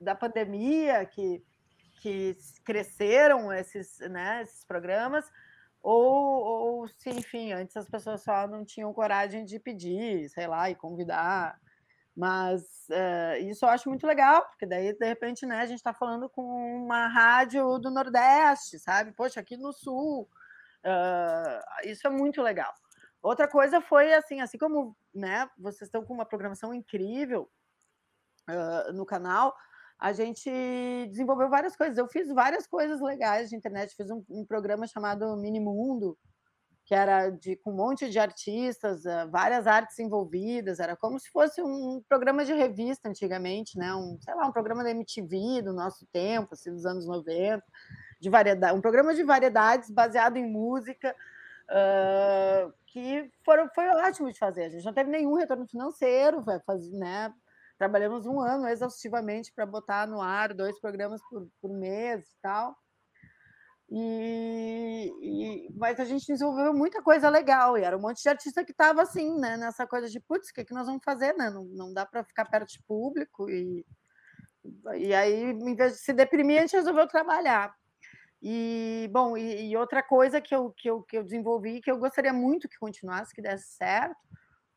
da 0.00 0.14
pandemia 0.14 1.04
que, 1.04 1.44
que 2.00 2.36
cresceram 2.64 3.52
esses, 3.52 3.98
né, 4.00 4.42
esses 4.42 4.64
programas, 4.64 5.30
ou, 5.82 6.82
ou 6.82 6.88
se, 6.88 7.10
enfim, 7.10 7.52
antes 7.52 7.76
as 7.76 7.88
pessoas 7.88 8.22
só 8.22 8.46
não 8.46 8.64
tinham 8.64 8.92
coragem 8.92 9.44
de 9.44 9.58
pedir, 9.58 10.28
sei 10.28 10.46
lá, 10.46 10.70
e 10.70 10.74
convidar. 10.74 11.58
Mas 12.14 12.62
uh, 12.90 13.48
isso 13.48 13.64
eu 13.64 13.68
acho 13.70 13.88
muito 13.88 14.06
legal, 14.06 14.44
porque 14.48 14.66
daí, 14.66 14.92
de 14.92 15.06
repente, 15.06 15.46
né, 15.46 15.60
a 15.60 15.66
gente 15.66 15.78
está 15.78 15.94
falando 15.94 16.28
com 16.28 16.42
uma 16.42 17.06
rádio 17.06 17.78
do 17.78 17.90
Nordeste, 17.90 18.78
sabe? 18.78 19.12
Poxa, 19.12 19.40
aqui 19.40 19.56
no 19.56 19.72
Sul. 19.72 20.28
Uh, 20.84 21.88
isso 21.88 22.06
é 22.06 22.10
muito 22.10 22.42
legal. 22.42 22.74
Outra 23.22 23.46
coisa 23.46 23.80
foi 23.80 24.12
assim, 24.14 24.40
assim 24.40 24.58
como 24.58 24.96
né, 25.14 25.48
vocês 25.58 25.88
estão 25.88 26.04
com 26.04 26.12
uma 26.12 26.24
programação 26.24 26.72
incrível 26.74 27.50
uh, 28.48 28.92
no 28.92 29.04
canal, 29.04 29.54
a 30.00 30.12
gente 30.12 30.50
desenvolveu 31.10 31.50
várias 31.50 31.76
coisas. 31.76 31.98
Eu 31.98 32.08
fiz 32.08 32.28
várias 32.28 32.66
coisas 32.66 33.00
legais 33.02 33.50
de 33.50 33.56
internet. 33.56 33.94
Fiz 33.94 34.10
um, 34.10 34.24
um 34.30 34.46
programa 34.46 34.86
chamado 34.86 35.36
Mini 35.36 35.60
Mundo, 35.60 36.16
que 36.86 36.94
era 36.94 37.28
de, 37.28 37.56
com 37.56 37.70
um 37.70 37.76
monte 37.76 38.08
de 38.08 38.18
artistas, 38.18 39.04
uh, 39.04 39.30
várias 39.30 39.66
artes 39.66 39.98
envolvidas. 39.98 40.80
Era 40.80 40.96
como 40.96 41.18
se 41.18 41.30
fosse 41.30 41.60
um 41.62 42.02
programa 42.08 42.46
de 42.46 42.54
revista 42.54 43.10
antigamente, 43.10 43.76
né? 43.76 43.94
Um, 43.94 44.18
sei 44.20 44.34
lá, 44.34 44.46
um 44.46 44.52
programa 44.52 44.82
da 44.82 44.90
MTV 44.90 45.60
do 45.62 45.74
nosso 45.74 46.06
tempo, 46.06 46.54
assim, 46.54 46.72
dos 46.72 46.86
anos 46.86 47.06
90, 47.06 47.62
de 48.18 48.30
variedade, 48.30 48.76
um 48.76 48.80
programa 48.80 49.14
de 49.14 49.22
variedades 49.22 49.90
baseado 49.90 50.38
em 50.38 50.50
música. 50.50 51.14
uh, 51.70 52.72
que 52.86 53.30
foram, 53.44 53.68
foi 53.72 53.86
ótimo 53.86 54.32
de 54.32 54.38
fazer. 54.38 54.64
A 54.64 54.68
gente 54.68 54.84
não 54.84 54.92
teve 54.92 55.10
nenhum 55.10 55.34
retorno 55.34 55.66
financeiro, 55.68 56.42
vai 56.42 56.58
fazer, 56.60 56.90
né? 56.96 57.32
Trabalhamos 57.80 58.26
um 58.26 58.38
ano 58.38 58.68
exaustivamente 58.68 59.50
para 59.54 59.64
botar 59.64 60.06
no 60.06 60.20
ar 60.20 60.52
dois 60.52 60.78
programas 60.78 61.18
por, 61.30 61.48
por 61.62 61.72
mês 61.72 62.28
e 62.28 62.40
tal. 62.42 62.76
E, 63.88 65.10
e, 65.22 65.72
mas 65.78 65.98
a 65.98 66.04
gente 66.04 66.26
desenvolveu 66.26 66.74
muita 66.74 67.00
coisa 67.02 67.30
legal 67.30 67.78
e 67.78 67.82
era 67.82 67.96
um 67.96 68.00
monte 68.02 68.22
de 68.22 68.28
artista 68.28 68.62
que 68.62 68.72
estava 68.72 69.00
assim, 69.00 69.34
né, 69.40 69.56
nessa 69.56 69.86
coisa 69.86 70.10
de 70.10 70.20
putz, 70.20 70.50
o 70.50 70.52
que, 70.52 70.62
que 70.62 70.74
nós 70.74 70.88
vamos 70.88 71.02
fazer, 71.02 71.32
né? 71.32 71.48
Não, 71.48 71.64
não 71.64 71.90
dá 71.90 72.04
para 72.04 72.22
ficar 72.22 72.44
perto 72.44 72.68
de 72.68 72.82
público 72.82 73.48
e, 73.48 73.82
e 74.98 75.14
aí, 75.14 75.44
em 75.44 75.74
vez 75.74 75.94
de 75.94 75.98
se 76.00 76.12
deprimir, 76.12 76.58
a 76.58 76.60
gente 76.60 76.76
resolveu 76.76 77.08
trabalhar. 77.08 77.74
E 78.42 79.08
bom, 79.10 79.38
e, 79.38 79.70
e 79.70 79.76
outra 79.78 80.02
coisa 80.02 80.38
que 80.38 80.54
eu, 80.54 80.70
que, 80.76 80.90
eu, 80.90 81.02
que 81.02 81.16
eu 81.16 81.24
desenvolvi 81.24 81.80
que 81.80 81.90
eu 81.90 81.96
gostaria 81.96 82.32
muito 82.34 82.68
que 82.68 82.78
continuasse, 82.78 83.34
que 83.34 83.40
desse 83.40 83.70
certo, 83.70 84.20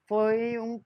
foi 0.07 0.57
um. 0.57 0.81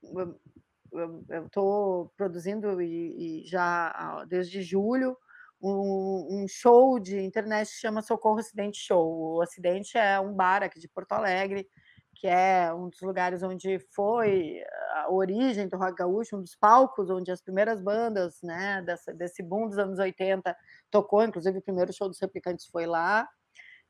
Eu 1.00 1.46
estou 1.46 2.12
produzindo 2.18 2.82
e, 2.82 3.44
e 3.44 3.48
já 3.48 4.26
desde 4.28 4.62
julho 4.62 5.18
um, 5.62 6.44
um, 6.44 6.48
show 6.48 7.00
de 7.00 7.20
internet 7.20 7.68
que 7.68 7.80
chama 7.80 8.02
Socorro 8.02 8.40
Acidente 8.40 8.78
Show. 8.80 9.36
O 9.36 9.42
Acidente 9.42 9.98
é 9.98 10.20
um 10.20 10.34
bar 10.34 10.64
aqui 10.64 10.80
de 10.80 10.88
Porto 10.88 11.14
Alegre, 11.14 11.68
que 12.16 12.28
é 12.28 12.74
um 12.74 12.90
dos 12.90 13.02
lugares 13.02 13.44
onde 13.44 13.80
foi 13.94 14.62
a 14.94 15.12
origem 15.12 15.68
do 15.68 15.78
rock 15.78 15.96
gaúcho, 15.96 16.38
um 16.38 16.42
dos 16.42 16.56
palcos 16.56 17.10
onde 17.10 17.32
as 17.32 17.42
primeiras 17.42 17.82
bandas 17.82 18.40
né, 18.44 18.82
dessa, 18.86 19.14
desse 19.14 19.44
boom 19.44 19.68
dos 19.68 19.78
anos 19.78 20.00
80 20.00 20.56
tocou, 20.90 21.24
inclusive 21.24 21.60
o 21.60 21.62
primeiro 21.62 21.94
show 21.94 22.08
dos 22.08 22.20
Replicantes 22.20 22.66
foi 22.68 22.86
lá. 22.86 23.28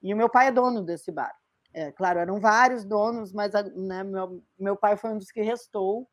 E 0.02 0.14
o 0.14 0.18
meu 0.18 0.30
pai 0.30 0.48
é 0.48 0.52
dono 0.52 0.84
desse 0.84 1.12
bar. 1.12 1.34
É, 1.74 1.92
claro, 1.92 2.20
eram 2.20 2.40
vários 2.40 2.84
donos, 2.86 3.32
mas 3.34 3.52
né, 3.76 4.04
meu, 4.04 4.44
meu 4.58 4.76
pai 4.76 4.98
foi 4.98 5.12
um 5.12 5.18
dos 5.18 5.32
que 5.32 5.42
restou. 5.42 6.08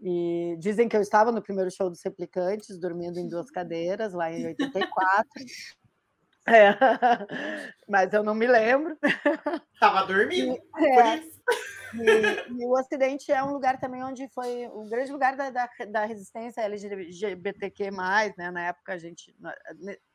E 0.00 0.56
dizem 0.58 0.88
que 0.88 0.96
eu 0.96 1.00
estava 1.00 1.32
no 1.32 1.42
primeiro 1.42 1.70
show 1.70 1.88
dos 1.88 2.02
Replicantes, 2.02 2.78
dormindo 2.78 3.18
em 3.18 3.28
duas 3.28 3.50
cadeiras, 3.50 4.12
lá 4.12 4.30
em 4.30 4.46
84. 4.46 5.28
É, 6.48 6.70
mas 7.88 8.12
eu 8.12 8.22
não 8.22 8.32
me 8.32 8.46
lembro. 8.46 8.96
Estava 9.74 10.06
dormindo, 10.06 10.54
e, 10.78 10.86
é, 10.86 11.16
e, 11.18 12.62
e, 12.62 12.66
o 12.66 12.78
Ocidente 12.78 13.32
é 13.32 13.42
um 13.42 13.52
lugar 13.52 13.80
também 13.80 14.02
onde 14.04 14.28
foi 14.28 14.68
o 14.68 14.88
grande 14.88 15.10
lugar 15.10 15.36
da, 15.36 15.50
da, 15.50 15.68
da 15.88 16.04
resistência 16.04 16.62
LGBTQ+, 16.62 17.90
né? 17.90 18.50
Na 18.52 18.66
época 18.68 18.92
a 18.92 18.98
gente... 18.98 19.34
Na, 19.40 19.52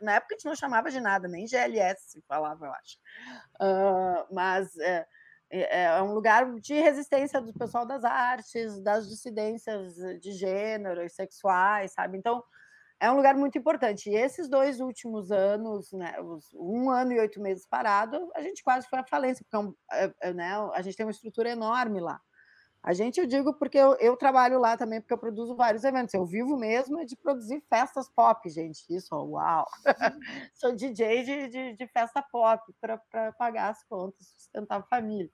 na, 0.02 0.14
época 0.14 0.34
a 0.34 0.38
gente 0.38 0.46
não 0.46 0.56
chamava 0.56 0.90
de 0.90 1.02
nada, 1.02 1.28
nem 1.28 1.46
GLS 1.46 2.12
se 2.12 2.24
falava, 2.28 2.66
eu 2.66 2.72
acho. 2.72 2.98
Uh, 3.62 4.34
mas... 4.34 4.78
É, 4.78 5.06
é, 5.52 5.84
é 5.84 6.02
um 6.02 6.14
lugar 6.14 6.52
de 6.60 6.74
resistência 6.74 7.42
do 7.42 7.54
pessoal 7.54 7.86
das 7.86 8.04
artes, 8.04 8.82
das 8.82 9.08
dissidências 9.10 9.96
de 10.20 10.32
gênero 10.32 11.04
e 11.04 11.10
sexuais, 11.10 11.92
sabe? 11.92 12.18
Então, 12.18 12.42
é 13.02 13.12
um 13.12 13.16
lugar 13.16 13.36
muito 13.36 13.58
importante. 13.58 14.10
E 14.10 14.16
esses 14.16 14.48
dois 14.48 14.80
últimos 14.80 15.32
anos, 15.32 15.92
né, 15.92 16.14
um 16.54 16.90
ano 16.90 17.12
e 17.12 17.20
oito 17.20 17.42
meses 17.42 17.66
parado, 17.66 18.32
a 18.36 18.42
gente 18.42 18.64
quase 18.64 18.88
foi 18.88 19.00
à 19.00 19.04
falência, 19.04 19.44
porque 19.50 19.76
é, 19.92 20.14
é, 20.22 20.34
né, 20.34 20.54
a 20.74 20.82
gente 20.82 20.96
tem 20.96 21.06
uma 21.06 21.12
estrutura 21.12 21.50
enorme 21.50 22.00
lá. 22.00 22.22
A 22.84 22.94
gente, 22.94 23.20
eu 23.20 23.28
digo 23.28 23.54
porque 23.54 23.78
eu, 23.78 23.94
eu, 24.00 24.18
trabalho 24.18 24.60
lá 24.60 24.76
também, 24.76 25.00
porque 25.00 25.14
eu 25.14 25.18
produzo 25.18 25.56
vários 25.56 25.84
eventos. 25.84 26.16
Eu 26.16 26.26
vivo 26.26 26.58
mesmo 26.58 27.06
de 27.06 27.16
produzir 27.16 27.62
festas 27.70 28.10
pop, 28.10 28.50
gente. 28.50 28.84
Isso, 28.90 29.16
uau! 29.16 29.68
Sou 30.56 30.76
DJ 30.76 31.24
de, 31.24 31.48
de, 31.48 31.74
de 31.74 31.88
festa 31.88 32.24
pop 32.24 32.74
para 32.82 33.32
pagar 33.34 33.70
as 33.70 33.84
contas, 33.84 34.34
sustentar 34.36 34.80
a 34.80 34.84
família. 34.84 35.30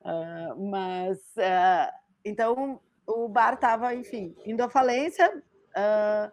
Uh, 0.00 0.70
mas, 0.70 1.18
uh, 1.36 1.92
então, 2.24 2.80
o 3.06 3.28
bar 3.28 3.54
estava, 3.54 3.94
enfim, 3.94 4.34
indo 4.44 4.60
à 4.60 4.68
falência. 4.68 5.30
Uh, 5.36 6.32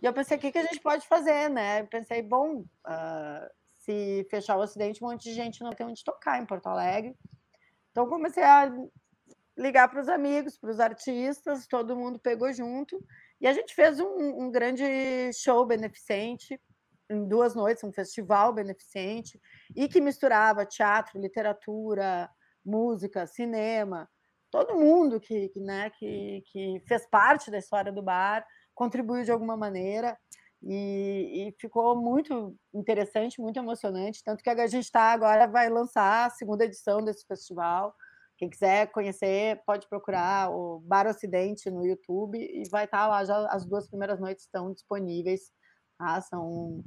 e 0.00 0.06
eu 0.06 0.12
pensei, 0.14 0.38
o 0.38 0.40
que, 0.40 0.52
que 0.52 0.58
a 0.58 0.64
gente 0.64 0.80
pode 0.80 1.06
fazer, 1.06 1.50
né? 1.50 1.82
Eu 1.82 1.86
pensei, 1.86 2.22
bom, 2.22 2.64
se 3.78 4.26
fechar 4.30 4.56
o 4.56 4.62
acidente, 4.62 5.04
um 5.04 5.08
monte 5.08 5.24
de 5.24 5.34
gente 5.34 5.62
não 5.62 5.72
tem 5.72 5.86
onde 5.86 6.02
tocar 6.02 6.40
em 6.40 6.46
Porto 6.46 6.66
Alegre. 6.66 7.14
Então, 7.90 8.08
comecei 8.08 8.42
a 8.42 8.70
ligar 9.56 9.88
para 9.88 10.00
os 10.00 10.08
amigos, 10.08 10.58
para 10.58 10.70
os 10.70 10.80
artistas, 10.80 11.66
todo 11.66 11.96
mundo 11.96 12.18
pegou 12.18 12.52
junto. 12.52 13.02
E 13.40 13.46
a 13.46 13.52
gente 13.52 13.74
fez 13.74 13.98
um, 13.98 14.44
um, 14.44 14.50
grande 14.50 14.84
show 15.32 15.64
beneficente, 15.64 16.60
em 17.08 17.26
duas 17.26 17.54
noites, 17.54 17.84
um 17.84 17.92
festival 17.92 18.52
beneficente, 18.52 19.40
e 19.74 19.88
que 19.88 20.00
misturava 20.00 20.66
teatro, 20.66 21.20
literatura, 21.20 22.28
música, 22.64 23.26
cinema. 23.26 24.08
Todo 24.50 24.76
mundo 24.76 25.20
que, 25.20 25.48
que, 25.48 25.60
né, 25.60 25.90
que, 25.90 26.42
que 26.46 26.82
fez 26.86 27.08
parte 27.08 27.50
da 27.50 27.58
história 27.58 27.92
do 27.92 28.02
bar 28.02 28.44
contribuiu 28.74 29.24
de 29.24 29.30
alguma 29.30 29.56
maneira. 29.56 30.18
E, 30.62 31.48
e, 31.48 31.54
ficou 31.60 31.94
muito 31.94 32.56
interessante, 32.74 33.40
muito 33.40 33.58
emocionante. 33.58 34.22
Tanto 34.24 34.42
que 34.42 34.50
a 34.50 34.66
gente 34.66 34.84
está 34.84 35.12
agora 35.12 35.46
vai 35.46 35.68
lançar 35.68 36.26
a 36.26 36.30
segunda 36.30 36.64
edição 36.64 37.04
desse 37.04 37.24
festival 37.26 37.94
quem 38.36 38.50
quiser 38.50 38.90
conhecer, 38.92 39.62
pode 39.64 39.88
procurar 39.88 40.50
o 40.50 40.80
Bar 40.80 41.06
Ocidente 41.06 41.70
no 41.70 41.86
YouTube 41.86 42.38
e 42.38 42.68
vai 42.68 42.84
estar 42.84 43.06
lá 43.06 43.24
já 43.24 43.46
as 43.48 43.64
duas 43.64 43.88
primeiras 43.88 44.20
noites 44.20 44.44
estão 44.44 44.72
disponíveis. 44.72 45.50
Tá? 45.98 46.20
São, 46.20 46.84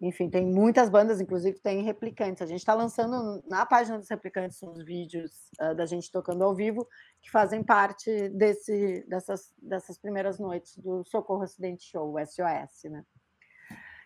enfim, 0.00 0.28
tem 0.28 0.44
muitas 0.44 0.90
bandas, 0.90 1.20
inclusive 1.20 1.58
tem 1.60 1.82
replicantes. 1.82 2.42
A 2.42 2.46
gente 2.46 2.58
está 2.58 2.74
lançando 2.74 3.42
na 3.48 3.64
página 3.64 3.98
dos 3.98 4.10
replicantes 4.10 4.62
uns 4.62 4.84
vídeos 4.84 5.50
uh, 5.60 5.74
da 5.74 5.86
gente 5.86 6.12
tocando 6.12 6.44
ao 6.44 6.54
vivo 6.54 6.86
que 7.22 7.30
fazem 7.30 7.62
parte 7.62 8.28
desse, 8.28 9.04
dessas, 9.08 9.54
dessas 9.56 9.98
primeiras 9.98 10.38
noites 10.38 10.76
do 10.76 11.02
Socorro 11.04 11.42
Acidente 11.42 11.84
Show, 11.84 12.14
SOS, 12.18 12.90
né? 12.90 13.04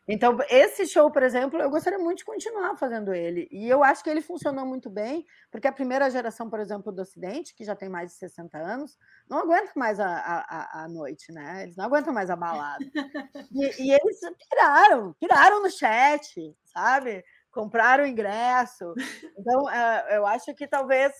Então, 0.09 0.39
esse 0.49 0.87
show, 0.87 1.11
por 1.11 1.23
exemplo, 1.23 1.61
eu 1.61 1.69
gostaria 1.69 1.99
muito 1.99 2.19
de 2.19 2.25
continuar 2.25 2.75
fazendo 2.77 3.13
ele. 3.13 3.47
E 3.53 3.69
eu 3.69 3.85
acho 3.85 4.03
que 4.03 4.09
ele 4.09 4.23
funcionou 4.23 4.65
muito 4.65 4.89
bem, 4.89 5.27
porque 5.51 5.69
a 5.69 5.73
primeira 5.73 6.11
geração, 6.11 6.49
por 6.49 6.61
exemplo, 6.61 6.91
do 6.91 7.03
Ocidente, 7.03 7.55
que 7.55 7.63
já 7.63 7.77
tem 7.77 7.91
mais 7.91 8.13
de 8.13 8.17
60 8.17 8.57
anos, 8.57 8.97
não 9.29 9.39
aguenta 9.41 9.71
mais 9.77 10.01
a, 10.01 10.09
a, 10.09 10.85
a 10.85 10.89
noite, 10.89 11.31
né? 11.31 11.65
Eles 11.65 11.77
não 11.77 11.85
aguentam 11.85 12.15
mais 12.15 12.31
a 12.31 12.37
balada. 12.37 12.83
E, 13.53 13.83
e 13.83 13.93
eles 13.93 14.21
piraram, 14.49 15.13
piraram 15.21 15.63
no 15.63 15.71
chat, 15.71 16.57
sabe? 16.65 17.23
Compraram 17.51 18.07
ingresso. 18.07 18.95
Então, 19.39 19.69
é, 19.71 20.17
eu 20.17 20.27
acho 20.27 20.55
que 20.55 20.67
talvez 20.67 21.13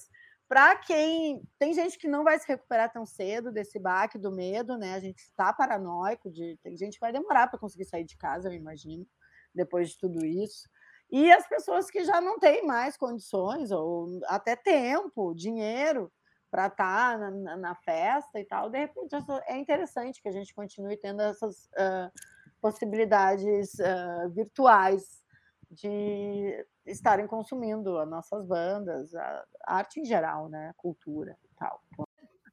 para 0.49 0.77
quem 0.77 1.43
tem 1.59 1.75
gente 1.75 1.99
que 1.99 2.09
não 2.09 2.25
vai 2.25 2.39
se 2.39 2.49
recuperar 2.49 2.91
tão 2.91 3.05
cedo 3.05 3.53
desse 3.53 3.79
baque 3.79 4.19
do 4.19 4.33
medo, 4.33 4.79
né? 4.79 4.95
A 4.95 5.01
gente 5.01 5.19
está 5.19 5.53
paranoico 5.53 6.31
de 6.31 6.59
tem 6.63 6.75
gente 6.77 6.95
que 6.95 7.01
vai 7.01 7.13
demorar 7.13 7.49
para 7.49 7.59
conseguir 7.59 7.85
sair 7.85 8.05
de 8.05 8.17
casa, 8.17 8.49
eu 8.49 8.55
imagino, 8.55 9.07
depois 9.55 9.91
de 9.91 9.99
tudo 9.99 10.25
isso. 10.25 10.69
E 11.11 11.31
as 11.31 11.47
pessoas 11.47 11.91
que 11.91 12.03
já 12.03 12.21
não 12.21 12.39
têm 12.39 12.67
mais 12.67 12.97
condições 12.97 13.71
ou 13.71 14.21
até 14.27 14.57
tempo, 14.57 15.35
dinheiro 15.35 16.11
para 16.51 16.67
estar 16.69 17.19
tá 17.19 17.31
na, 17.31 17.57
na, 17.57 17.75
festa 17.75 18.41
e 18.41 18.45
tal, 18.45 18.71
de 18.71 18.79
repente 18.79 19.15
é 19.47 19.59
interessante 19.59 20.23
que 20.23 20.29
a 20.29 20.33
gente 20.33 20.55
continue 20.55 20.97
tendo 20.97 21.21
essas 21.21 21.67
uh, 21.67 22.11
possibilidades 22.59 23.75
uh, 23.75 24.31
virtuais 24.31 25.23
de 25.71 26.67
estarem 26.89 27.27
consumindo 27.27 27.99
as 27.99 28.09
nossas 28.09 28.45
bandas, 28.45 29.15
a 29.15 29.45
arte 29.67 30.01
em 30.01 30.05
geral, 30.05 30.49
né? 30.49 30.73
Cultura 30.77 31.37
e 31.45 31.55
tal. 31.59 31.83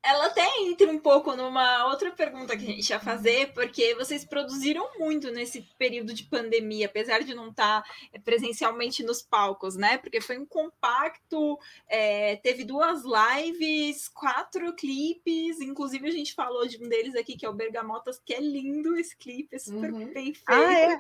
Ela 0.05 0.27
até 0.27 0.45
entra 0.59 0.87
um 0.91 0.99
pouco 0.99 1.35
numa 1.35 1.87
outra 1.87 2.11
pergunta 2.11 2.55
que 2.55 2.63
a 2.63 2.67
gente 2.67 2.87
ia 2.91 2.99
fazer, 2.99 3.51
porque 3.53 3.95
vocês 3.95 4.23
produziram 4.23 4.87
muito 4.99 5.31
nesse 5.31 5.63
período 5.79 6.13
de 6.13 6.25
pandemia, 6.25 6.85
apesar 6.85 7.23
de 7.23 7.33
não 7.33 7.49
estar 7.49 7.83
eh, 8.13 8.19
presencialmente 8.19 9.03
nos 9.03 9.23
palcos, 9.23 9.75
né? 9.75 9.97
Porque 9.97 10.21
foi 10.21 10.37
um 10.37 10.45
compacto, 10.45 11.57
é, 11.87 12.35
teve 12.35 12.63
duas 12.63 13.01
lives, 13.03 14.07
quatro 14.09 14.75
clipes, 14.75 15.59
inclusive 15.59 16.07
a 16.07 16.11
gente 16.11 16.35
falou 16.35 16.67
de 16.67 16.77
um 16.77 16.87
deles 16.87 17.15
aqui, 17.15 17.35
que 17.35 17.45
é 17.45 17.49
o 17.49 17.53
Bergamotas, 17.53 18.21
que 18.23 18.35
é 18.35 18.39
lindo 18.39 18.95
esse 18.95 19.17
clipe, 19.17 19.55
é 19.55 19.59
super 19.59 19.91
uhum. 19.91 20.13
bem 20.13 20.35
feito. 20.35 20.43
Ah, 20.45 20.71
é? 20.71 20.99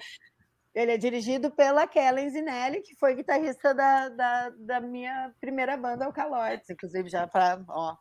Ele 0.75 0.91
é 0.91 0.97
dirigido 0.97 1.49
pela 1.49 1.87
Kellen 1.87 2.29
Zinelli, 2.29 2.81
que 2.81 2.95
foi 2.95 3.15
guitarrista 3.15 3.73
da, 3.73 4.09
da, 4.09 4.49
da 4.49 4.81
minha 4.81 5.33
primeira 5.39 5.77
banda, 5.77 6.03
Alcaloides, 6.03 6.69
inclusive 6.69 7.07
já 7.07 7.25
para, 7.25 7.63
ó. 7.69 7.95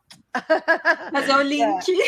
Fazer 1.09 1.35
o 1.35 1.41
link. 1.41 1.89
É. 1.89 2.05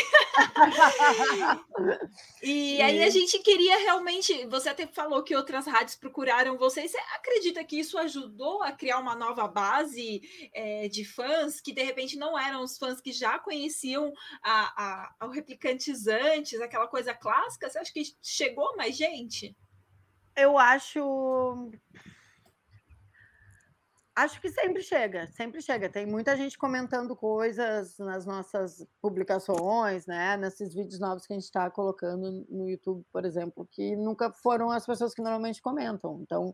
e 2.46 2.82
aí 2.82 3.02
a 3.02 3.08
gente 3.08 3.38
queria 3.38 3.78
realmente, 3.78 4.46
você 4.48 4.68
até 4.68 4.86
falou 4.86 5.22
que 5.22 5.34
outras 5.34 5.66
rádios 5.66 5.96
procuraram 5.96 6.58
vocês, 6.58 6.90
você 6.90 6.98
acredita 7.14 7.64
que 7.64 7.78
isso 7.80 7.96
ajudou 7.96 8.62
a 8.62 8.70
criar 8.70 8.98
uma 8.98 9.14
nova 9.14 9.48
base 9.48 10.20
é, 10.52 10.86
de 10.88 11.02
fãs, 11.02 11.62
que 11.62 11.72
de 11.72 11.82
repente 11.82 12.18
não 12.18 12.38
eram 12.38 12.62
os 12.62 12.76
fãs 12.76 13.00
que 13.00 13.10
já 13.10 13.38
conheciam 13.38 14.12
a, 14.42 15.14
a, 15.20 15.26
o 15.26 15.30
Replicantes 15.30 16.06
antes, 16.06 16.60
aquela 16.60 16.88
coisa 16.88 17.14
clássica? 17.14 17.70
Você 17.70 17.78
acha 17.78 17.90
que 17.90 18.02
chegou 18.22 18.76
mais 18.76 18.94
gente? 18.94 19.56
Eu 20.38 20.58
acho. 20.58 21.70
Acho 24.16 24.40
que 24.40 24.50
sempre 24.50 24.82
chega, 24.82 25.28
sempre 25.28 25.62
chega. 25.62 25.88
Tem 25.88 26.04
muita 26.04 26.36
gente 26.36 26.58
comentando 26.58 27.14
coisas 27.14 27.96
nas 27.98 28.26
nossas 28.26 28.84
publicações, 29.00 30.06
né? 30.06 30.36
Nesses 30.36 30.74
vídeos 30.74 30.98
novos 30.98 31.24
que 31.24 31.32
a 31.32 31.36
gente 31.36 31.44
está 31.44 31.70
colocando 31.70 32.44
no 32.48 32.68
YouTube, 32.68 33.06
por 33.12 33.24
exemplo, 33.24 33.68
que 33.70 33.94
nunca 33.94 34.32
foram 34.32 34.72
as 34.72 34.84
pessoas 34.84 35.14
que 35.14 35.22
normalmente 35.22 35.62
comentam. 35.62 36.20
Então, 36.22 36.52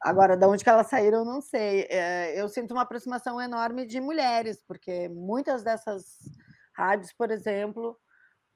agora, 0.00 0.38
de 0.38 0.46
onde 0.46 0.64
que 0.64 0.70
elas 0.70 0.86
saíram, 0.86 1.18
eu 1.18 1.24
não 1.26 1.42
sei. 1.42 1.86
É, 1.90 2.40
eu 2.40 2.48
sinto 2.48 2.72
uma 2.72 2.82
aproximação 2.82 3.38
enorme 3.38 3.84
de 3.84 4.00
mulheres, 4.00 4.64
porque 4.66 5.06
muitas 5.10 5.62
dessas 5.62 6.16
rádios, 6.74 7.12
por 7.12 7.30
exemplo, 7.30 7.94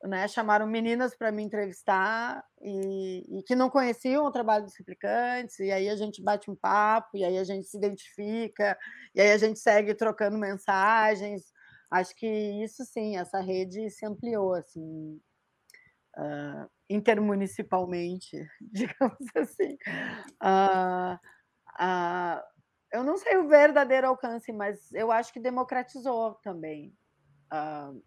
né, 0.06 0.28
chamaram 0.28 0.66
meninas 0.66 1.16
para 1.16 1.32
me 1.32 1.42
entrevistar 1.42 2.44
e, 2.60 3.38
e, 3.38 3.42
que 3.42 3.56
não 3.56 3.70
conheciam 3.70 4.24
o 4.24 4.30
trabalho 4.30 4.64
dos 4.64 4.76
replicantes, 4.76 5.58
e 5.58 5.72
aí 5.72 5.88
a 5.88 5.96
gente 5.96 6.22
bate 6.22 6.50
um 6.50 6.54
papo, 6.54 7.16
e 7.16 7.24
aí 7.24 7.38
a 7.38 7.44
gente 7.44 7.66
se 7.66 7.76
identifica, 7.76 8.78
e 9.14 9.20
aí 9.20 9.32
a 9.32 9.38
gente 9.38 9.58
segue 9.58 9.94
trocando 9.94 10.38
mensagens. 10.38 11.52
Acho 11.90 12.14
que 12.16 12.26
isso 12.26 12.84
sim, 12.84 13.16
essa 13.16 13.40
rede 13.40 13.88
se 13.90 14.04
ampliou 14.04 14.54
assim, 14.54 15.20
uh, 16.18 16.70
intermunicipalmente, 16.88 18.46
digamos 18.60 19.26
assim. 19.36 19.78
Uh, 20.42 21.14
uh, 21.80 22.42
eu 22.92 23.02
não 23.02 23.16
sei 23.16 23.36
o 23.38 23.48
verdadeiro 23.48 24.08
alcance, 24.08 24.52
mas 24.52 24.92
eu 24.92 25.10
acho 25.10 25.32
que 25.32 25.40
democratizou 25.40 26.34
também. 26.42 26.94
Uh, 27.52 28.02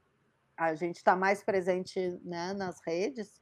a 0.57 0.73
gente 0.73 0.97
está 0.97 1.15
mais 1.15 1.43
presente 1.43 2.19
né, 2.23 2.53
nas 2.53 2.79
redes, 2.85 3.41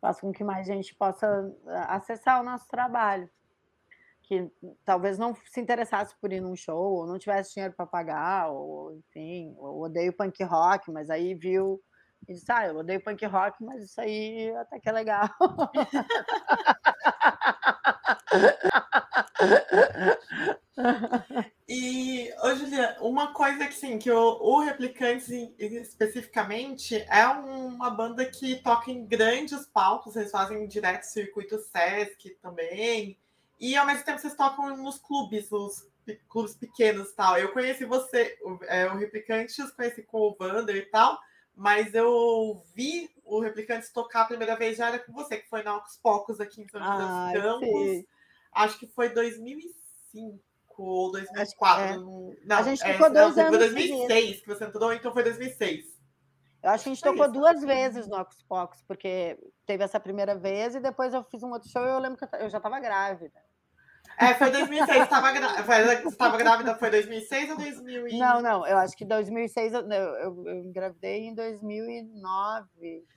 faz 0.00 0.20
com 0.20 0.32
que 0.32 0.42
mais 0.42 0.66
gente 0.66 0.94
possa 0.94 1.26
ah, 1.68 1.96
acessar 1.96 2.40
o 2.40 2.44
nosso 2.44 2.66
trabalho. 2.68 3.30
Que 4.22 4.50
talvez 4.84 5.18
não 5.18 5.34
se 5.34 5.60
interessasse 5.60 6.14
por 6.20 6.32
ir 6.32 6.40
num 6.40 6.56
show, 6.56 6.94
ou 6.94 7.06
não 7.06 7.18
tivesse 7.18 7.54
dinheiro 7.54 7.74
para 7.74 7.86
pagar, 7.86 8.50
ou 8.50 8.94
enfim, 8.94 9.54
ou 9.58 9.82
odeio 9.82 10.12
punk 10.12 10.42
rock, 10.44 10.90
mas 10.90 11.10
aí 11.10 11.34
viu 11.34 11.80
e 12.28 12.34
disse: 12.34 12.50
Ah, 12.50 12.66
eu 12.66 12.76
odeio 12.76 13.02
punk 13.02 13.24
rock, 13.26 13.62
mas 13.64 13.84
isso 13.84 14.00
aí 14.00 14.54
até 14.56 14.78
que 14.78 14.88
é 14.88 14.92
legal. 14.92 15.28
E, 21.68 22.32
ô, 22.42 22.54
Julia, 22.56 22.96
uma 23.00 23.32
coisa 23.32 23.66
que, 23.66 23.74
sim, 23.74 23.96
que 23.98 24.10
o, 24.10 24.18
o 24.18 24.60
Replicantes 24.60 25.28
especificamente 25.58 26.96
é 27.08 27.26
uma 27.28 27.90
banda 27.90 28.24
que 28.24 28.56
toca 28.56 28.90
em 28.90 29.06
grandes 29.06 29.66
palcos, 29.66 30.16
eles 30.16 30.32
fazem 30.32 30.66
direto 30.66 31.04
circuito 31.04 31.58
Sesc 31.58 32.30
também, 32.42 33.16
e 33.58 33.76
ao 33.76 33.86
mesmo 33.86 34.04
tempo 34.04 34.18
vocês 34.18 34.34
tocam 34.34 34.76
nos 34.76 34.98
clubes, 34.98 35.48
nos 35.50 35.86
clubes 36.28 36.56
pequenos 36.56 37.12
tal. 37.12 37.38
Eu 37.38 37.52
conheci 37.52 37.84
você, 37.84 38.36
o, 38.42 38.58
é, 38.64 38.88
o 38.88 38.96
Replicantes, 38.96 39.70
conheci 39.70 40.02
com 40.02 40.18
o 40.18 40.36
Wander 40.40 40.74
e 40.74 40.86
tal, 40.86 41.18
mas 41.54 41.94
eu 41.94 42.60
vi 42.74 43.10
o 43.24 43.38
Replicantes 43.38 43.92
tocar 43.92 44.22
a 44.22 44.26
primeira 44.26 44.56
vez 44.56 44.76
já 44.76 44.88
era 44.88 44.98
com 44.98 45.12
você, 45.12 45.36
que 45.36 45.48
foi 45.48 45.62
na 45.62 45.76
Ocos 45.76 45.96
Pocos 46.02 46.40
aqui 46.40 46.62
em 46.62 46.68
São 46.68 46.82
José 46.82 47.04
dos 47.04 47.42
Campos. 47.42 48.04
Acho 48.52 48.78
que 48.78 48.86
foi 48.88 49.08
2005 49.10 50.40
ou 50.76 51.12
2004. 51.12 51.84
É. 51.84 51.96
Não, 52.46 52.56
a 52.56 52.62
gente 52.62 52.80
tocou 52.80 53.06
é, 53.06 53.10
dois 53.10 53.36
não, 53.36 53.44
anos. 53.44 53.58
Foi 53.58 53.58
2006 53.58 54.40
que 54.40 54.48
você 54.48 54.64
entrou, 54.64 54.92
então 54.92 55.12
foi 55.12 55.22
2006. 55.22 56.00
Eu 56.62 56.70
acho 56.70 56.84
que 56.84 56.90
a 56.90 56.94
gente 56.94 57.02
tocou 57.02 57.30
duas 57.30 57.62
vezes 57.62 58.06
no 58.06 58.20
Ocus 58.20 58.42
Pocus, 58.42 58.82
porque 58.82 59.38
teve 59.64 59.82
essa 59.82 59.98
primeira 59.98 60.34
vez 60.34 60.74
e 60.74 60.80
depois 60.80 61.14
eu 61.14 61.24
fiz 61.24 61.42
um 61.42 61.50
outro 61.50 61.68
show 61.70 61.82
e 61.82 61.88
eu 61.88 61.98
lembro 61.98 62.18
que 62.18 62.36
eu 62.36 62.50
já 62.50 62.58
estava 62.58 62.78
grávida. 62.78 63.40
É, 64.18 64.34
foi 64.34 64.50
2006. 64.50 64.86
Você 64.86 65.02
estava 65.02 65.32
grávida, 65.32 66.36
grávida, 66.36 66.74
foi 66.74 66.90
2006 66.90 67.50
ou 67.50 67.56
2000? 67.56 68.08
E... 68.08 68.18
Não, 68.18 68.42
não, 68.42 68.66
eu 68.66 68.76
acho 68.76 68.94
que 68.94 69.04
2006, 69.06 69.72
eu, 69.72 69.80
eu, 69.90 70.46
eu 70.46 70.54
engravidei 70.56 71.28
em 71.28 71.34
2009. 71.34 72.68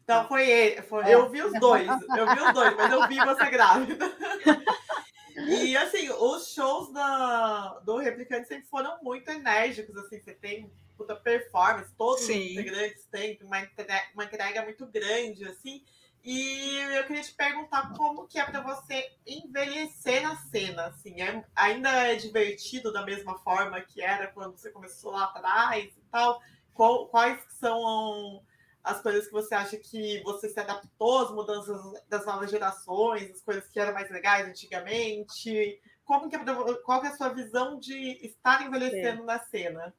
Então 0.01 0.25
foi, 0.29 0.81
foi 0.87 1.03
é. 1.03 1.15
eu 1.15 1.29
vi 1.29 1.41
os 1.41 1.59
dois, 1.59 1.87
eu 1.87 2.33
vi 2.33 2.41
os 2.41 2.53
dois, 2.53 2.77
mas 2.77 2.91
eu 2.91 3.07
vi 3.07 3.17
você 3.17 3.49
grávida. 3.49 4.05
E 5.35 5.75
assim, 5.77 6.09
os 6.09 6.53
shows 6.53 6.91
da, 6.91 7.79
do 7.79 7.97
Replicante 7.97 8.47
sempre 8.47 8.67
foram 8.67 9.01
muito 9.01 9.29
enérgicos, 9.29 9.95
assim, 9.97 10.19
você 10.19 10.33
tem 10.33 10.71
puta 10.97 11.15
performance, 11.15 11.93
todos 11.97 12.23
Sim. 12.23 12.39
os 12.39 12.51
integrantes 12.51 13.05
têm 13.05 13.39
uma 13.41 13.59
entrega, 13.59 14.03
uma 14.13 14.25
entrega 14.25 14.63
muito 14.63 14.85
grande, 14.85 15.45
assim. 15.45 15.83
E 16.23 16.77
eu 16.95 17.03
queria 17.03 17.21
te 17.21 17.33
perguntar 17.33 17.93
como 17.97 18.25
que 18.27 18.39
é 18.39 18.45
para 18.45 18.61
você 18.61 19.11
envelhecer 19.27 20.21
na 20.21 20.37
cena, 20.37 20.85
assim, 20.85 21.21
é, 21.21 21.43
ainda 21.53 21.89
é 21.89 22.15
divertido 22.15 22.93
da 22.93 23.03
mesma 23.03 23.37
forma 23.39 23.81
que 23.81 24.01
era 24.01 24.27
quando 24.27 24.57
você 24.57 24.71
começou 24.71 25.11
lá 25.11 25.25
atrás 25.25 25.85
e 25.85 26.01
tal? 26.09 26.41
Qual, 26.73 27.07
quais 27.07 27.43
são 27.59 28.41
as 28.83 29.01
coisas 29.01 29.27
que 29.27 29.31
você 29.31 29.55
acha 29.55 29.77
que 29.77 30.21
você 30.23 30.49
se 30.49 30.59
adaptou 30.59 31.19
às 31.19 31.31
mudanças 31.31 31.79
das 32.09 32.25
novas 32.25 32.51
gerações, 32.51 33.31
as 33.31 33.41
coisas 33.41 33.65
que 33.69 33.79
eram 33.79 33.93
mais 33.93 34.09
legais 34.09 34.45
antigamente? 34.47 35.79
Como 36.03 36.29
que, 36.29 36.35
é 36.35 36.39
qual 36.83 36.99
que 36.99 37.07
é 37.07 37.11
a 37.11 37.15
sua 37.15 37.29
visão 37.29 37.79
de 37.79 37.95
estar 38.25 38.61
envelhecendo 38.61 39.21
Sim. 39.21 39.25
na 39.25 39.39
cena? 39.39 39.95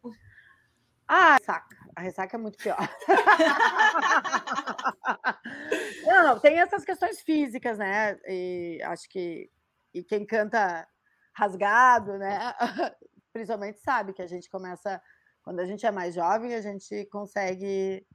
Ah, 1.09 1.37
ressaca. 1.37 1.77
A 1.97 2.03
ressaca 2.03 2.37
é 2.37 2.41
muito 2.41 2.59
pior. 2.59 2.77
não, 6.07 6.39
tem 6.41 6.59
essas 6.59 6.85
questões 6.85 7.23
físicas, 7.23 7.79
né? 7.79 8.19
E 8.27 8.83
acho 8.83 9.09
que 9.09 9.51
e 9.95 10.03
quem 10.03 10.27
canta 10.27 10.87
rasgado, 11.33 12.19
né? 12.19 12.53
Principalmente 13.33 13.81
sabe 13.81 14.13
que 14.13 14.23
a 14.23 14.27
gente 14.27 14.51
começa 14.51 15.01
quando 15.43 15.61
a 15.61 15.67
gente 15.67 15.87
é 15.87 15.91
mais 15.91 16.15
jovem, 16.15 16.55
a 16.55 16.61
gente 16.61 17.07
consegue 17.07 18.07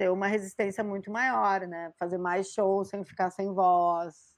ter 0.00 0.10
uma 0.10 0.28
resistência 0.28 0.82
muito 0.82 1.10
maior, 1.10 1.66
né? 1.66 1.92
Fazer 1.98 2.16
mais 2.16 2.48
shows 2.48 2.88
sem 2.88 3.04
ficar 3.04 3.30
sem 3.30 3.52
voz, 3.52 4.34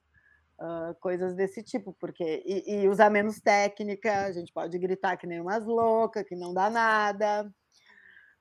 uh, 0.58 0.92
coisas 0.98 1.36
desse 1.36 1.62
tipo, 1.62 1.92
porque 2.00 2.42
e, 2.44 2.82
e, 2.82 2.88
usar 2.88 3.08
menos 3.08 3.40
técnica, 3.40 4.24
a 4.24 4.32
gente 4.32 4.52
pode 4.52 4.76
gritar 4.76 5.16
que 5.16 5.24
nem 5.24 5.40
umas 5.40 5.64
loucas, 5.64 6.24
que 6.24 6.34
não 6.34 6.52
dá 6.52 6.68
nada. 6.68 7.48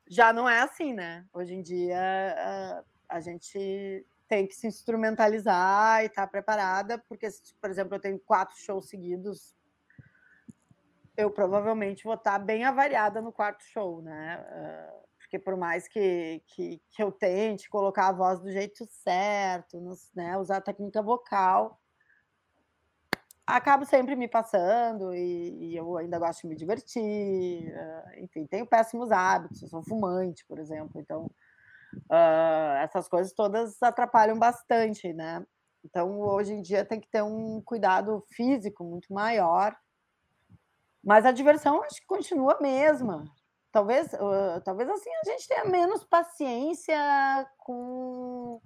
Já 0.10 0.34
não 0.34 0.50
é 0.50 0.62
assim, 0.62 0.94
né? 0.94 1.24
Hoje 1.32 1.54
em 1.54 1.62
dia 1.62 1.96
uh, 1.96 2.86
a 3.08 3.20
gente 3.20 4.04
tem 4.28 4.48
que 4.48 4.56
se 4.56 4.66
instrumentalizar 4.66 6.02
e 6.02 6.08
estar 6.08 6.24
tá 6.24 6.28
preparada, 6.28 6.98
porque, 7.08 7.28
por 7.62 7.70
exemplo, 7.70 7.98
eu 7.98 8.00
tenho 8.00 8.18
quatro 8.18 8.58
shows 8.58 8.90
seguidos, 8.90 9.56
eu 11.16 11.30
provavelmente 11.30 12.04
vou 12.04 12.16
estar 12.16 12.40
tá 12.40 12.40
bem 12.40 12.64
avariada 12.64 13.22
no 13.22 13.32
quarto 13.32 13.64
show, 13.64 14.02
né? 14.02 14.44
Porque 15.32 15.40
por 15.40 15.56
mais 15.56 15.88
que, 15.88 16.44
que, 16.48 16.82
que, 16.92 17.02
eu 17.02 17.10
tente 17.10 17.70
colocar 17.70 18.10
a 18.10 18.12
voz 18.12 18.42
do 18.42 18.52
jeito 18.52 18.86
certo, 18.86 19.80
nos, 19.80 20.12
né, 20.14 20.38
usar 20.38 20.58
a 20.58 20.62
técnica 20.62 21.02
vocal, 21.02 21.80
acabo 23.48 23.86
sempre 23.86 24.14
me 24.14 24.28
passando 24.28 25.16
e, 25.16 25.70
e, 25.72 25.78
eu 25.78 25.96
ainda 25.96 26.20
gosto 26.20 26.42
de 26.42 26.48
me 26.50 26.56
divertir. 26.58 27.74
Uh, 27.74 28.20
enfim, 28.20 28.46
tenho 28.46 28.68
péssimos 28.68 29.10
hábitos, 29.10 29.70
sou 29.70 29.82
fumante, 29.82 30.46
por 30.46 30.60
exemplo, 30.60 31.00
então 31.00 31.32
uh, 32.10 32.76
essas 32.82 33.08
coisas 33.08 33.32
todas 33.32 33.82
atrapalham 33.82 34.38
bastante, 34.38 35.14
né? 35.14 35.46
Então, 35.86 36.20
hoje 36.20 36.52
em 36.52 36.62
dia 36.62 36.84
tem 36.84 37.00
que 37.00 37.10
ter 37.10 37.24
um 37.24 37.62
cuidado 37.62 38.22
físico 38.34 38.84
muito 38.84 39.14
maior. 39.14 39.74
Mas 41.02 41.26
a 41.26 41.32
diversão 41.32 41.82
acho 41.84 42.02
que 42.02 42.06
continua 42.06 42.58
a 42.58 42.62
mesma. 42.62 43.24
Talvez, 43.72 44.12
uh, 44.14 44.60
talvez 44.66 44.90
assim 44.90 45.10
a 45.10 45.30
gente 45.30 45.48
tenha 45.48 45.64
menos 45.64 46.04
paciência 46.04 46.98
com, 47.58 48.60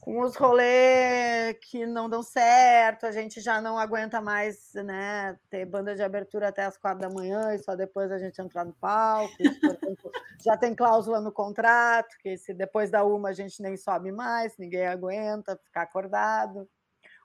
com 0.00 0.20
os 0.22 0.34
rolês 0.34 1.56
que 1.62 1.86
não 1.86 2.08
dão 2.08 2.20
certo, 2.20 3.06
a 3.06 3.12
gente 3.12 3.40
já 3.40 3.60
não 3.60 3.78
aguenta 3.78 4.20
mais 4.20 4.72
né, 4.74 5.38
ter 5.48 5.64
banda 5.64 5.94
de 5.94 6.02
abertura 6.02 6.48
até 6.48 6.64
as 6.64 6.76
quatro 6.76 7.00
da 7.00 7.08
manhã 7.08 7.54
e 7.54 7.58
só 7.58 7.76
depois 7.76 8.10
a 8.10 8.18
gente 8.18 8.40
entrar 8.40 8.64
no 8.64 8.72
palco. 8.74 9.32
Já 10.40 10.56
tem 10.56 10.72
cláusula 10.72 11.20
no 11.20 11.32
contrato, 11.32 12.16
que 12.20 12.36
se 12.36 12.54
depois 12.54 12.92
da 12.92 13.04
uma 13.04 13.30
a 13.30 13.32
gente 13.32 13.60
nem 13.60 13.76
sobe 13.76 14.12
mais, 14.12 14.56
ninguém 14.56 14.86
aguenta 14.86 15.56
ficar 15.64 15.82
acordado. 15.82 16.68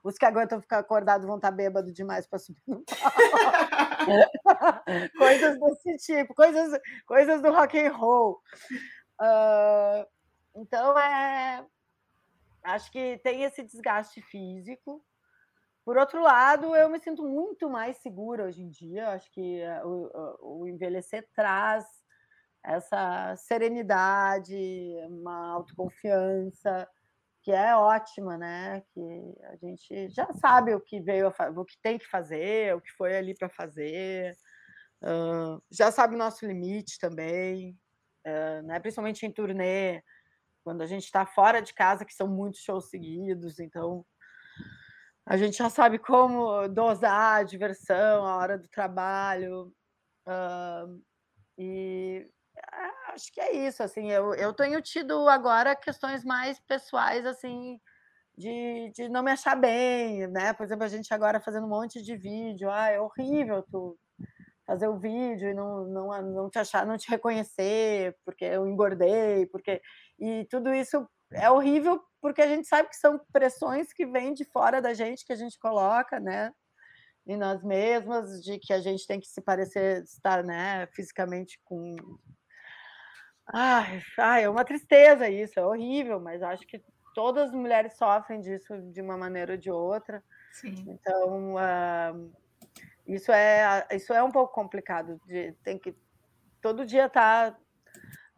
Os 0.02 0.18
que 0.18 0.26
aguentam 0.26 0.60
ficar 0.60 0.80
acordados 0.80 1.26
vão 1.26 1.36
estar 1.36 1.52
bêbados 1.52 1.94
demais 1.94 2.26
para 2.26 2.40
subir 2.40 2.60
no 2.66 2.82
palco. 2.84 3.00
coisas 5.18 5.58
desse 5.58 5.96
tipo, 5.98 6.34
coisas, 6.34 6.80
coisas 7.06 7.42
do 7.42 7.52
rock 7.52 7.78
and 7.78 7.92
roll. 7.92 8.40
Uh, 9.20 10.06
então, 10.56 10.98
é, 10.98 11.64
acho 12.62 12.90
que 12.90 13.18
tem 13.18 13.42
esse 13.42 13.62
desgaste 13.62 14.20
físico. 14.22 15.04
Por 15.84 15.98
outro 15.98 16.22
lado, 16.22 16.74
eu 16.74 16.88
me 16.88 16.98
sinto 16.98 17.22
muito 17.22 17.68
mais 17.68 17.98
segura 17.98 18.44
hoje 18.44 18.62
em 18.62 18.68
dia. 18.70 19.10
Acho 19.10 19.30
que 19.30 19.60
o, 19.84 20.60
o 20.60 20.66
envelhecer 20.66 21.28
traz 21.34 21.84
essa 22.62 23.36
serenidade, 23.36 24.56
uma 25.08 25.52
autoconfiança 25.52 26.88
que 27.44 27.52
é 27.52 27.76
ótima, 27.76 28.38
né? 28.38 28.82
Que 28.94 29.34
a 29.44 29.56
gente 29.56 30.08
já 30.08 30.26
sabe 30.32 30.74
o 30.74 30.80
que 30.80 30.98
veio, 30.98 31.28
o 31.28 31.64
que 31.64 31.76
tem 31.82 31.98
que 31.98 32.06
fazer, 32.06 32.74
o 32.74 32.80
que 32.80 32.90
foi 32.92 33.14
ali 33.14 33.34
para 33.34 33.50
fazer, 33.50 34.34
uh, 35.02 35.62
já 35.70 35.92
sabe 35.92 36.14
o 36.14 36.18
nosso 36.18 36.46
limite 36.46 36.98
também, 36.98 37.78
uh, 38.26 38.62
né? 38.66 38.80
Principalmente 38.80 39.26
em 39.26 39.30
turnê, 39.30 40.02
quando 40.64 40.80
a 40.80 40.86
gente 40.86 41.04
está 41.04 41.26
fora 41.26 41.60
de 41.60 41.74
casa, 41.74 42.06
que 42.06 42.14
são 42.14 42.26
muitos 42.26 42.60
shows 42.60 42.88
seguidos, 42.88 43.60
então 43.60 44.06
a 45.26 45.36
gente 45.36 45.58
já 45.58 45.68
sabe 45.68 45.98
como 45.98 46.66
dosar 46.68 47.40
a 47.40 47.42
diversão, 47.42 48.24
a 48.26 48.36
hora 48.36 48.58
do 48.58 48.68
trabalho. 48.68 49.70
Uh, 50.26 51.02
e 51.58 52.26
acho 53.14 53.32
que 53.32 53.40
é 53.40 53.52
isso, 53.66 53.82
assim, 53.82 54.10
eu, 54.10 54.34
eu 54.34 54.52
tenho 54.52 54.80
tido 54.82 55.28
agora 55.28 55.76
questões 55.76 56.24
mais 56.24 56.58
pessoais, 56.60 57.24
assim, 57.24 57.80
de, 58.36 58.90
de 58.94 59.08
não 59.08 59.22
me 59.22 59.30
achar 59.30 59.54
bem, 59.56 60.26
né? 60.28 60.52
Por 60.52 60.64
exemplo, 60.64 60.84
a 60.84 60.88
gente 60.88 61.12
agora 61.14 61.40
fazendo 61.40 61.66
um 61.66 61.70
monte 61.70 62.02
de 62.02 62.16
vídeo, 62.16 62.70
ah, 62.70 62.88
é 62.90 63.00
horrível 63.00 63.62
tu 63.70 63.98
fazer 64.66 64.88
o 64.88 64.98
vídeo 64.98 65.48
e 65.50 65.54
não, 65.54 65.84
não, 65.84 66.22
não 66.22 66.50
te 66.50 66.58
achar, 66.58 66.86
não 66.86 66.96
te 66.96 67.08
reconhecer, 67.10 68.16
porque 68.24 68.44
eu 68.44 68.66
engordei, 68.66 69.46
porque... 69.46 69.80
E 70.18 70.46
tudo 70.50 70.72
isso 70.72 71.06
é 71.32 71.50
horrível 71.50 72.02
porque 72.20 72.40
a 72.40 72.48
gente 72.48 72.66
sabe 72.66 72.88
que 72.88 72.96
são 72.96 73.20
pressões 73.32 73.92
que 73.92 74.06
vêm 74.06 74.32
de 74.32 74.44
fora 74.44 74.80
da 74.80 74.94
gente, 74.94 75.26
que 75.26 75.32
a 75.32 75.36
gente 75.36 75.58
coloca, 75.58 76.18
né? 76.18 76.50
Em 77.26 77.36
nós 77.36 77.62
mesmas, 77.62 78.42
de 78.42 78.58
que 78.58 78.72
a 78.72 78.80
gente 78.80 79.06
tem 79.06 79.20
que 79.20 79.26
se 79.26 79.40
parecer, 79.42 80.02
estar, 80.04 80.42
né, 80.42 80.86
fisicamente 80.88 81.58
com 81.64 81.94
Ai, 83.46 84.02
ai, 84.18 84.44
é 84.44 84.48
uma 84.48 84.64
tristeza 84.64 85.28
isso, 85.28 85.58
é 85.58 85.66
horrível, 85.66 86.18
mas 86.18 86.42
acho 86.42 86.66
que 86.66 86.82
todas 87.14 87.48
as 87.48 87.54
mulheres 87.54 87.96
sofrem 87.96 88.40
disso 88.40 88.76
de 88.90 89.00
uma 89.00 89.16
maneira 89.16 89.52
ou 89.52 89.58
de 89.58 89.70
outra. 89.70 90.22
Sim. 90.52 90.74
Então, 90.88 91.54
uh, 91.54 92.32
isso, 93.06 93.30
é, 93.30 93.86
isso 93.92 94.12
é 94.12 94.22
um 94.22 94.30
pouco 94.30 94.52
complicado. 94.52 95.20
De, 95.26 95.52
tem 95.62 95.78
que 95.78 95.94
todo 96.60 96.86
dia 96.86 97.06
estar 97.06 97.52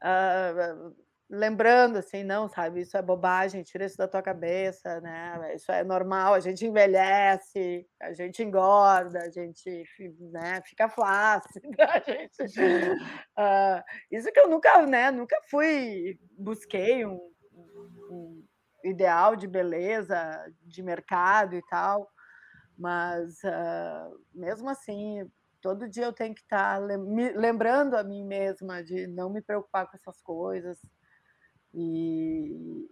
tá, 0.00 0.90
uh, 0.90 0.96
lembrando 1.28 1.98
assim, 1.98 2.22
não, 2.22 2.48
sabe, 2.48 2.82
isso 2.82 2.96
é 2.96 3.02
bobagem, 3.02 3.62
tira 3.62 3.84
isso 3.84 3.96
da 3.96 4.06
tua 4.06 4.22
cabeça, 4.22 5.00
né? 5.00 5.54
Isso 5.54 5.70
é 5.72 5.82
normal, 5.82 6.34
a 6.34 6.40
gente 6.40 6.64
envelhece, 6.64 7.86
a 8.00 8.12
gente 8.12 8.42
engorda, 8.42 9.20
a 9.20 9.30
gente 9.30 9.84
né, 10.30 10.62
fica 10.64 10.88
flácido, 10.88 11.68
a 11.80 11.98
gente... 11.98 12.52
Uh, 12.52 13.82
isso 14.10 14.30
que 14.32 14.38
eu 14.38 14.48
nunca, 14.48 14.86
né, 14.86 15.10
nunca 15.10 15.36
fui, 15.50 16.18
busquei 16.38 17.04
um, 17.04 17.18
um 18.10 18.44
ideal 18.84 19.34
de 19.34 19.48
beleza, 19.48 20.16
de 20.62 20.82
mercado 20.82 21.56
e 21.56 21.62
tal, 21.68 22.08
mas 22.78 23.38
uh, 23.42 24.20
mesmo 24.32 24.68
assim, 24.68 25.28
todo 25.60 25.88
dia 25.88 26.04
eu 26.04 26.12
tenho 26.12 26.34
que 26.34 26.42
estar 26.42 26.78
tá 26.78 26.86
lembrando 27.34 27.96
a 27.96 28.04
mim 28.04 28.24
mesma 28.24 28.84
de 28.84 29.08
não 29.08 29.28
me 29.28 29.42
preocupar 29.42 29.90
com 29.90 29.96
essas 29.96 30.20
coisas, 30.22 30.78
e, 31.78 32.88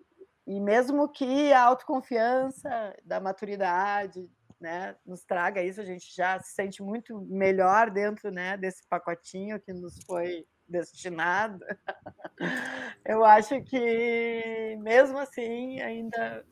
e 0.47 0.61
mesmo 0.61 1.09
que 1.09 1.51
a 1.55 1.63
autoconfiança 1.63 2.95
da 3.03 3.19
maturidade 3.19 4.31
né, 4.61 4.95
nos 5.07 5.25
traga 5.25 5.63
isso, 5.63 5.81
a 5.81 5.85
gente 5.85 6.15
já 6.15 6.39
se 6.39 6.55
sente 6.55 6.83
muito 6.83 7.19
melhor 7.23 7.91
dentro 7.91 8.31
né, 8.31 8.59
desse 8.59 8.87
pacotinho 8.87 9.59
que 9.59 9.73
nos 9.73 9.99
foi 10.05 10.47
destinado. 10.69 11.59
Eu 13.07 13.25
acho 13.25 13.63
que 13.63 14.77
mesmo 14.81 15.19
assim 15.19 15.81
ainda 15.81 16.45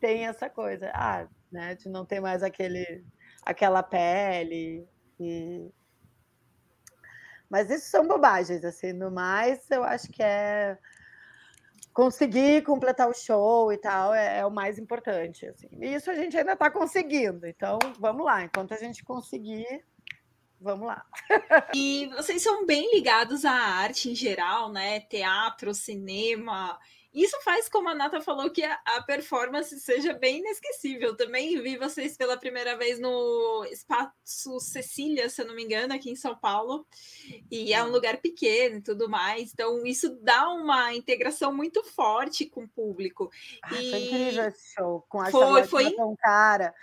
tem 0.00 0.26
essa 0.26 0.50
coisa, 0.50 0.90
ah, 0.92 1.28
né, 1.50 1.76
de 1.76 1.88
não 1.88 2.04
ter 2.04 2.20
mais 2.20 2.42
aquele, 2.42 3.04
aquela 3.44 3.84
pele 3.84 4.84
e 5.20 5.70
mas 7.50 7.70
isso 7.70 7.88
são 7.88 8.06
bobagens, 8.06 8.62
assim, 8.62 8.92
no 8.92 9.10
mais, 9.10 9.70
eu 9.70 9.82
acho 9.82 10.08
que 10.12 10.22
é 10.22 10.76
conseguir 11.98 12.62
completar 12.62 13.08
o 13.08 13.12
show 13.12 13.72
e 13.72 13.76
tal 13.76 14.14
é, 14.14 14.38
é 14.38 14.46
o 14.46 14.50
mais 14.52 14.78
importante. 14.78 15.44
Assim. 15.46 15.66
E 15.80 15.94
isso 15.94 16.08
a 16.08 16.14
gente 16.14 16.38
ainda 16.38 16.52
está 16.52 16.70
conseguindo. 16.70 17.44
Então, 17.44 17.76
vamos 17.98 18.24
lá. 18.24 18.44
Enquanto 18.44 18.72
a 18.72 18.76
gente 18.76 19.02
conseguir, 19.02 19.84
vamos 20.60 20.86
lá. 20.86 21.04
e 21.74 22.08
vocês 22.14 22.40
são 22.40 22.64
bem 22.64 22.94
ligados 22.94 23.44
à 23.44 23.50
arte 23.50 24.12
em 24.12 24.14
geral, 24.14 24.70
né? 24.70 25.00
Teatro, 25.00 25.74
cinema. 25.74 26.78
Isso 27.12 27.36
faz, 27.42 27.68
como 27.68 27.88
a 27.88 27.94
Nata 27.94 28.20
falou, 28.20 28.50
que 28.50 28.62
a, 28.62 28.78
a, 28.84 29.02
performance 29.02 29.78
seja 29.80 30.12
bem 30.12 30.38
inesquecível. 30.38 31.16
Também 31.16 31.60
vi 31.60 31.78
vocês 31.78 32.16
pela 32.16 32.36
primeira 32.36 32.76
vez 32.76 33.00
no 33.00 33.66
Espaço 33.70 34.60
Cecília, 34.60 35.28
se 35.30 35.40
eu 35.40 35.46
não 35.46 35.54
me 35.54 35.64
engano, 35.64 35.94
aqui 35.94 36.10
em 36.10 36.16
São 36.16 36.36
Paulo. 36.36 36.86
E 37.50 37.72
é 37.72 37.82
um 37.82 37.90
lugar 37.90 38.18
pequeno 38.18 38.76
e 38.76 38.82
tudo 38.82 39.08
mais. 39.08 39.52
Então, 39.52 39.86
isso 39.86 40.18
dá 40.22 40.48
uma 40.50 40.92
integração 40.94 41.52
muito 41.52 41.82
forte 41.82 42.46
com 42.46 42.64
o 42.64 42.68
público. 42.68 43.30
Ah, 43.62 43.74
e... 43.74 43.90
Foi 43.90 43.98
incrível 44.00 44.44
esse 44.44 44.74
show, 44.74 45.04
com 45.08 45.20
a 45.20 45.30
foi, 45.30 45.64
foi... 45.64 45.96
cara. 46.18 46.74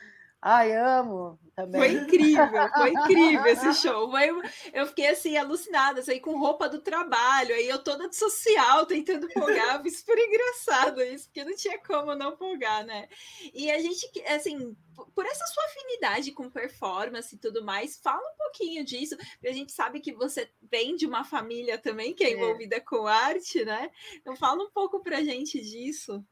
Ai, 0.48 0.74
amo 0.74 1.40
também. 1.56 1.82
Foi 1.82 1.92
incrível, 2.04 2.70
foi 2.72 2.92
incrível 2.92 3.46
esse 3.48 3.74
show. 3.82 4.12
Foi, 4.12 4.30
eu 4.72 4.86
fiquei 4.86 5.08
assim, 5.08 5.36
alucinada, 5.36 6.02
assim, 6.02 6.20
com 6.20 6.38
roupa 6.38 6.70
do 6.70 6.80
trabalho, 6.80 7.56
aí 7.56 7.68
eu 7.68 7.84
toda 7.84 8.08
de 8.08 8.16
social 8.16 8.86
tentando 8.86 9.28
folgar, 9.32 9.82
foi 9.82 9.90
super 9.90 10.16
engraçado 10.20 11.02
isso, 11.02 11.26
porque 11.26 11.44
não 11.44 11.56
tinha 11.56 11.80
como 11.80 12.14
não 12.14 12.38
folgar, 12.38 12.86
né? 12.86 13.10
E 13.56 13.72
a 13.72 13.80
gente, 13.80 14.08
assim, 14.28 14.78
por 15.16 15.26
essa 15.26 15.48
sua 15.48 15.66
afinidade 15.66 16.32
com 16.32 16.48
performance 16.48 17.34
e 17.34 17.40
tudo 17.40 17.66
mais, 17.66 17.98
fala 17.98 18.22
um 18.22 18.38
pouquinho 18.38 18.86
disso, 18.86 19.18
porque 19.18 19.48
a 19.48 19.54
gente 19.54 19.72
sabe 19.72 20.00
que 20.00 20.14
você 20.14 20.48
vem 20.62 20.96
de 20.96 21.08
uma 21.08 21.24
família 21.24 21.80
também 21.80 22.14
que 22.14 22.24
é, 22.24 22.28
é. 22.28 22.34
envolvida 22.34 22.76
é. 22.76 22.82
com 22.82 23.08
arte, 23.08 23.66
né? 23.66 23.90
Então 24.14 24.36
fala 24.36 24.64
um 24.64 24.70
pouco 24.70 25.00
pra 25.00 25.24
gente 25.24 25.60
disso. 25.60 26.24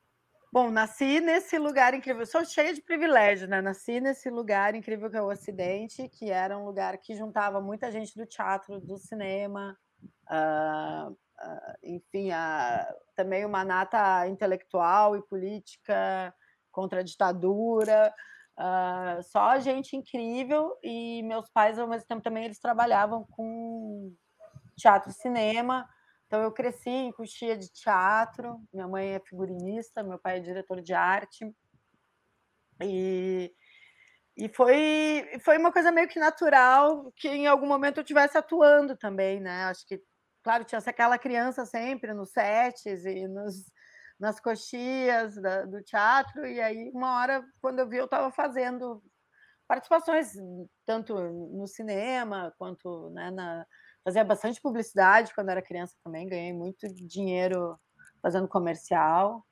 Bom, 0.53 0.69
nasci 0.69 1.19
nesse 1.19 1.57
lugar 1.57 1.95
incrível. 1.95 2.27
Sou 2.27 2.45
cheia 2.45 2.75
de 2.75 2.79
privilégio, 2.79 3.47
né? 3.47 3.59
Nasci 3.59 3.99
nesse 3.99 4.29
lugar 4.29 4.75
incrível 4.75 5.09
que 5.09 5.17
é 5.17 5.21
o 5.21 5.31
Ocidente, 5.31 6.07
que 6.09 6.29
era 6.29 6.55
um 6.55 6.63
lugar 6.63 6.95
que 6.99 7.15
juntava 7.15 7.59
muita 7.59 7.91
gente 7.91 8.15
do 8.15 8.23
teatro, 8.23 8.79
do 8.79 8.95
cinema, 8.95 9.75
uh, 10.29 11.09
uh, 11.11 11.75
enfim, 11.81 12.29
uh, 12.29 12.93
também 13.15 13.43
uma 13.45 13.65
nata 13.65 14.27
intelectual 14.27 15.17
e 15.17 15.23
política 15.23 16.31
contra 16.71 16.99
a 16.99 17.03
ditadura. 17.03 18.13
só 19.23 19.57
gente 19.57 19.95
incrível 19.95 20.77
e 20.83 21.23
meus 21.23 21.49
pais, 21.49 21.79
ao 21.79 21.87
mesmo 21.87 22.07
tempo, 22.07 22.21
também 22.21 22.45
eles 22.45 22.59
trabalhavam 22.59 23.25
com 23.31 24.13
teatro 24.77 25.09
e 25.09 25.13
cinema. 25.13 25.89
Então, 26.33 26.41
eu 26.41 26.51
cresci 26.51 26.89
em 26.89 27.11
Coxia 27.11 27.55
de 27.55 27.71
teatro, 27.71 28.59
minha 28.73 28.87
mãe 28.87 29.13
é 29.13 29.19
figurinista, 29.19 30.01
meu 30.01 30.17
pai 30.17 30.37
é 30.37 30.39
diretor 30.39 30.81
de 30.81 30.91
arte. 30.91 31.45
E, 32.81 33.53
e 34.35 34.49
foi, 34.49 35.29
foi 35.45 35.59
uma 35.59 35.71
coisa 35.71 35.91
meio 35.91 36.07
que 36.07 36.17
natural 36.17 37.13
que 37.15 37.27
em 37.27 37.45
algum 37.45 37.67
momento 37.67 37.97
eu 37.97 38.01
estivesse 38.01 38.35
atuando 38.35 38.97
também, 38.97 39.39
né? 39.39 39.65
Acho 39.65 39.85
que, 39.85 40.01
claro, 40.41 40.63
tinha 40.63 40.79
aquela 40.83 41.19
criança 41.19 41.67
sempre 41.67 42.15
nos 42.15 42.31
sets 42.31 43.05
e 43.05 43.27
nos, 43.27 43.71
nas 44.19 44.39
coxias 44.39 45.35
da, 45.35 45.65
do 45.65 45.83
teatro, 45.83 46.47
e 46.47 46.59
aí, 46.59 46.89
uma 46.95 47.15
hora, 47.19 47.45
quando 47.61 47.77
eu 47.77 47.87
vi, 47.87 47.97
eu 47.97 48.05
estava 48.05 48.31
fazendo 48.31 49.03
participações 49.67 50.33
tanto 50.83 51.13
no 51.15 51.67
cinema 51.67 52.51
quanto 52.57 53.11
né, 53.11 53.29
na, 53.29 53.67
fazia 54.03 54.23
bastante 54.23 54.61
publicidade 54.61 55.33
quando 55.33 55.49
era 55.49 55.61
criança 55.61 55.95
também, 56.03 56.27
ganhei 56.27 56.53
muito 56.53 56.87
dinheiro 56.93 57.79
fazendo 58.21 58.47
comercial, 58.47 59.45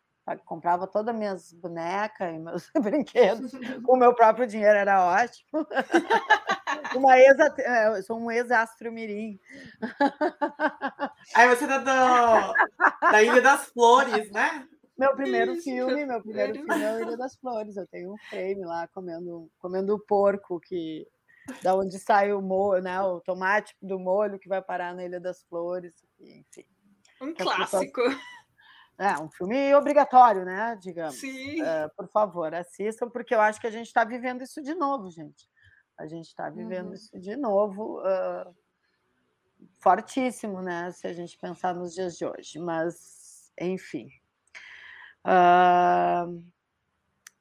comprava 0.46 0.88
todas 0.88 1.14
as 1.14 1.20
minhas 1.20 1.54
bonecas 1.54 2.34
e 2.34 2.40
meus 2.40 2.70
brinquedos 2.82 3.52
com 3.84 3.94
o 3.94 4.00
meu 4.00 4.14
próprio 4.14 4.48
dinheiro, 4.48 4.78
era 4.78 5.06
ótimo. 5.06 5.68
Uma 6.96 7.18
ex, 7.18 7.38
é, 7.60 7.88
eu 7.88 8.04
sou 8.04 8.18
um 8.18 8.32
ex-astro 8.32 8.92
mirim. 8.92 9.40
Aí 11.36 11.48
você 11.48 11.68
tá 11.68 11.78
do, 11.78 13.12
da 13.12 13.24
Ilha 13.24 13.42
das 13.42 13.68
Flores, 13.68 14.32
né? 14.32 14.68
Meu 14.98 15.16
primeiro 15.16 15.56
filme, 15.56 16.06
meu 16.06 16.22
primeiro 16.22 16.54
filme 16.54 16.84
é 16.84 16.94
o 16.94 17.00
Ilha 17.02 17.18
das 17.18 17.36
Flores. 17.36 17.76
Eu 17.76 17.88
tenho 17.88 18.14
um 18.14 18.18
frame 18.30 18.64
lá 18.66 18.88
comendo, 18.90 19.50
comendo 19.60 19.96
o 19.96 20.00
porco 20.00 20.60
que 20.60 21.08
da 21.64 21.76
onde 21.76 22.00
sai 22.00 22.34
o 22.34 22.42
molho, 22.42 22.82
né? 22.82 23.02
O 23.02 23.20
tomate 23.22 23.76
do 23.82 24.00
molho 24.00 24.40
que 24.40 24.50
vai 24.50 24.62
parar 24.62 24.96
na 24.96 25.04
Ilha 25.04 25.20
das 25.20 25.44
Flores, 25.44 25.94
enfim. 26.20 26.66
Um 27.22 27.34
clássico. 27.34 28.02
Pessoas... 28.02 28.32
É, 29.02 29.18
um 29.20 29.32
filme 29.32 29.74
obrigatório, 29.74 30.46
né? 30.46 30.78
Digamos. 30.80 31.16
Sim. 31.16 31.60
Uh, 31.62 31.90
por 31.98 32.08
favor, 32.08 32.54
assistam, 32.54 33.10
porque 33.10 33.34
eu 33.34 33.42
acho 33.42 33.60
que 33.60 33.66
a 33.66 33.72
gente 33.72 33.88
está 33.88 34.04
vivendo 34.04 34.44
isso 34.44 34.62
de 34.62 34.76
novo, 34.76 35.10
gente. 35.10 35.50
A 35.98 36.06
gente 36.06 36.28
está 36.28 36.50
vivendo 36.52 36.90
uhum. 36.90 36.94
isso 36.94 37.20
de 37.20 37.36
novo, 37.36 38.00
uh, 38.00 38.56
fortíssimo, 39.80 40.62
né? 40.62 40.92
Se 40.92 41.08
a 41.08 41.14
gente 41.14 41.36
pensar 41.36 41.74
nos 41.74 41.96
dias 41.96 42.16
de 42.16 42.26
hoje. 42.26 42.60
Mas, 42.60 43.52
enfim. 43.60 44.08
Uh, 45.26 46.44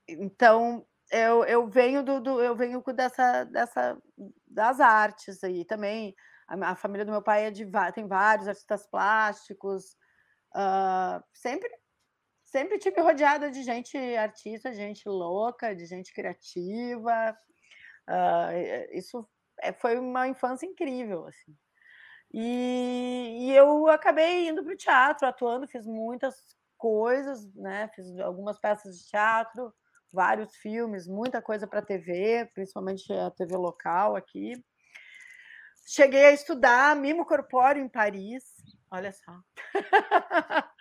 então, 0.08 0.86
eu, 1.10 1.44
eu 1.44 1.68
venho 1.68 2.02
do, 2.02 2.20
do, 2.20 2.40
eu 2.40 2.54
venho 2.54 2.82
dessa, 2.94 3.44
dessa 3.44 4.00
das 4.46 4.80
artes 4.80 5.42
aí 5.42 5.64
também. 5.64 6.14
A, 6.48 6.72
a, 6.72 6.76
família 6.76 7.04
do 7.04 7.12
meu 7.12 7.22
pai 7.22 7.46
é 7.46 7.50
de 7.50 7.66
tem 7.94 8.06
vários 8.06 8.48
artistas 8.48 8.86
plásticos. 8.86 9.96
Uh, 10.54 11.22
sempre 11.32 11.70
sempre 12.44 12.78
tive 12.78 13.00
rodeada 13.00 13.50
de 13.50 13.62
gente 13.62 13.96
artista, 14.16 14.74
gente 14.74 15.08
louca, 15.08 15.74
de 15.74 15.86
gente 15.86 16.12
criativa. 16.12 17.36
Uh, 18.08 18.96
isso 18.96 19.28
é, 19.60 19.72
foi 19.72 19.98
uma 19.98 20.26
infância 20.28 20.66
incrível, 20.66 21.26
assim. 21.26 21.56
E, 22.32 23.38
e 23.40 23.56
eu 23.56 23.88
acabei 23.88 24.48
indo 24.48 24.62
para 24.62 24.72
o 24.72 24.76
teatro, 24.76 25.26
atuando, 25.26 25.66
fiz 25.68 25.86
muitas 25.86 26.36
coisas, 26.76 27.52
né? 27.54 27.88
Fiz 27.94 28.18
algumas 28.18 28.58
peças 28.58 28.98
de 28.98 29.08
teatro, 29.08 29.72
vários 30.12 30.54
filmes, 30.56 31.06
muita 31.06 31.40
coisa 31.40 31.66
para 31.66 31.82
TV, 31.82 32.50
principalmente 32.54 33.12
a 33.12 33.30
TV 33.30 33.56
local 33.56 34.16
aqui. 34.16 34.52
Cheguei 35.86 36.26
a 36.26 36.32
estudar 36.32 36.94
mimo 36.96 37.24
corpóreo 37.24 37.82
em 37.82 37.88
Paris, 37.88 38.44
olha 38.90 39.12
só. 39.12 39.40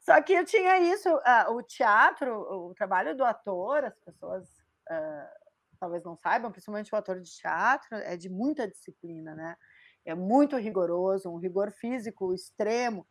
só 0.00 0.22
que 0.22 0.32
eu 0.32 0.44
tinha 0.44 0.78
isso, 0.78 1.08
uh, 1.08 1.52
o 1.52 1.62
teatro, 1.62 2.32
o 2.32 2.74
trabalho 2.74 3.16
do 3.16 3.24
ator, 3.24 3.84
as 3.84 3.98
pessoas 4.00 4.48
uh, 4.90 5.46
talvez 5.78 6.02
não 6.04 6.16
saibam, 6.16 6.50
principalmente 6.50 6.94
o 6.94 6.96
ator 6.96 7.20
de 7.20 7.30
teatro, 7.30 7.96
é 7.96 8.16
de 8.16 8.28
muita 8.28 8.68
disciplina, 8.68 9.34
né? 9.34 9.56
É 10.04 10.14
muito 10.14 10.56
rigoroso, 10.56 11.28
um 11.28 11.38
rigor 11.38 11.72
físico 11.72 12.32
extremo. 12.32 13.06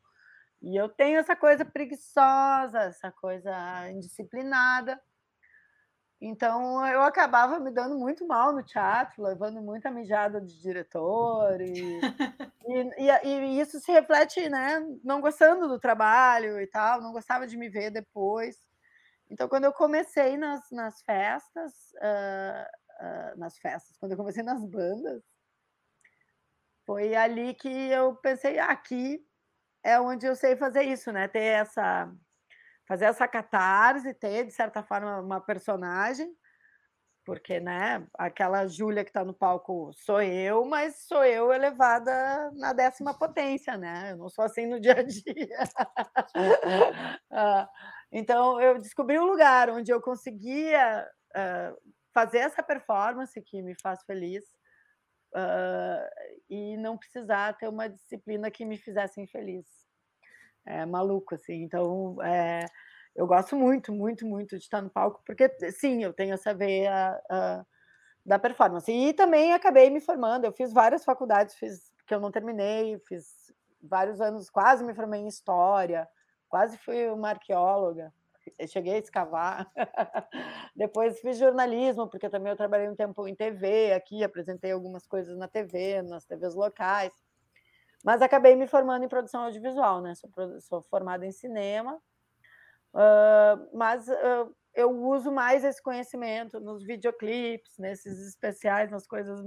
E 0.61 0.79
eu 0.79 0.89
tenho 0.89 1.19
essa 1.19 1.35
coisa 1.35 1.65
preguiçosa, 1.65 2.79
essa 2.79 3.11
coisa 3.11 3.51
indisciplinada. 3.91 4.99
Então 6.21 6.85
eu 6.87 7.01
acabava 7.01 7.59
me 7.59 7.71
dando 7.71 7.97
muito 7.97 8.25
mal 8.25 8.53
no 8.53 8.63
teatro, 8.63 9.21
levando 9.21 9.61
muita 9.61 9.91
mijada 9.91 10.39
de 10.39 10.59
diretor, 10.61 11.59
e, 11.61 11.99
e, 12.67 13.09
e, 13.09 13.27
e, 13.27 13.59
isso 13.59 13.79
se 13.79 13.91
reflete, 13.91 14.47
né? 14.49 14.79
Não 15.03 15.19
gostando 15.19 15.67
do 15.67 15.79
trabalho 15.79 16.59
e 16.59 16.67
tal, 16.67 17.01
não 17.01 17.11
gostava 17.11 17.45
de 17.45 17.57
me 17.57 17.69
ver 17.69 17.91
depois. 17.91 18.57
Então, 19.29 19.47
quando 19.49 19.65
eu 19.65 19.73
comecei 19.73 20.37
nas, 20.37 20.69
nas 20.71 21.01
festas, 21.01 21.73
uh, 21.95 23.35
uh, 23.35 23.39
nas 23.39 23.57
festas, 23.57 23.97
quando 23.97 24.13
eu 24.13 24.17
comecei 24.17 24.43
nas 24.43 24.63
bandas, 24.63 25.23
foi 26.85 27.15
ali 27.15 27.53
que 27.55 27.67
eu 27.67 28.15
pensei, 28.17 28.59
ah, 28.59 28.67
aqui 28.67 29.19
é 29.83 29.99
onde 29.99 30.25
eu 30.25 30.35
sei 30.35 30.55
fazer 30.55 30.83
isso, 30.83 31.11
né? 31.11 31.27
Ter 31.27 31.43
essa 31.43 32.11
fazer 32.87 33.05
essa 33.05 33.27
catarse, 33.27 34.13
ter, 34.13 34.45
de 34.45 34.51
certa 34.51 34.83
forma, 34.83 35.19
uma 35.19 35.41
personagem, 35.41 36.31
porque, 37.25 37.59
né, 37.59 38.05
aquela 38.13 38.67
Júlia 38.67 39.03
que 39.03 39.09
está 39.09 39.25
no 39.25 39.33
palco 39.33 39.91
sou 39.93 40.21
eu, 40.21 40.63
mas 40.63 41.07
sou 41.07 41.25
eu 41.25 41.51
elevada 41.51 42.51
na 42.51 42.71
décima 42.71 43.17
potência, 43.17 43.75
né? 43.75 44.11
Eu 44.11 44.17
não 44.17 44.29
sou 44.29 44.45
assim 44.45 44.67
no 44.67 44.79
dia 44.79 44.99
a 44.99 45.03
dia. 45.03 45.57
Ah, 47.37 47.67
então, 48.11 48.61
eu 48.61 48.79
descobri 48.79 49.19
um 49.19 49.25
lugar 49.25 49.69
onde 49.69 49.91
eu 49.91 49.99
conseguia 49.99 51.05
uh, 51.35 51.91
fazer 52.13 52.37
essa 52.37 52.63
performance 52.63 53.41
que 53.41 53.61
me 53.61 53.75
faz 53.81 54.01
feliz 54.05 54.45
uh, 55.33 56.07
e 56.49 56.77
não 56.77 56.97
precisar 56.97 57.57
ter 57.57 57.67
uma 57.67 57.89
disciplina 57.89 58.49
que 58.49 58.63
me 58.63 58.77
fizesse 58.77 59.19
infeliz 59.19 59.65
é 60.65 60.85
maluco, 60.85 61.35
assim. 61.35 61.63
Então, 61.63 62.17
é, 62.23 62.65
eu 63.15 63.25
gosto 63.27 63.55
muito, 63.55 63.93
muito, 63.93 64.25
muito 64.25 64.57
de 64.57 64.63
estar 64.63 64.81
no 64.81 64.89
palco, 64.89 65.21
porque, 65.25 65.49
sim, 65.71 66.03
eu 66.03 66.13
tenho 66.13 66.33
essa 66.33 66.53
veia 66.53 67.19
uh, 67.31 67.65
da 68.25 68.39
performance. 68.39 68.91
E 68.91 69.13
também 69.13 69.53
acabei 69.53 69.89
me 69.89 70.01
formando, 70.01 70.45
eu 70.45 70.51
fiz 70.51 70.73
várias 70.73 71.05
faculdades, 71.05 71.55
fiz 71.55 71.93
que 72.05 72.13
eu 72.13 72.19
não 72.19 72.31
terminei, 72.31 72.99
fiz 73.07 73.53
vários 73.81 74.19
anos, 74.19 74.49
quase 74.49 74.83
me 74.83 74.93
formei 74.93 75.21
em 75.21 75.27
História, 75.27 76.07
quase 76.49 76.77
fui 76.77 77.09
uma 77.09 77.29
arqueóloga, 77.29 78.13
eu 78.59 78.67
cheguei 78.67 78.95
a 78.95 78.99
escavar. 78.99 79.71
Depois 80.75 81.19
fiz 81.19 81.37
jornalismo, 81.37 82.07
porque 82.07 82.29
também 82.29 82.51
eu 82.51 82.57
trabalhei 82.57 82.89
um 82.89 82.95
tempo 82.95 83.27
em 83.27 83.35
TV 83.35 83.93
aqui, 83.93 84.23
apresentei 84.23 84.71
algumas 84.71 85.05
coisas 85.07 85.37
na 85.37 85.47
TV, 85.47 86.01
nas 86.01 86.25
TVs 86.25 86.55
locais. 86.55 87.13
Mas 88.05 88.21
acabei 88.21 88.55
me 88.55 88.67
formando 88.67 89.03
em 89.03 89.09
produção 89.09 89.45
audiovisual, 89.45 89.99
né? 89.99 90.13
Sou, 90.13 90.29
sou 90.61 90.81
formada 90.83 91.25
em 91.25 91.31
cinema, 91.31 91.95
uh, 92.93 93.75
mas 93.75 94.07
uh, 94.07 94.55
eu 94.75 94.91
uso 94.91 95.31
mais 95.31 95.63
esse 95.63 95.81
conhecimento 95.81 96.59
nos 96.59 96.85
videoclipes, 96.85 97.79
nesses 97.79 98.27
especiais, 98.27 98.91
nas 98.91 99.07
coisas 99.07 99.43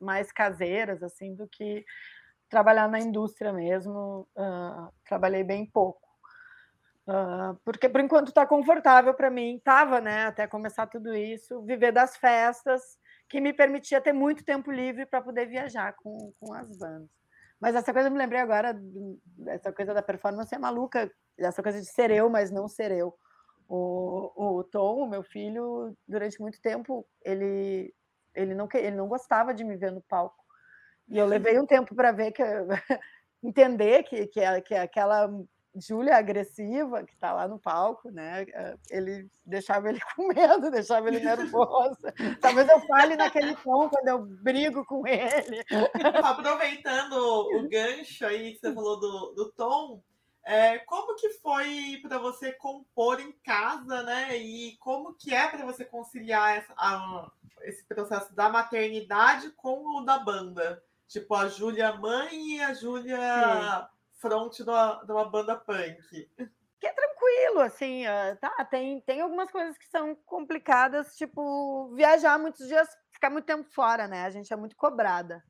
mais 0.00 0.32
caseiras, 0.32 1.02
assim, 1.02 1.34
do 1.34 1.46
que 1.46 1.84
trabalhar 2.48 2.88
na 2.88 2.98
indústria 2.98 3.52
mesmo. 3.52 4.26
Uh, 4.34 4.90
trabalhei 5.04 5.44
bem 5.44 5.66
pouco. 5.66 6.08
porque 7.64 7.88
por 7.88 8.00
enquanto 8.00 8.28
está 8.28 8.46
confortável 8.46 9.14
para 9.14 9.30
mim, 9.30 9.56
estava, 9.56 10.00
né, 10.00 10.26
até 10.26 10.46
começar 10.46 10.86
tudo 10.86 11.14
isso, 11.14 11.62
viver 11.62 11.92
das 11.92 12.16
festas, 12.16 12.98
que 13.28 13.40
me 13.40 13.52
permitia 13.52 14.00
ter 14.00 14.12
muito 14.12 14.44
tempo 14.44 14.70
livre 14.70 15.06
para 15.06 15.22
poder 15.22 15.46
viajar 15.46 15.94
com, 15.94 16.32
com 16.40 16.54
as 16.54 16.70
bandas. 16.76 17.17
Mas 17.60 17.74
essa 17.74 17.92
coisa 17.92 18.08
eu 18.08 18.12
me 18.12 18.18
lembrei 18.18 18.40
agora, 18.40 18.80
essa 19.48 19.72
coisa 19.72 19.92
da 19.92 20.02
performance 20.02 20.54
é 20.54 20.58
maluca, 20.58 21.10
essa 21.36 21.62
coisa 21.62 21.80
de 21.80 21.86
ser 21.86 22.10
eu, 22.10 22.30
mas 22.30 22.50
não 22.50 22.68
ser 22.68 22.92
eu. 22.92 23.14
O, 23.68 24.58
o 24.58 24.64
Tom, 24.64 25.08
meu 25.08 25.22
filho, 25.22 25.94
durante 26.06 26.40
muito 26.40 26.60
tempo, 26.60 27.06
ele, 27.24 27.92
ele, 28.34 28.54
não, 28.54 28.68
ele 28.74 28.96
não 28.96 29.08
gostava 29.08 29.52
de 29.52 29.64
me 29.64 29.76
ver 29.76 29.92
no 29.92 30.00
palco. 30.02 30.42
E 31.08 31.18
eu 31.18 31.26
levei 31.26 31.58
um 31.58 31.66
tempo 31.66 31.94
para 31.94 32.12
ver 32.12 32.32
que 32.32 32.42
entender 33.42 34.04
que, 34.04 34.26
que, 34.28 34.60
que 34.62 34.74
aquela 34.74 35.28
Júlia 35.74 36.16
agressiva, 36.16 37.04
que 37.04 37.12
está 37.12 37.32
lá 37.32 37.46
no 37.46 37.58
palco, 37.58 38.10
né? 38.10 38.42
Eh, 38.42 38.76
ele 38.90 39.30
deixava 39.44 39.88
ele 39.88 40.00
com 40.16 40.28
medo, 40.28 40.70
deixava 40.70 41.08
ele 41.08 41.20
nervoso. 41.20 41.98
Talvez 42.40 42.68
eu 42.68 42.80
fale 42.80 43.16
naquele 43.16 43.54
tom 43.56 43.88
quando 43.88 44.08
eu 44.08 44.18
brigo 44.18 44.84
com 44.84 45.06
ele. 45.06 45.64
Aproveitando 46.24 47.12
o 47.12 47.68
gancho 47.68 48.26
aí 48.26 48.52
que 48.52 48.60
você 48.60 48.72
falou 48.72 48.98
do, 48.98 49.34
do 49.34 49.52
tom, 49.52 50.02
é, 50.44 50.78
como 50.78 51.14
que 51.14 51.28
foi 51.34 52.00
para 52.02 52.18
você 52.18 52.52
compor 52.52 53.20
em 53.20 53.32
casa, 53.44 54.02
né? 54.02 54.36
E 54.36 54.76
como 54.78 55.14
que 55.14 55.34
é 55.34 55.46
para 55.46 55.64
você 55.66 55.84
conciliar 55.84 56.56
essa, 56.56 56.72
a, 56.74 57.30
esse 57.62 57.84
processo 57.84 58.34
da 58.34 58.48
maternidade 58.48 59.50
com 59.50 59.98
o 59.98 60.04
da 60.04 60.18
banda? 60.18 60.82
Tipo, 61.06 61.34
a 61.34 61.48
Júlia 61.48 61.92
mãe 61.92 62.56
e 62.56 62.62
a 62.62 62.72
Júlia 62.72 63.88
front 64.18 64.56
de 64.56 64.62
uma, 64.62 65.02
de 65.04 65.12
uma 65.12 65.28
banda 65.28 65.56
punk. 65.56 66.28
Que 66.80 66.86
é 66.86 66.92
tranquilo, 66.92 67.60
assim, 67.60 68.04
tá, 68.40 68.64
tem, 68.64 69.00
tem 69.00 69.20
algumas 69.20 69.50
coisas 69.50 69.76
que 69.76 69.86
são 69.88 70.14
complicadas, 70.26 71.16
tipo, 71.16 71.92
viajar 71.94 72.38
muitos 72.38 72.66
dias, 72.68 72.88
ficar 73.12 73.30
muito 73.30 73.46
tempo 73.46 73.68
fora, 73.72 74.06
né? 74.06 74.24
A 74.24 74.30
gente 74.30 74.52
é 74.52 74.56
muito 74.56 74.76
cobrada. 74.76 75.42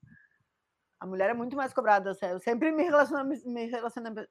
A 1.01 1.07
mulher 1.07 1.31
é 1.31 1.35
muito 1.35 1.57
mais 1.57 1.73
cobrada. 1.73 2.17
Eu 2.23 2.41
sempre 2.41 2.73
me 2.73 2.83
relacionei, 2.85 3.43
me 3.45 3.67
relacionei, 3.67 4.27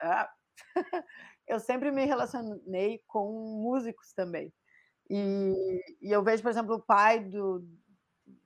ah, 0.00 0.30
eu 1.46 1.60
sempre 1.60 1.90
me 1.90 2.04
relacionei 2.04 3.02
com 3.06 3.30
músicos 3.62 4.12
também. 4.14 4.52
E, 5.10 5.98
e 6.00 6.10
eu 6.10 6.22
vejo, 6.22 6.42
por 6.42 6.48
exemplo, 6.48 6.76
o 6.76 6.82
pai 6.82 7.20
do, 7.20 7.62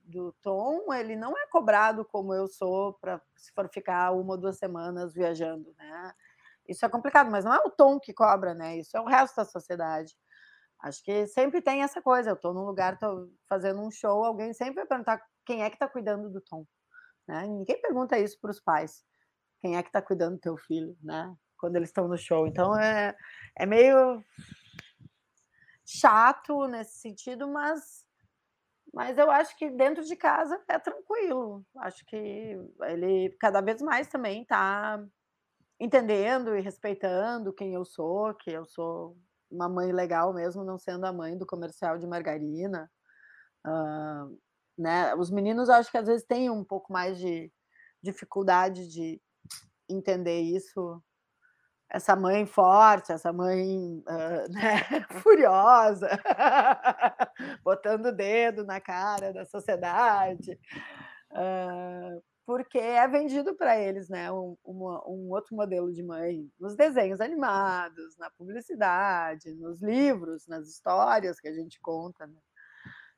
do 0.07 0.33
Tom, 0.41 0.93
ele 0.95 1.17
não 1.17 1.37
é 1.37 1.47
cobrado 1.49 2.05
como 2.05 2.33
eu 2.33 2.47
sou 2.47 2.95
para 2.95 3.21
se 3.37 3.53
for 3.53 3.69
ficar 3.69 4.13
uma 4.13 4.35
ou 4.35 4.39
duas 4.39 4.57
semanas 4.57 5.13
viajando, 5.13 5.75
né? 5.77 6.15
Isso 6.69 6.85
é 6.85 6.89
complicado, 6.89 7.31
mas 7.31 7.45
não 7.45 7.53
é 7.53 7.59
o 7.59 7.71
Tom 7.71 7.99
que 7.99 8.13
cobra, 8.13 8.55
né? 8.55 8.79
Isso 8.79 8.97
é 8.97 9.01
o 9.01 9.05
resto 9.05 9.37
da 9.37 9.45
sociedade. 9.45 10.17
Acho 10.81 11.03
que 11.03 11.27
sempre 11.27 11.61
tem 11.61 11.83
essa 11.83 12.01
coisa. 12.03 12.31
Eu 12.31 12.35
estou 12.35 12.53
num 12.53 12.65
lugar, 12.65 12.95
estou 12.95 13.29
fazendo 13.49 13.81
um 13.81 13.91
show, 13.91 14.25
alguém 14.25 14.53
sempre 14.53 14.77
vai 14.77 14.87
perguntar 14.87 15.23
quem 15.45 15.63
é 15.63 15.71
que 15.71 15.77
está 15.77 15.89
cuidando 15.89 16.31
do 16.31 16.41
Tom. 16.41 16.67
Né? 17.27 17.47
Ninguém 17.47 17.81
pergunta 17.81 18.19
isso 18.19 18.39
para 18.41 18.51
os 18.51 18.61
pais. 18.61 19.05
Quem 19.61 19.77
é 19.77 19.83
que 19.83 19.89
está 19.89 20.03
cuidando 20.03 20.35
do 20.35 20.41
teu 20.41 20.57
filho, 20.57 20.97
né? 21.03 21.35
Quando 21.59 21.77
eles 21.77 21.89
estão 21.89 22.07
no 22.07 22.17
show. 22.17 22.47
Então 22.47 22.79
é, 22.79 23.17
é 23.57 23.67
meio 23.67 24.23
chato 25.85 26.67
nesse 26.67 26.99
sentido, 26.99 27.49
mas 27.49 28.06
mas 28.97 29.19
eu 29.19 29.31
acho 29.31 29.55
que 29.59 29.69
dentro 29.69 30.03
de 30.03 30.17
casa 30.17 30.59
é 30.67 30.79
tranquilo. 30.79 31.63
Acho 31.81 32.03
que 32.07 32.59
ele 32.85 33.37
cada 33.39 33.61
vez 33.61 33.83
mais 33.83 34.09
também 34.09 34.41
está 34.41 35.05
entendendo 35.79 36.57
e 36.57 36.63
respeitando 36.63 37.53
quem 37.53 37.75
eu 37.75 37.85
sou, 37.85 38.33
que 38.33 38.51
eu 38.51 38.65
sou 38.65 39.15
uma 39.51 39.69
mãe 39.69 39.93
legal 39.93 40.33
mesmo, 40.33 40.65
não 40.65 40.79
sendo 40.79 41.05
a 41.05 41.13
mãe 41.13 41.37
do 41.37 41.45
comercial 41.45 41.99
de 41.99 42.07
margarina. 42.07 42.91
Uh, 43.67 44.41
né? 44.79 45.15
Os 45.15 45.31
meninos, 45.31 45.69
acho 45.69 45.91
que 45.91 45.99
às 45.99 46.07
vezes 46.07 46.27
têm 46.27 46.49
um 46.49 46.65
pouco 46.65 46.91
mais 46.91 47.19
de 47.19 47.53
dificuldade 48.03 48.89
de 48.89 49.21
entender 49.91 50.41
isso, 50.41 51.03
essa 51.89 52.17
mãe 52.17 52.45
forte, 52.47 53.13
essa 53.13 53.33
mãe 53.33 53.99
uh, 54.01 54.49
né, 54.53 55.07
furiosa, 55.23 56.09
botando 57.63 58.07
o 58.07 58.13
dedo 58.13 58.65
na 58.65 58.81
cara 58.81 59.33
da 59.33 59.45
sociedade, 59.45 60.59
uh, 61.33 62.23
porque 62.45 62.79
é 62.79 63.07
vendido 63.09 63.55
para 63.57 63.79
eles 63.79 64.09
né, 64.09 64.31
um, 64.31 64.57
um, 64.65 65.31
outro 65.31 65.57
modelo 65.57 65.93
de 65.93 66.03
mãe 66.03 66.49
nos 66.59 66.77
desenhos 66.77 67.21
animados, 67.21 68.17
na 68.19 68.31
publicidade, 68.31 69.55
nos 69.55 69.83
livros, 69.83 70.47
nas 70.47 70.69
histórias 70.69 71.41
que 71.41 71.49
a 71.49 71.53
gente 71.53 71.81
conta. 71.81 72.27
Né? 72.27 72.39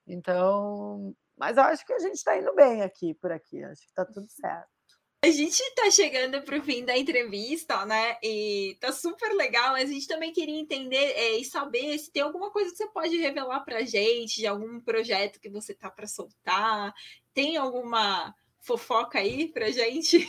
Então, 0.07 1.15
mas 1.37 1.57
eu 1.57 1.63
acho 1.65 1.85
que 1.85 1.93
a 1.93 1.99
gente 1.99 2.15
está 2.15 2.37
indo 2.39 2.55
bem 2.55 2.83
aqui 2.83 3.15
por 3.15 3.31
aqui, 3.31 3.63
acho 3.63 3.83
que 3.83 3.89
está 3.89 4.05
tudo 4.05 4.29
certo. 4.31 4.78
A 5.25 5.31
gente 5.31 5.61
está 5.61 5.91
chegando 5.91 6.41
para 6.43 6.57
o 6.57 6.63
fim 6.63 6.85
da 6.85 6.97
entrevista, 6.97 7.85
né? 7.85 8.17
E 8.23 8.77
tá 8.81 8.93
super 8.93 9.33
legal, 9.35 9.73
mas 9.73 9.91
a 9.91 9.93
gente 9.93 10.07
também 10.07 10.33
queria 10.33 10.61
entender 10.61 10.97
é, 10.97 11.33
e 11.39 11.45
saber 11.45 11.99
se 11.99 12.13
tem 12.13 12.23
alguma 12.23 12.53
coisa 12.53 12.71
que 12.71 12.77
você 12.77 12.87
pode 12.87 13.17
revelar 13.17 13.61
para 13.61 13.79
a 13.79 13.85
gente, 13.85 14.37
de 14.37 14.47
algum 14.47 14.81
projeto 14.81 15.41
que 15.41 15.49
você 15.49 15.75
tá 15.75 15.91
para 15.91 16.07
soltar. 16.07 16.95
Tem 17.35 17.57
alguma 17.57 18.33
fofoca 18.61 19.19
aí 19.19 19.49
pra 19.49 19.71
gente? 19.71 20.29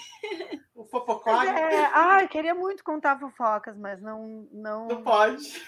O 0.73 0.85
fofocói? 0.85 1.45
É, 1.45 1.85
ai, 1.93 2.27
queria 2.29 2.55
muito 2.55 2.83
contar 2.85 3.19
fofocas, 3.19 3.77
mas 3.77 4.01
não. 4.01 4.47
Não, 4.51 4.87
não 4.87 5.03
pode. 5.03 5.61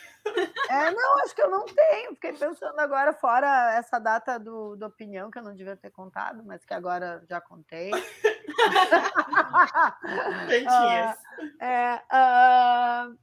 É, 0.69 0.91
não, 0.91 1.19
acho 1.19 1.35
que 1.35 1.41
eu 1.41 1.49
não 1.49 1.65
tenho. 1.65 2.13
Fiquei 2.15 2.33
pensando 2.33 2.79
agora, 2.79 3.13
fora 3.13 3.73
essa 3.75 3.99
data 3.99 4.39
do, 4.39 4.75
do 4.75 4.85
opinião, 4.85 5.29
que 5.29 5.39
eu 5.39 5.43
não 5.43 5.53
devia 5.53 5.75
ter 5.75 5.91
contado, 5.91 6.43
mas 6.45 6.63
que 6.65 6.73
agora 6.73 7.23
já 7.29 7.41
contei. 7.41 7.91
Uh, 10.51 11.63
é, 11.63 12.01
uh, 12.11 13.17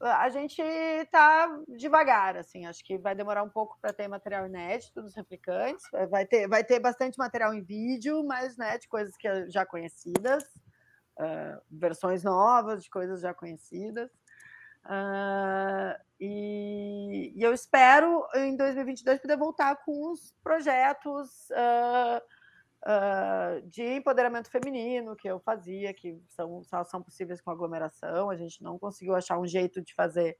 a 0.00 0.28
gente 0.30 0.62
está 0.62 1.46
devagar, 1.68 2.36
assim, 2.36 2.64
acho 2.66 2.82
que 2.82 2.96
vai 2.96 3.14
demorar 3.14 3.42
um 3.42 3.48
pouco 3.48 3.78
para 3.80 3.92
ter 3.92 4.08
material 4.08 4.46
inédito 4.46 5.02
dos 5.02 5.14
replicantes, 5.14 5.84
vai 6.08 6.24
ter, 6.24 6.48
vai 6.48 6.64
ter 6.64 6.80
bastante 6.80 7.18
material 7.18 7.52
em 7.52 7.62
vídeo, 7.62 8.24
mas 8.24 8.56
né, 8.56 8.78
de 8.78 8.88
coisas 8.88 9.16
que 9.16 9.28
já 9.50 9.66
conhecidas, 9.66 10.44
uh, 11.18 11.60
versões 11.70 12.24
novas 12.24 12.84
de 12.84 12.90
coisas 12.90 13.20
já 13.20 13.34
conhecidas. 13.34 14.10
Uh, 14.84 15.94
e, 16.18 17.32
e, 17.36 17.42
eu 17.42 17.52
espero 17.52 18.26
em 18.34 18.56
2022 18.56 19.20
poder 19.20 19.36
voltar 19.36 19.76
com 19.84 20.10
os 20.10 20.34
projetos 20.42 21.48
uh, 21.50 22.20
uh, 22.86 23.68
de 23.68 23.82
empoderamento 23.82 24.50
feminino 24.50 25.16
que 25.16 25.28
eu 25.28 25.38
fazia, 25.40 25.92
que 25.92 26.18
são, 26.28 26.62
são 26.86 27.02
possíveis 27.02 27.40
com 27.40 27.50
aglomeração. 27.50 28.30
A 28.30 28.36
gente 28.36 28.62
não 28.62 28.78
conseguiu 28.78 29.14
achar 29.14 29.38
um 29.38 29.46
jeito 29.46 29.80
de 29.80 29.94
fazer 29.94 30.36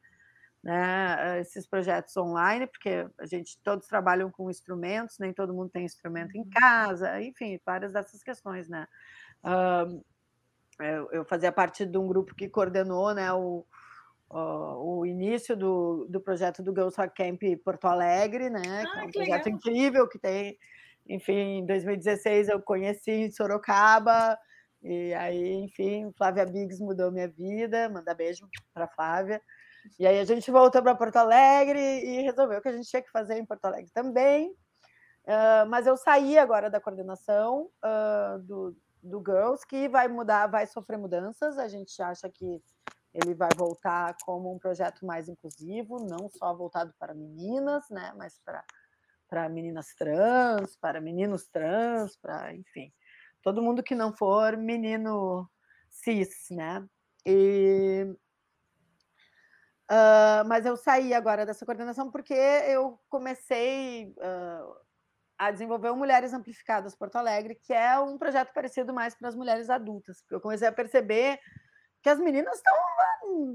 né, 0.62 1.40
esses 1.40 1.66
projetos 1.66 2.14
online, 2.16 2.66
porque 2.66 3.06
a 3.18 3.24
gente 3.24 3.58
todos 3.62 3.86
trabalham 3.86 4.30
com 4.30 4.50
instrumentos, 4.50 5.18
nem 5.18 5.32
todo 5.32 5.54
mundo 5.54 5.70
tem 5.70 5.84
instrumento 5.84 6.36
em 6.36 6.40
uhum. 6.40 6.50
casa, 6.50 7.22
enfim, 7.22 7.58
várias 7.64 7.92
dessas 7.92 8.22
questões, 8.22 8.68
né? 8.68 8.86
Eu, 10.78 11.10
eu, 11.12 11.24
fazia 11.24 11.52
parte 11.52 11.86
de 11.86 11.96
um 11.96 12.06
grupo 12.06 12.34
que 12.34 12.48
coordenou, 12.48 13.14
né, 13.14 13.30
o, 13.32 13.66
o, 14.30 15.00
o 15.00 15.06
início 15.06 15.56
do, 15.56 16.06
do 16.08 16.20
projeto 16.20 16.62
do 16.62 16.72
Girls 16.72 16.96
Rock 16.96 17.14
Camp 17.14 17.42
Porto 17.64 17.86
Alegre, 17.86 18.48
né? 18.48 18.62
Ah, 18.64 18.92
que 18.92 18.98
é 18.98 19.04
um 19.04 19.10
projeto 19.10 19.46
legal. 19.46 19.58
incrível 19.58 20.08
que 20.08 20.18
tem 20.18 20.56
enfim, 21.08 21.58
em 21.58 21.66
2016 21.66 22.48
eu 22.48 22.62
conheci 22.62 23.32
Sorocaba, 23.32 24.38
e 24.82 25.12
aí, 25.14 25.54
enfim, 25.54 26.12
Flávia 26.16 26.46
Biggs 26.46 26.82
mudou 26.82 27.10
minha 27.10 27.28
vida, 27.28 27.88
manda 27.88 28.14
beijo 28.14 28.48
para 28.72 28.88
Flávia. 28.88 29.42
E 29.98 30.06
aí 30.06 30.18
a 30.18 30.24
gente 30.24 30.50
voltou 30.50 30.82
para 30.82 30.94
Porto 30.94 31.16
Alegre 31.16 31.80
e 31.80 32.22
resolveu 32.22 32.62
que 32.62 32.68
a 32.68 32.72
gente 32.72 32.88
tinha 32.88 33.02
que 33.02 33.10
fazer 33.10 33.36
em 33.36 33.44
Porto 33.44 33.64
Alegre 33.64 33.90
também. 33.92 34.50
Uh, 35.24 35.68
mas 35.68 35.86
eu 35.86 35.96
saí 35.96 36.38
agora 36.38 36.70
da 36.70 36.80
coordenação 36.80 37.70
uh, 37.84 38.38
do, 38.40 38.76
do 39.02 39.22
Girls, 39.24 39.66
que 39.66 39.88
vai 39.88 40.08
mudar, 40.08 40.46
vai 40.46 40.66
sofrer 40.66 40.96
mudanças. 40.96 41.58
A 41.58 41.68
gente 41.68 42.00
acha 42.00 42.28
que 42.30 42.62
ele 43.12 43.34
vai 43.34 43.50
voltar 43.56 44.16
como 44.24 44.52
um 44.52 44.58
projeto 44.58 45.04
mais 45.04 45.28
inclusivo, 45.28 45.98
não 45.98 46.28
só 46.28 46.54
voltado 46.54 46.94
para 46.98 47.14
meninas, 47.14 47.88
né, 47.90 48.12
mas 48.16 48.38
para 48.44 48.64
para 49.28 49.48
meninas 49.48 49.94
trans, 49.94 50.76
para 50.76 51.00
meninos 51.00 51.46
trans, 51.46 52.16
para, 52.16 52.52
enfim, 52.52 52.92
todo 53.44 53.62
mundo 53.62 53.80
que 53.80 53.94
não 53.94 54.12
for 54.12 54.56
menino 54.56 55.48
cis, 55.88 56.48
né? 56.50 56.84
E, 57.24 58.06
uh, 59.88 60.44
mas 60.48 60.66
eu 60.66 60.76
saí 60.76 61.14
agora 61.14 61.46
dessa 61.46 61.64
coordenação 61.64 62.10
porque 62.10 62.34
eu 62.34 62.98
comecei 63.08 64.12
uh, 64.18 64.76
a 65.38 65.52
desenvolver 65.52 65.90
o 65.90 65.96
Mulheres 65.96 66.32
Amplificadas 66.32 66.96
Porto 66.96 67.14
Alegre, 67.16 67.54
que 67.54 67.72
é 67.72 67.98
um 68.00 68.18
projeto 68.18 68.52
parecido 68.52 68.92
mais 68.92 69.14
para 69.14 69.28
as 69.28 69.36
mulheres 69.36 69.70
adultas, 69.70 70.20
porque 70.22 70.34
eu 70.34 70.40
comecei 70.40 70.66
a 70.66 70.72
perceber 70.72 71.38
que 72.02 72.08
as 72.08 72.18
meninas 72.18 72.56
estão 72.56 72.74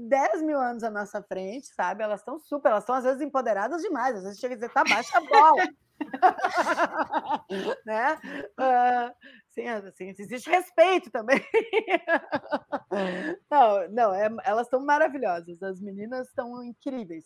10 0.08 0.42
mil 0.42 0.58
anos 0.58 0.82
à 0.82 0.90
nossa 0.90 1.22
frente, 1.22 1.66
sabe? 1.74 2.02
Elas 2.02 2.20
estão 2.20 2.38
super, 2.38 2.70
elas 2.70 2.84
estão 2.84 2.94
às 2.94 3.04
vezes 3.04 3.20
empoderadas 3.20 3.82
demais, 3.82 4.16
às 4.16 4.22
vezes 4.22 4.38
chega 4.38 4.54
a 4.54 4.56
dizer, 4.56 4.72
tá, 4.72 4.82
baixa 4.84 5.18
a 5.18 5.20
bola. 5.20 5.62
né? 7.86 8.14
Uh, 8.58 9.14
sim, 9.50 9.68
assim, 9.68 10.14
existe 10.18 10.48
respeito 10.48 11.10
também. 11.10 11.40
não, 13.50 13.88
não, 13.88 14.14
é, 14.14 14.28
elas 14.44 14.66
estão 14.66 14.80
maravilhosas, 14.80 15.62
as 15.62 15.80
meninas 15.80 16.28
estão 16.28 16.62
incríveis. 16.62 17.24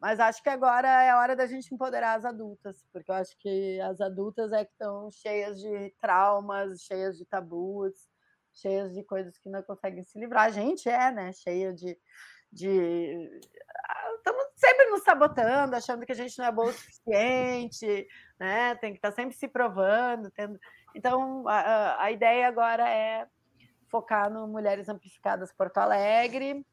Mas 0.00 0.18
acho 0.18 0.42
que 0.42 0.48
agora 0.48 0.88
é 0.88 1.10
a 1.10 1.18
hora 1.18 1.36
da 1.36 1.46
gente 1.46 1.72
empoderar 1.72 2.14
as 2.14 2.24
adultas, 2.24 2.84
porque 2.92 3.08
eu 3.08 3.14
acho 3.14 3.38
que 3.38 3.80
as 3.82 4.00
adultas 4.00 4.52
é 4.52 4.64
que 4.64 4.72
estão 4.72 5.08
cheias 5.12 5.60
de 5.60 5.94
traumas, 6.00 6.80
cheias 6.80 7.16
de 7.16 7.24
tabus, 7.24 8.08
cheias 8.52 8.94
de 8.94 9.02
coisas 9.02 9.36
que 9.38 9.48
não 9.48 9.62
conseguem 9.62 10.02
se 10.02 10.18
livrar. 10.18 10.44
A 10.44 10.50
gente 10.50 10.88
é, 10.88 11.10
né? 11.10 11.32
Cheia 11.32 11.72
de. 11.72 11.98
de... 12.50 13.40
Estamos 14.16 14.44
sempre 14.56 14.86
nos 14.86 15.02
sabotando, 15.02 15.74
achando 15.74 16.06
que 16.06 16.12
a 16.12 16.14
gente 16.14 16.38
não 16.38 16.44
é 16.44 16.52
bom 16.52 16.64
o 16.64 16.72
suficiente, 16.72 18.06
né? 18.38 18.74
Tem 18.76 18.92
que 18.92 18.98
estar 18.98 19.10
tá 19.10 19.16
sempre 19.16 19.34
se 19.34 19.48
provando. 19.48 20.30
Tendo... 20.30 20.58
Então, 20.94 21.46
a, 21.48 22.04
a 22.04 22.10
ideia 22.12 22.46
agora 22.46 22.88
é 22.88 23.26
focar 23.88 24.30
no 24.30 24.46
Mulheres 24.46 24.88
Amplificadas 24.88 25.52
Porto 25.52 25.76
Alegre, 25.78 26.64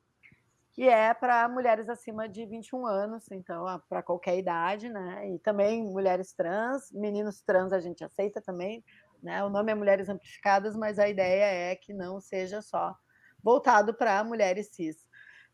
que 0.72 0.88
é 0.88 1.14
para 1.14 1.50
mulheres 1.50 1.90
acima 1.90 2.30
de 2.30 2.46
21 2.46 2.86
anos, 2.86 3.30
então 3.32 3.66
para 3.90 4.02
qualquer 4.02 4.38
idade, 4.38 4.88
né? 4.88 5.30
E 5.30 5.40
também 5.40 5.84
mulheres 5.84 6.32
trans, 6.32 6.90
meninos 6.94 7.42
trans 7.42 7.74
a 7.74 7.80
gente 7.80 8.02
aceita 8.04 8.42
também, 8.42 8.82
né? 9.22 9.44
O 9.44 9.50
nome 9.50 9.72
é 9.72 9.76
Mulheres 9.76 10.10
Amplificadas, 10.10 10.76
mas 10.76 11.00
a 11.00 11.08
ideia 11.08 11.72
é 11.72 11.76
que 11.76 11.94
não 11.94 12.20
seja 12.20 12.62
só 12.62 12.96
voltado 13.44 13.94
para 13.94 14.24
mulheres 14.24 14.70
cis. 14.72 14.98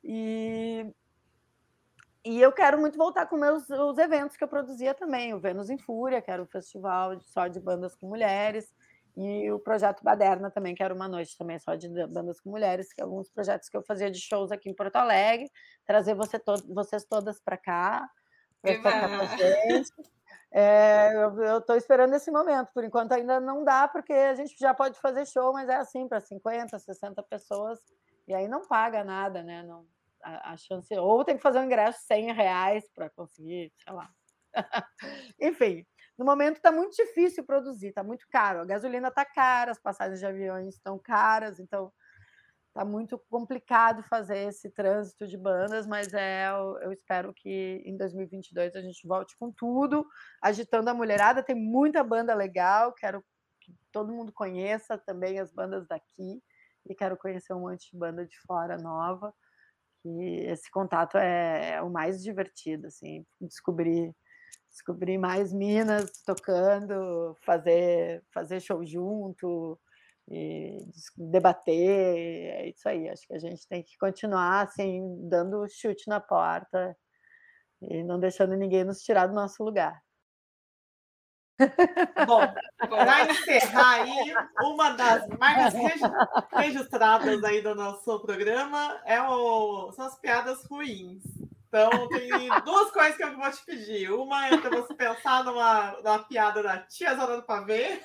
E, 0.03 0.85
e 2.23 2.41
eu 2.41 2.51
quero 2.51 2.79
muito 2.79 2.97
voltar 2.97 3.25
com 3.27 3.37
meus 3.37 3.69
os 3.69 3.97
eventos 3.97 4.37
que 4.37 4.43
eu 4.43 4.47
produzia 4.47 4.93
também, 4.93 5.33
o 5.33 5.39
Vênus 5.39 5.69
em 5.69 5.77
Fúria, 5.77 6.21
que 6.21 6.31
era 6.31 6.41
um 6.41 6.47
festival 6.47 7.19
só 7.21 7.47
de 7.47 7.59
bandas 7.59 7.95
com 7.95 8.07
mulheres, 8.07 8.73
e 9.17 9.49
o 9.49 9.59
projeto 9.59 10.03
Baderna 10.03 10.51
também, 10.51 10.75
que 10.75 10.83
era 10.83 10.93
uma 10.93 11.07
noite 11.07 11.37
também 11.37 11.57
só 11.57 11.73
de 11.75 11.87
bandas 12.07 12.41
com 12.41 12.49
mulheres, 12.49 12.91
que 12.91 13.01
é 13.01 13.03
alguns 13.03 13.29
projetos 13.29 13.69
que 13.69 13.77
eu 13.77 13.81
fazia 13.81 14.11
de 14.11 14.19
shows 14.19 14.51
aqui 14.51 14.69
em 14.69 14.75
Porto 14.75 14.97
Alegre, 14.97 15.49
trazer 15.85 16.13
você 16.13 16.37
to 16.37 16.55
vocês 16.67 17.05
todas 17.05 17.39
para 17.39 17.57
cá, 17.57 18.09
para 18.61 18.75
tocar 18.75 19.19
com 19.19 19.37
gente. 19.37 19.91
É, 20.51 21.11
eu 21.15 21.59
estou 21.59 21.75
esperando 21.75 22.13
esse 22.13 22.31
momento. 22.31 22.71
Por 22.73 22.83
enquanto 22.83 23.11
ainda 23.11 23.39
não 23.39 23.63
dá, 23.63 23.87
porque 23.87 24.13
a 24.13 24.35
gente 24.35 24.55
já 24.57 24.73
pode 24.73 24.99
fazer 24.99 25.25
show, 25.25 25.51
mas 25.53 25.69
é 25.69 25.75
assim, 25.75 26.07
para 26.07 26.21
50, 26.21 26.77
60 26.79 27.21
pessoas, 27.23 27.79
e 28.27 28.33
aí 28.33 28.47
não 28.47 28.67
paga 28.67 29.03
nada, 29.03 29.43
né? 29.43 29.63
Não, 29.63 29.85
a, 30.23 30.53
a 30.53 30.57
chance. 30.57 30.93
Ou 30.97 31.23
tem 31.23 31.37
que 31.37 31.43
fazer 31.43 31.59
um 31.59 31.65
ingresso 31.65 31.99
100 32.07 32.33
reais 32.33 32.89
para 32.93 33.09
conseguir, 33.09 33.71
sei 33.83 33.93
lá. 33.93 34.09
Enfim, 35.39 35.85
no 36.17 36.25
momento 36.25 36.57
está 36.57 36.71
muito 36.71 36.95
difícil 36.95 37.43
produzir, 37.45 37.87
está 37.89 38.03
muito 38.03 38.25
caro. 38.29 38.61
A 38.61 38.65
gasolina 38.65 39.09
está 39.09 39.25
cara, 39.25 39.71
as 39.71 39.79
passagens 39.79 40.19
de 40.19 40.25
aviões 40.25 40.75
estão 40.75 40.97
caras, 40.97 41.59
então 41.59 41.91
tá 42.75 42.83
muito 42.83 43.17
complicado 43.29 44.03
fazer 44.03 44.49
esse 44.49 44.69
trânsito 44.69 45.25
de 45.25 45.37
bandas, 45.37 45.87
mas 45.87 46.13
é, 46.13 46.49
eu, 46.49 46.77
eu, 46.79 46.91
espero 46.91 47.33
que 47.33 47.81
em 47.85 47.95
2022 47.95 48.75
a 48.75 48.81
gente 48.81 49.07
volte 49.07 49.33
com 49.39 49.49
tudo, 49.49 50.05
agitando 50.41 50.89
a 50.89 50.93
mulherada. 50.93 51.41
Tem 51.41 51.55
muita 51.55 52.03
banda 52.03 52.35
legal, 52.35 52.91
quero 52.91 53.23
que 53.61 53.73
todo 53.93 54.11
mundo 54.11 54.33
conheça 54.33 54.97
também 54.97 55.39
as 55.39 55.53
bandas 55.53 55.87
daqui 55.87 56.43
e 56.85 56.93
quero 56.93 57.15
conhecer 57.15 57.53
um 57.53 57.61
monte 57.61 57.89
de 57.89 57.97
banda 57.97 58.25
de 58.25 58.37
fora 58.41 58.75
nova. 58.77 59.33
Que 60.03 60.41
esse 60.41 60.69
contato 60.69 61.17
é, 61.17 61.75
é 61.75 61.81
o 61.81 61.89
mais 61.89 62.21
divertido, 62.21 62.87
assim, 62.87 63.25
descobrir 63.39 64.13
descobrir 64.69 65.17
mais 65.17 65.53
minas 65.53 66.11
tocando, 66.25 67.37
fazer 67.45 68.21
fazer 68.33 68.59
show 68.59 68.85
junto, 68.85 69.79
e 70.27 70.77
debater. 71.17 71.77
É 71.77 72.69
isso 72.69 72.87
aí. 72.87 73.09
Acho 73.09 73.27
que 73.27 73.33
a 73.33 73.39
gente 73.39 73.67
tem 73.67 73.83
que 73.83 73.97
continuar 73.97 74.61
assim, 74.61 75.01
dando 75.29 75.67
chute 75.67 76.07
na 76.07 76.19
porta 76.19 76.95
e 77.81 78.03
não 78.03 78.19
deixando 78.19 78.55
ninguém 78.55 78.83
nos 78.83 79.01
tirar 79.01 79.27
do 79.27 79.33
nosso 79.33 79.63
lugar. 79.63 80.01
Bom, 82.27 82.41
para 82.77 83.31
encerrar 83.31 84.01
aí, 84.01 84.33
uma 84.61 84.91
das 84.91 85.25
marcas 85.39 85.73
registradas 86.51 87.43
aí 87.45 87.61
do 87.61 87.73
nosso 87.73 88.19
programa 88.19 89.01
é 89.05 89.21
o, 89.21 89.91
são 89.93 90.05
as 90.05 90.19
piadas 90.19 90.65
ruins. 90.65 91.23
Então, 91.67 91.89
tem 92.09 92.49
duas 92.63 92.91
coisas 92.91 93.15
que 93.15 93.23
eu 93.23 93.35
vou 93.35 93.51
te 93.51 93.65
pedir. 93.65 94.11
Uma 94.11 94.47
é 94.47 94.57
para 94.57 94.81
você 94.81 94.93
pensar 94.93 95.43
numa, 95.43 95.91
numa 96.01 96.19
piada 96.19 96.61
da 96.61 96.79
tia 96.79 97.15
Zona 97.15 97.37
do 97.37 97.43
Pavê. 97.43 98.01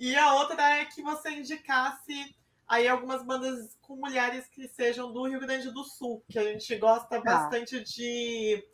E 0.00 0.16
a 0.16 0.32
outra 0.32 0.78
é 0.78 0.86
que 0.86 1.02
você 1.02 1.28
indicasse 1.28 2.34
aí 2.66 2.88
algumas 2.88 3.22
bandas 3.22 3.76
com 3.82 3.96
mulheres 3.96 4.48
que 4.48 4.66
sejam 4.66 5.12
do 5.12 5.28
Rio 5.28 5.38
Grande 5.38 5.70
do 5.70 5.84
Sul, 5.84 6.24
que 6.26 6.38
a 6.38 6.44
gente 6.44 6.74
gosta 6.76 7.16
ah. 7.16 7.20
bastante 7.20 7.84
de 7.84 8.64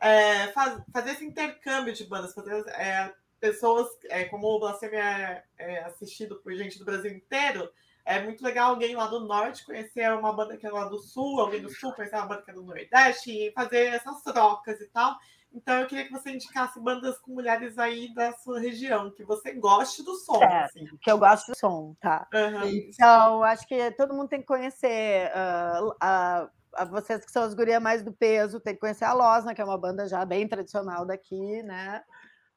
é, 0.00 0.48
faz, 0.48 0.82
fazer 0.92 1.12
esse 1.12 1.24
intercâmbio 1.24 1.94
de 1.94 2.02
bandas, 2.02 2.34
fazer 2.34 2.66
é, 2.70 3.14
pessoas, 3.38 3.86
é, 4.06 4.24
como 4.24 4.48
o 4.48 4.58
Blasfêmia 4.58 4.98
é, 4.98 5.44
é, 5.58 5.84
assistido 5.84 6.40
por 6.42 6.52
gente 6.54 6.76
do 6.76 6.84
Brasil 6.84 7.12
inteiro, 7.12 7.70
é 8.04 8.20
muito 8.20 8.42
legal 8.42 8.70
alguém 8.70 8.96
lá 8.96 9.06
do 9.06 9.20
norte 9.20 9.64
conhecer 9.64 10.12
uma 10.12 10.32
banda 10.32 10.56
que 10.56 10.66
é 10.66 10.70
lá 10.72 10.86
do 10.86 10.98
sul, 10.98 11.38
alguém 11.38 11.62
do 11.62 11.70
sul 11.70 11.92
conhecer 11.92 12.16
uma 12.16 12.26
banda 12.26 12.42
que 12.42 12.50
é 12.50 12.54
do 12.54 12.64
nordeste 12.64 13.30
e 13.30 13.52
fazer 13.52 13.94
essas 13.94 14.20
trocas 14.22 14.80
e 14.80 14.86
tal. 14.88 15.16
Então 15.54 15.80
eu 15.80 15.86
queria 15.86 16.04
que 16.04 16.12
você 16.12 16.32
indicasse 16.32 16.80
bandas 16.80 17.16
com 17.20 17.32
mulheres 17.32 17.78
aí 17.78 18.12
da 18.12 18.32
sua 18.32 18.58
região, 18.58 19.10
que 19.12 19.24
você 19.24 19.52
goste 19.52 20.02
do 20.02 20.14
som. 20.16 20.42
É, 20.42 20.64
assim. 20.64 20.84
Que 21.00 21.10
eu 21.10 21.16
gosto 21.16 21.52
do 21.52 21.56
som, 21.56 21.94
tá? 22.00 22.26
Uhum. 22.34 22.66
Então, 22.66 23.44
acho 23.44 23.66
que 23.68 23.90
todo 23.92 24.12
mundo 24.12 24.28
tem 24.28 24.40
que 24.40 24.46
conhecer 24.46 25.30
uh, 25.30 25.90
uh, 25.90 26.50
vocês 26.90 27.24
que 27.24 27.30
são 27.30 27.44
as 27.44 27.54
gurias 27.54 27.80
mais 27.80 28.02
do 28.02 28.12
peso, 28.12 28.58
tem 28.58 28.74
que 28.74 28.80
conhecer 28.80 29.04
a 29.04 29.12
Losna, 29.12 29.54
que 29.54 29.60
é 29.60 29.64
uma 29.64 29.78
banda 29.78 30.08
já 30.08 30.24
bem 30.24 30.48
tradicional 30.48 31.06
daqui, 31.06 31.62
né? 31.62 32.02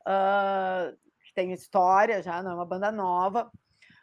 Uh, 0.01 0.97
que 1.23 1.33
tem 1.35 1.53
história 1.53 2.23
já, 2.23 2.41
não 2.41 2.51
é 2.51 2.55
uma 2.55 2.65
banda 2.65 2.91
nova. 2.91 3.51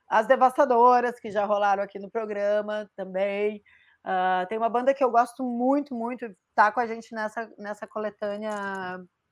As 0.09 0.29
Devastadoras, 0.29 1.19
que 1.19 1.33
já 1.33 1.45
rolaram 1.45 1.83
aqui 1.83 1.99
no 1.99 2.11
programa 2.11 2.89
também. 2.95 3.61
Uh, 4.05 4.47
tem 4.49 4.59
uma 4.59 4.69
banda 4.69 4.95
que 4.95 5.03
eu 5.03 5.11
gosto 5.11 5.43
muito, 5.43 5.95
muito, 5.95 6.27
tá 6.55 6.71
com 6.73 6.81
a 6.81 6.87
gente 6.87 7.15
nessa, 7.15 7.53
nessa 7.59 7.87
coletânea 7.87 8.51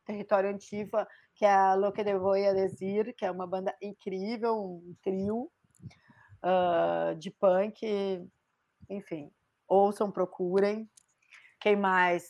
Território 0.04 0.50
Antifa, 0.50 1.06
que 1.34 1.44
é 1.44 1.52
a 1.52 1.74
Lo 1.74 1.92
que 1.92 2.02
Voy 2.18 2.46
a 2.46 2.52
Desir, 2.52 3.14
que 3.16 3.24
é 3.24 3.30
uma 3.30 3.46
banda 3.46 3.74
incrível, 3.80 4.56
um 4.56 4.94
trio 5.02 5.50
uh, 6.42 7.14
de 7.16 7.30
punk, 7.30 8.28
enfim, 8.88 9.30
ouçam, 9.68 10.10
procurem. 10.10 10.88
Quem 11.60 11.76
mais? 11.76 12.24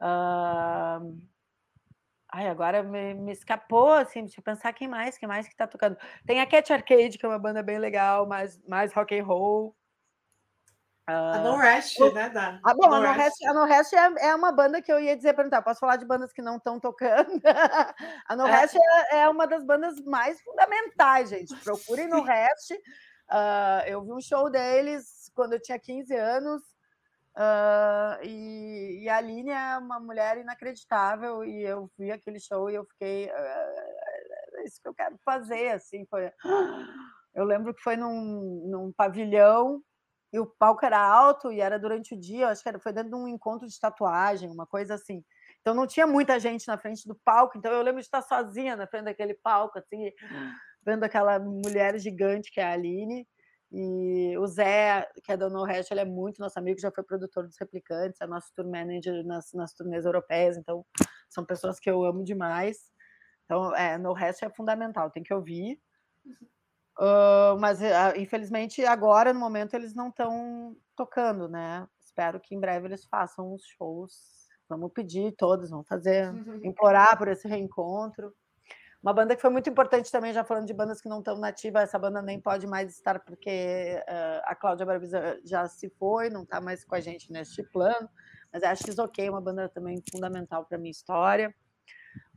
Uh... 0.00 1.18
Ai, 2.28 2.48
agora 2.48 2.82
me, 2.82 3.14
me, 3.14 3.32
escapou, 3.32 3.92
assim, 3.92 4.24
deixa 4.24 4.40
eu 4.40 4.44
pensar 4.44 4.72
quem 4.72 4.86
mais, 4.86 5.16
quem 5.16 5.28
mais 5.28 5.48
que 5.48 5.56
tá 5.56 5.66
tocando. 5.66 5.96
Tem 6.26 6.40
a 6.40 6.46
Cat 6.46 6.70
Arcade, 6.70 7.16
que 7.16 7.24
é 7.24 7.28
uma 7.28 7.38
banda 7.38 7.62
bem 7.62 7.78
legal, 7.78 8.26
mais, 8.26 8.60
mais 8.66 8.92
rock 8.92 9.18
and 9.18 9.24
roll. 9.24 9.74
Uh, 11.08 11.34
a 11.34 11.38
No 11.38 11.56
Rest, 11.56 12.00
né, 12.12 12.28
Dan? 12.30 12.58
Ah, 12.64 12.74
bom, 12.74 12.88
no 12.88 12.94
a 12.94 13.00
No 13.00 13.12
Rest, 13.12 13.44
a 13.44 13.54
no 13.54 13.64
Rest 13.64 13.92
é, 13.92 14.26
é, 14.26 14.34
uma 14.34 14.50
banda 14.50 14.82
que 14.82 14.90
eu 14.90 14.98
ia 14.98 15.16
dizer, 15.16 15.34
perguntar, 15.34 15.62
posso 15.62 15.78
falar 15.78 15.94
de 15.96 16.04
bandas 16.04 16.32
que 16.32 16.42
não 16.42 16.56
estão 16.56 16.80
tocando? 16.80 17.30
a 18.26 18.34
No 18.34 18.44
é. 18.44 18.50
Rest 18.50 18.74
é, 18.74 19.18
é, 19.20 19.28
uma 19.28 19.46
das 19.46 19.64
bandas 19.64 20.00
mais 20.00 20.40
fundamentais, 20.42 21.30
gente. 21.30 21.54
Procurem 21.62 22.08
No 22.08 22.22
Rest. 22.22 22.72
Uh, 23.30 23.86
eu 23.86 24.02
vi 24.02 24.12
um 24.12 24.20
show 24.20 24.50
deles 24.50 25.30
quando 25.32 25.52
eu 25.52 25.62
tinha 25.62 25.78
15 25.78 26.12
anos, 26.16 26.62
uh, 27.36 28.24
e, 28.24 29.02
e, 29.02 29.08
a 29.08 29.18
Aline 29.18 29.50
é 29.50 29.78
uma 29.78 30.00
mulher 30.00 30.38
inacreditável, 30.38 31.44
e 31.44 31.62
eu 31.62 31.88
vi 31.96 32.10
aquele 32.10 32.40
show 32.40 32.68
e 32.68 32.74
eu 32.74 32.84
fiquei... 32.84 33.28
é 33.28 34.64
isso 34.64 34.80
que 34.80 34.88
eu 34.88 34.94
quero 34.94 35.16
fazer, 35.24 35.68
assim, 35.68 36.04
foi... 36.06 36.32
Eu 37.34 37.44
lembro 37.44 37.74
que 37.74 37.82
foi 37.82 37.96
num, 37.96 38.66
num 38.70 38.92
pavilhão 38.92 39.82
e 40.36 40.38
o 40.38 40.44
palco 40.44 40.84
era 40.84 40.98
alto 40.98 41.50
e 41.50 41.62
era 41.62 41.78
durante 41.78 42.14
o 42.14 42.20
dia, 42.20 42.48
acho 42.48 42.62
que 42.62 42.68
era, 42.68 42.78
foi 42.78 42.92
dentro 42.92 43.08
de 43.08 43.16
um 43.16 43.26
encontro 43.26 43.66
de 43.66 43.80
tatuagem, 43.80 44.50
uma 44.50 44.66
coisa 44.66 44.94
assim. 44.94 45.24
Então 45.62 45.72
não 45.72 45.86
tinha 45.86 46.06
muita 46.06 46.38
gente 46.38 46.68
na 46.68 46.76
frente 46.76 47.08
do 47.08 47.14
palco, 47.14 47.56
então 47.56 47.72
eu 47.72 47.80
lembro 47.82 48.00
de 48.00 48.06
estar 48.06 48.20
sozinha 48.20 48.76
na 48.76 48.86
frente 48.86 49.04
daquele 49.04 49.32
palco, 49.32 49.78
assim, 49.78 50.12
vendo 50.84 51.04
aquela 51.04 51.38
mulher 51.38 51.98
gigante 51.98 52.52
que 52.52 52.60
é 52.60 52.64
a 52.64 52.72
Aline. 52.72 53.26
E 53.72 54.36
o 54.38 54.46
Zé, 54.46 55.08
que 55.24 55.32
é 55.32 55.36
do 55.38 55.48
No 55.48 55.64
Hash, 55.64 55.90
ele 55.90 56.00
é 56.00 56.04
muito 56.04 56.38
nosso 56.38 56.58
amigo, 56.58 56.78
já 56.78 56.90
foi 56.90 57.02
produtor 57.02 57.44
dos 57.44 57.56
Replicantes, 57.58 58.20
é 58.20 58.26
nosso 58.26 58.52
tour 58.54 58.70
manager 58.70 59.24
nas, 59.24 59.52
nas 59.54 59.72
turnês 59.72 60.04
europeias, 60.04 60.58
então 60.58 60.84
são 61.30 61.46
pessoas 61.46 61.80
que 61.80 61.90
eu 61.90 62.04
amo 62.04 62.22
demais. 62.22 62.92
Então, 63.46 63.74
é, 63.74 63.96
No 63.96 64.12
Hash 64.12 64.42
é 64.42 64.50
fundamental, 64.50 65.10
tem 65.10 65.22
que 65.22 65.32
ouvir. 65.32 65.80
Uh, 66.98 67.58
mas 67.58 67.80
uh, 67.80 68.16
infelizmente 68.16 68.82
agora 68.84 69.32
no 69.32 69.38
momento 69.38 69.74
eles 69.74 69.94
não 69.94 70.08
estão 70.08 70.74
tocando, 70.96 71.48
né? 71.48 71.86
Espero 72.00 72.40
que 72.40 72.54
em 72.54 72.60
breve 72.60 72.88
eles 72.88 73.04
façam 73.04 73.52
os 73.52 73.62
shows. 73.66 74.48
Vamos 74.68 74.90
pedir 74.92 75.32
todos, 75.32 75.70
vamos 75.70 75.86
fazer, 75.86 76.32
implorar 76.64 77.18
por 77.18 77.28
esse 77.28 77.46
reencontro. 77.46 78.32
Uma 79.02 79.12
banda 79.12 79.36
que 79.36 79.42
foi 79.42 79.50
muito 79.50 79.68
importante 79.68 80.10
também, 80.10 80.32
já 80.32 80.42
falando 80.42 80.66
de 80.66 80.74
bandas 80.74 81.00
que 81.00 81.08
não 81.08 81.18
estão 81.18 81.36
nativas, 81.36 81.84
essa 81.84 81.98
banda 81.98 82.20
nem 82.22 82.40
pode 82.40 82.66
mais 82.66 82.90
estar 82.90 83.20
porque 83.20 84.02
uh, 84.08 84.42
a 84.44 84.54
Cláudia 84.54 84.86
Barbisa 84.86 85.38
já 85.44 85.68
se 85.68 85.90
foi, 85.90 86.30
não 86.30 86.42
está 86.42 86.60
mais 86.60 86.84
com 86.84 86.94
a 86.94 87.00
gente 87.00 87.30
neste 87.30 87.62
plano. 87.62 88.08
Mas 88.52 88.62
é 88.62 88.68
a 88.68 89.04
OK, 89.04 89.28
uma 89.28 89.40
banda 89.40 89.68
também 89.68 90.02
fundamental 90.10 90.64
para 90.64 90.78
minha 90.78 90.90
história 90.90 91.54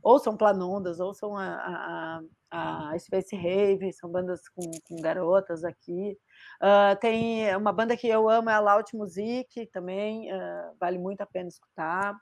ouçam 0.02 0.36
Planondas, 0.36 1.00
ouçam 1.00 1.36
a, 1.36 1.46
a, 1.46 2.20
a 2.50 2.98
Space 2.98 3.34
Rave, 3.36 3.92
são 3.92 4.10
bandas 4.10 4.48
com, 4.48 4.62
com 4.84 4.96
garotas 4.96 5.64
aqui. 5.64 6.18
Uh, 6.60 6.98
tem 7.00 7.54
uma 7.56 7.72
banda 7.72 7.96
que 7.96 8.08
eu 8.08 8.28
amo, 8.28 8.50
é 8.50 8.54
a 8.54 8.60
Loud 8.60 8.94
Music, 8.94 9.66
também 9.66 10.32
uh, 10.32 10.76
vale 10.78 10.98
muito 10.98 11.20
a 11.20 11.26
pena 11.26 11.48
escutar. 11.48 12.14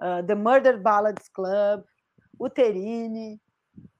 Uh, 0.00 0.26
The 0.26 0.34
Murder 0.34 0.80
Ballads 0.80 1.28
Club, 1.28 1.84
Uterine. 2.40 3.40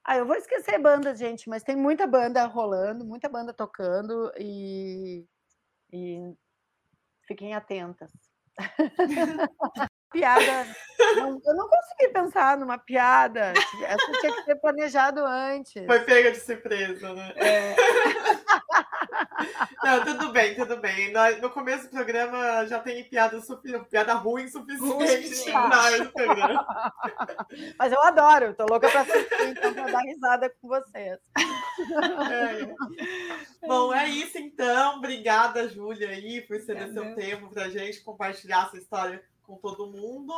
Ah, 0.05 0.17
eu 0.17 0.27
vou 0.27 0.35
esquecer 0.35 0.79
bandas, 0.81 1.19
gente, 1.19 1.49
mas 1.49 1.63
tem 1.63 1.77
muita 1.77 2.07
banda 2.09 2.45
rolando, 2.47 3.05
muita 3.05 3.29
banda 3.29 3.53
tocando 3.53 4.33
e, 4.37 5.25
e 5.93 6.35
fiquem 7.27 7.55
atentas. 7.55 8.11
piada. 10.13 10.67
Não, 11.17 11.41
eu 11.45 11.55
não 11.55 11.69
consegui 11.69 12.13
pensar 12.13 12.57
numa 12.57 12.79
piada. 12.79 13.53
Essa 13.83 14.13
tinha 14.21 14.35
que 14.35 14.45
ser 14.45 14.57
planejado 14.57 15.25
antes. 15.25 15.85
Foi 15.87 16.01
pega 16.01 16.31
de 16.31 16.39
surpresa, 16.39 17.13
né? 17.13 17.33
É. 17.37 17.75
Não, 19.83 20.05
tudo 20.05 20.33
bem, 20.33 20.55
tudo 20.55 20.77
bem. 20.79 21.13
No, 21.41 21.51
começo 21.51 21.85
do 21.85 21.91
programa 21.91 22.67
já 22.67 22.79
tem 22.79 23.05
piada, 23.05 23.41
piada 23.91 24.15
ruim 24.15 24.49
suficiente 24.49 25.51
no 25.99 26.13
programa. 26.13 26.93
Mas 27.79 27.93
eu 27.93 28.03
adoro, 28.03 28.55
tô 28.55 28.67
louca 28.67 28.89
pra 28.89 29.01
assistir, 29.03 29.49
então 29.49 29.75
pra 29.75 29.91
dar 29.91 30.01
risada 30.01 30.51
com 30.61 30.69
vocês. 30.69 31.19
É. 32.31 33.67
Bom, 33.67 33.93
é 33.93 34.09
isso 34.09 34.39
então. 34.39 34.97
Obrigada, 34.97 35.69
Júlia, 35.69 36.09
aí, 36.09 36.41
por 36.43 36.61
ceder 36.61 36.89
é 36.89 36.93
seu 36.93 37.15
tempo 37.15 37.49
pra 37.49 37.69
gente 37.69 38.01
compartilhar 38.01 38.67
essa 38.67 38.79
história 38.79 39.23
com 39.47 39.57
todo 39.57 39.91
mundo. 39.91 40.33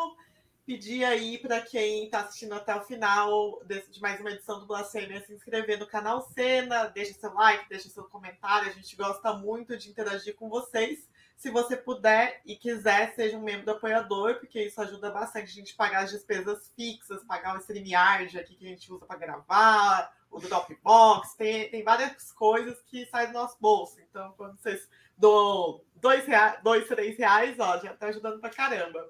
Pedir 0.67 1.05
aí 1.05 1.37
para 1.37 1.61
quem 1.61 2.07
está 2.07 2.21
assistindo 2.21 2.55
até 2.55 2.75
o 2.75 2.83
final 2.83 3.63
de 3.91 4.01
mais 4.01 4.19
uma 4.19 4.31
edição 4.31 4.61
do 4.61 4.67
Blasfêmia 4.67 5.23
se 5.23 5.35
inscrever 5.35 5.79
no 5.79 5.87
canal 5.87 6.23
Cena, 6.23 6.87
deixa 6.87 7.13
seu 7.13 7.35
like, 7.35 7.69
deixa 7.69 7.91
seu 7.91 8.05
comentário. 8.05 8.71
A 8.71 8.73
gente 8.73 8.97
gosta 8.97 9.35
muito 9.35 9.77
de 9.77 9.91
interagir 9.91 10.35
com 10.35 10.49
vocês. 10.49 11.07
Se 11.37 11.51
você 11.51 11.77
puder 11.77 12.41
e 12.47 12.57
quiser, 12.57 13.15
seja 13.15 13.37
um 13.37 13.43
membro 13.43 13.67
do 13.67 13.73
apoiador, 13.73 14.37
porque 14.37 14.63
isso 14.63 14.81
ajuda 14.81 15.11
bastante 15.11 15.51
a 15.51 15.55
gente 15.55 15.75
pagar 15.75 16.05
as 16.05 16.11
despesas 16.11 16.73
fixas, 16.75 17.23
pagar 17.25 17.57
o 17.57 17.61
StreamYard 17.61 18.39
aqui 18.39 18.55
que 18.55 18.65
a 18.65 18.71
gente 18.71 18.91
usa 18.91 19.05
para 19.05 19.19
gravar, 19.19 20.17
o 20.31 20.41
Dropbox, 20.41 21.35
tem, 21.35 21.71
tem 21.71 21.85
várias 21.85 22.33
coisas 22.33 22.81
que 22.87 23.05
saem 23.07 23.27
do 23.27 23.35
nosso 23.35 23.59
bolso. 23.61 24.01
Então, 24.01 24.33
quando 24.39 24.59
vocês 24.59 24.89
dou 25.19 25.85
dois, 25.97 26.25
reais, 26.25 26.59
dois, 26.63 26.89
três 26.89 27.19
reais, 27.19 27.61
ó, 27.61 27.79
já 27.81 27.95
tá 27.95 28.07
ajudando 28.07 28.41
pra 28.41 28.49
caramba. 28.49 29.07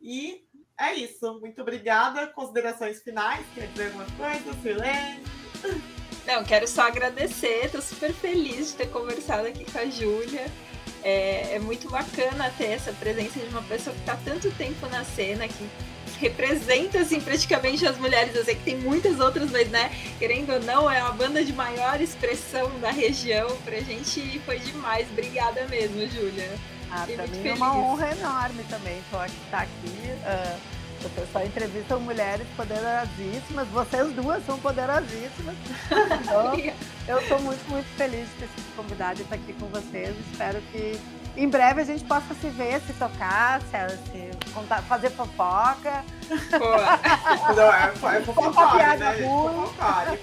E 0.00 0.46
é 0.78 0.94
isso. 0.94 1.38
Muito 1.40 1.60
obrigada. 1.62 2.26
Considerações 2.28 3.02
finais? 3.02 3.44
Quer 3.54 3.68
dizer 3.68 3.86
alguma 3.86 4.06
coisa, 4.16 4.52
Silene? 4.62 5.22
Não, 6.26 6.42
quero 6.44 6.66
só 6.66 6.82
agradecer. 6.82 7.70
Tô 7.70 7.80
super 7.80 8.12
feliz 8.12 8.68
de 8.68 8.76
ter 8.78 8.86
conversado 8.90 9.46
aqui 9.46 9.70
com 9.70 9.78
a 9.78 9.86
Júlia. 9.86 10.46
É, 11.02 11.56
é, 11.56 11.58
muito 11.58 11.88
bacana 11.90 12.50
ter 12.56 12.68
essa 12.68 12.92
presença 12.94 13.38
de 13.38 13.46
uma 13.48 13.62
pessoa 13.62 13.94
que 13.94 14.00
está 14.00 14.16
tanto 14.24 14.50
tempo 14.52 14.86
na 14.88 15.04
cena, 15.04 15.46
que 15.46 15.68
representa 16.18 17.00
assim 17.00 17.20
praticamente 17.20 17.86
as 17.86 17.98
mulheres. 17.98 18.34
Eu 18.34 18.44
sei 18.44 18.54
que 18.54 18.64
tem 18.64 18.76
muitas 18.78 19.20
outras, 19.20 19.50
mas 19.50 19.68
né, 19.68 19.90
querendo 20.18 20.54
ou 20.54 20.60
não, 20.60 20.90
é 20.90 21.02
uma 21.02 21.12
banda 21.12 21.44
de 21.44 21.52
maior 21.52 22.00
expressão 22.00 22.70
da 22.80 22.90
região. 22.90 23.54
Pra 23.64 23.80
gente 23.80 24.38
foi 24.40 24.58
demais. 24.58 25.06
Obrigada 25.10 25.66
mesmo, 25.66 26.06
Júlia. 26.08 26.48
Ah, 26.96 27.06
pra 27.12 27.26
mim 27.26 27.48
é 27.48 27.54
uma 27.54 27.76
honra 27.76 28.12
enorme 28.12 28.62
também. 28.70 29.02
Tô 29.10 29.18
aqui, 29.18 29.40
tá 29.50 29.62
aqui. 29.62 29.88
Uh, 29.88 30.60
o 31.04 31.10
pessoal 31.10 31.44
entrevistam 31.44 31.98
mulheres 31.98 32.46
poderosíssimas. 32.56 33.66
Vocês 33.68 34.12
duas 34.12 34.46
são 34.46 34.58
poderosíssimas. 34.60 35.56
Então, 36.24 36.54
eu 37.08 37.18
estou 37.18 37.40
muito, 37.40 37.68
muito 37.68 37.86
feliz 37.96 38.28
de 38.28 38.34
ter 38.34 38.48
sido 38.48 38.76
convidada 38.76 39.18
e 39.18 39.22
estar 39.22 39.34
aqui 39.34 39.52
com 39.54 39.66
vocês. 39.66 40.16
Espero 40.30 40.60
que 40.72 40.98
em 41.36 41.48
breve 41.48 41.82
a 41.82 41.84
gente 41.84 42.04
possa 42.04 42.32
se 42.34 42.48
ver, 42.48 42.80
se 42.82 42.92
tocar, 42.94 43.60
se, 43.62 43.96
se 44.10 44.50
contar, 44.52 44.80
fazer 44.82 45.10
fofoca. 45.10 46.04
Pô. 46.28 46.74
Não, 47.54 47.74
é, 47.74 48.16
é 48.16 48.20
fofoca, 48.22 48.96
né? 48.96 49.14
Fofoca. 49.24 50.18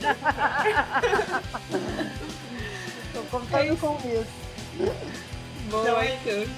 Estou 3.07 3.23
contando 3.30 3.77
com 3.77 3.98
isso. 4.07 5.31
Então 5.73 6.02
é, 6.02 6.15
isso. 6.15 6.52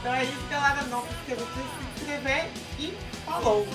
então 0.00 0.14
é 0.14 0.24
isso, 0.24 0.48
galera. 0.50 0.82
Não 0.84 1.02
se 1.02 1.08
esqueça 1.12 1.44
de 1.44 1.52
se 1.52 2.00
inscrever 2.00 2.48
e 2.78 2.94
falou! 3.26 3.66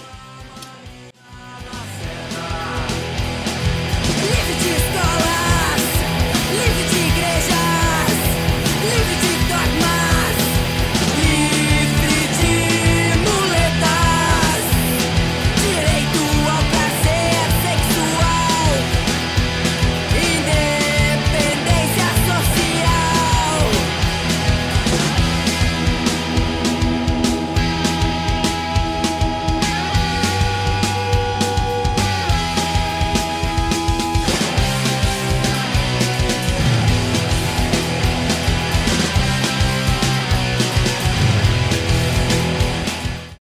Livre 4.17 4.55
de 4.55 4.69
escolas, 4.69 5.81
livre 6.49 6.85
de 6.89 6.97
igrejas, 7.07 8.17
livre 8.81 9.15
de 9.15 9.22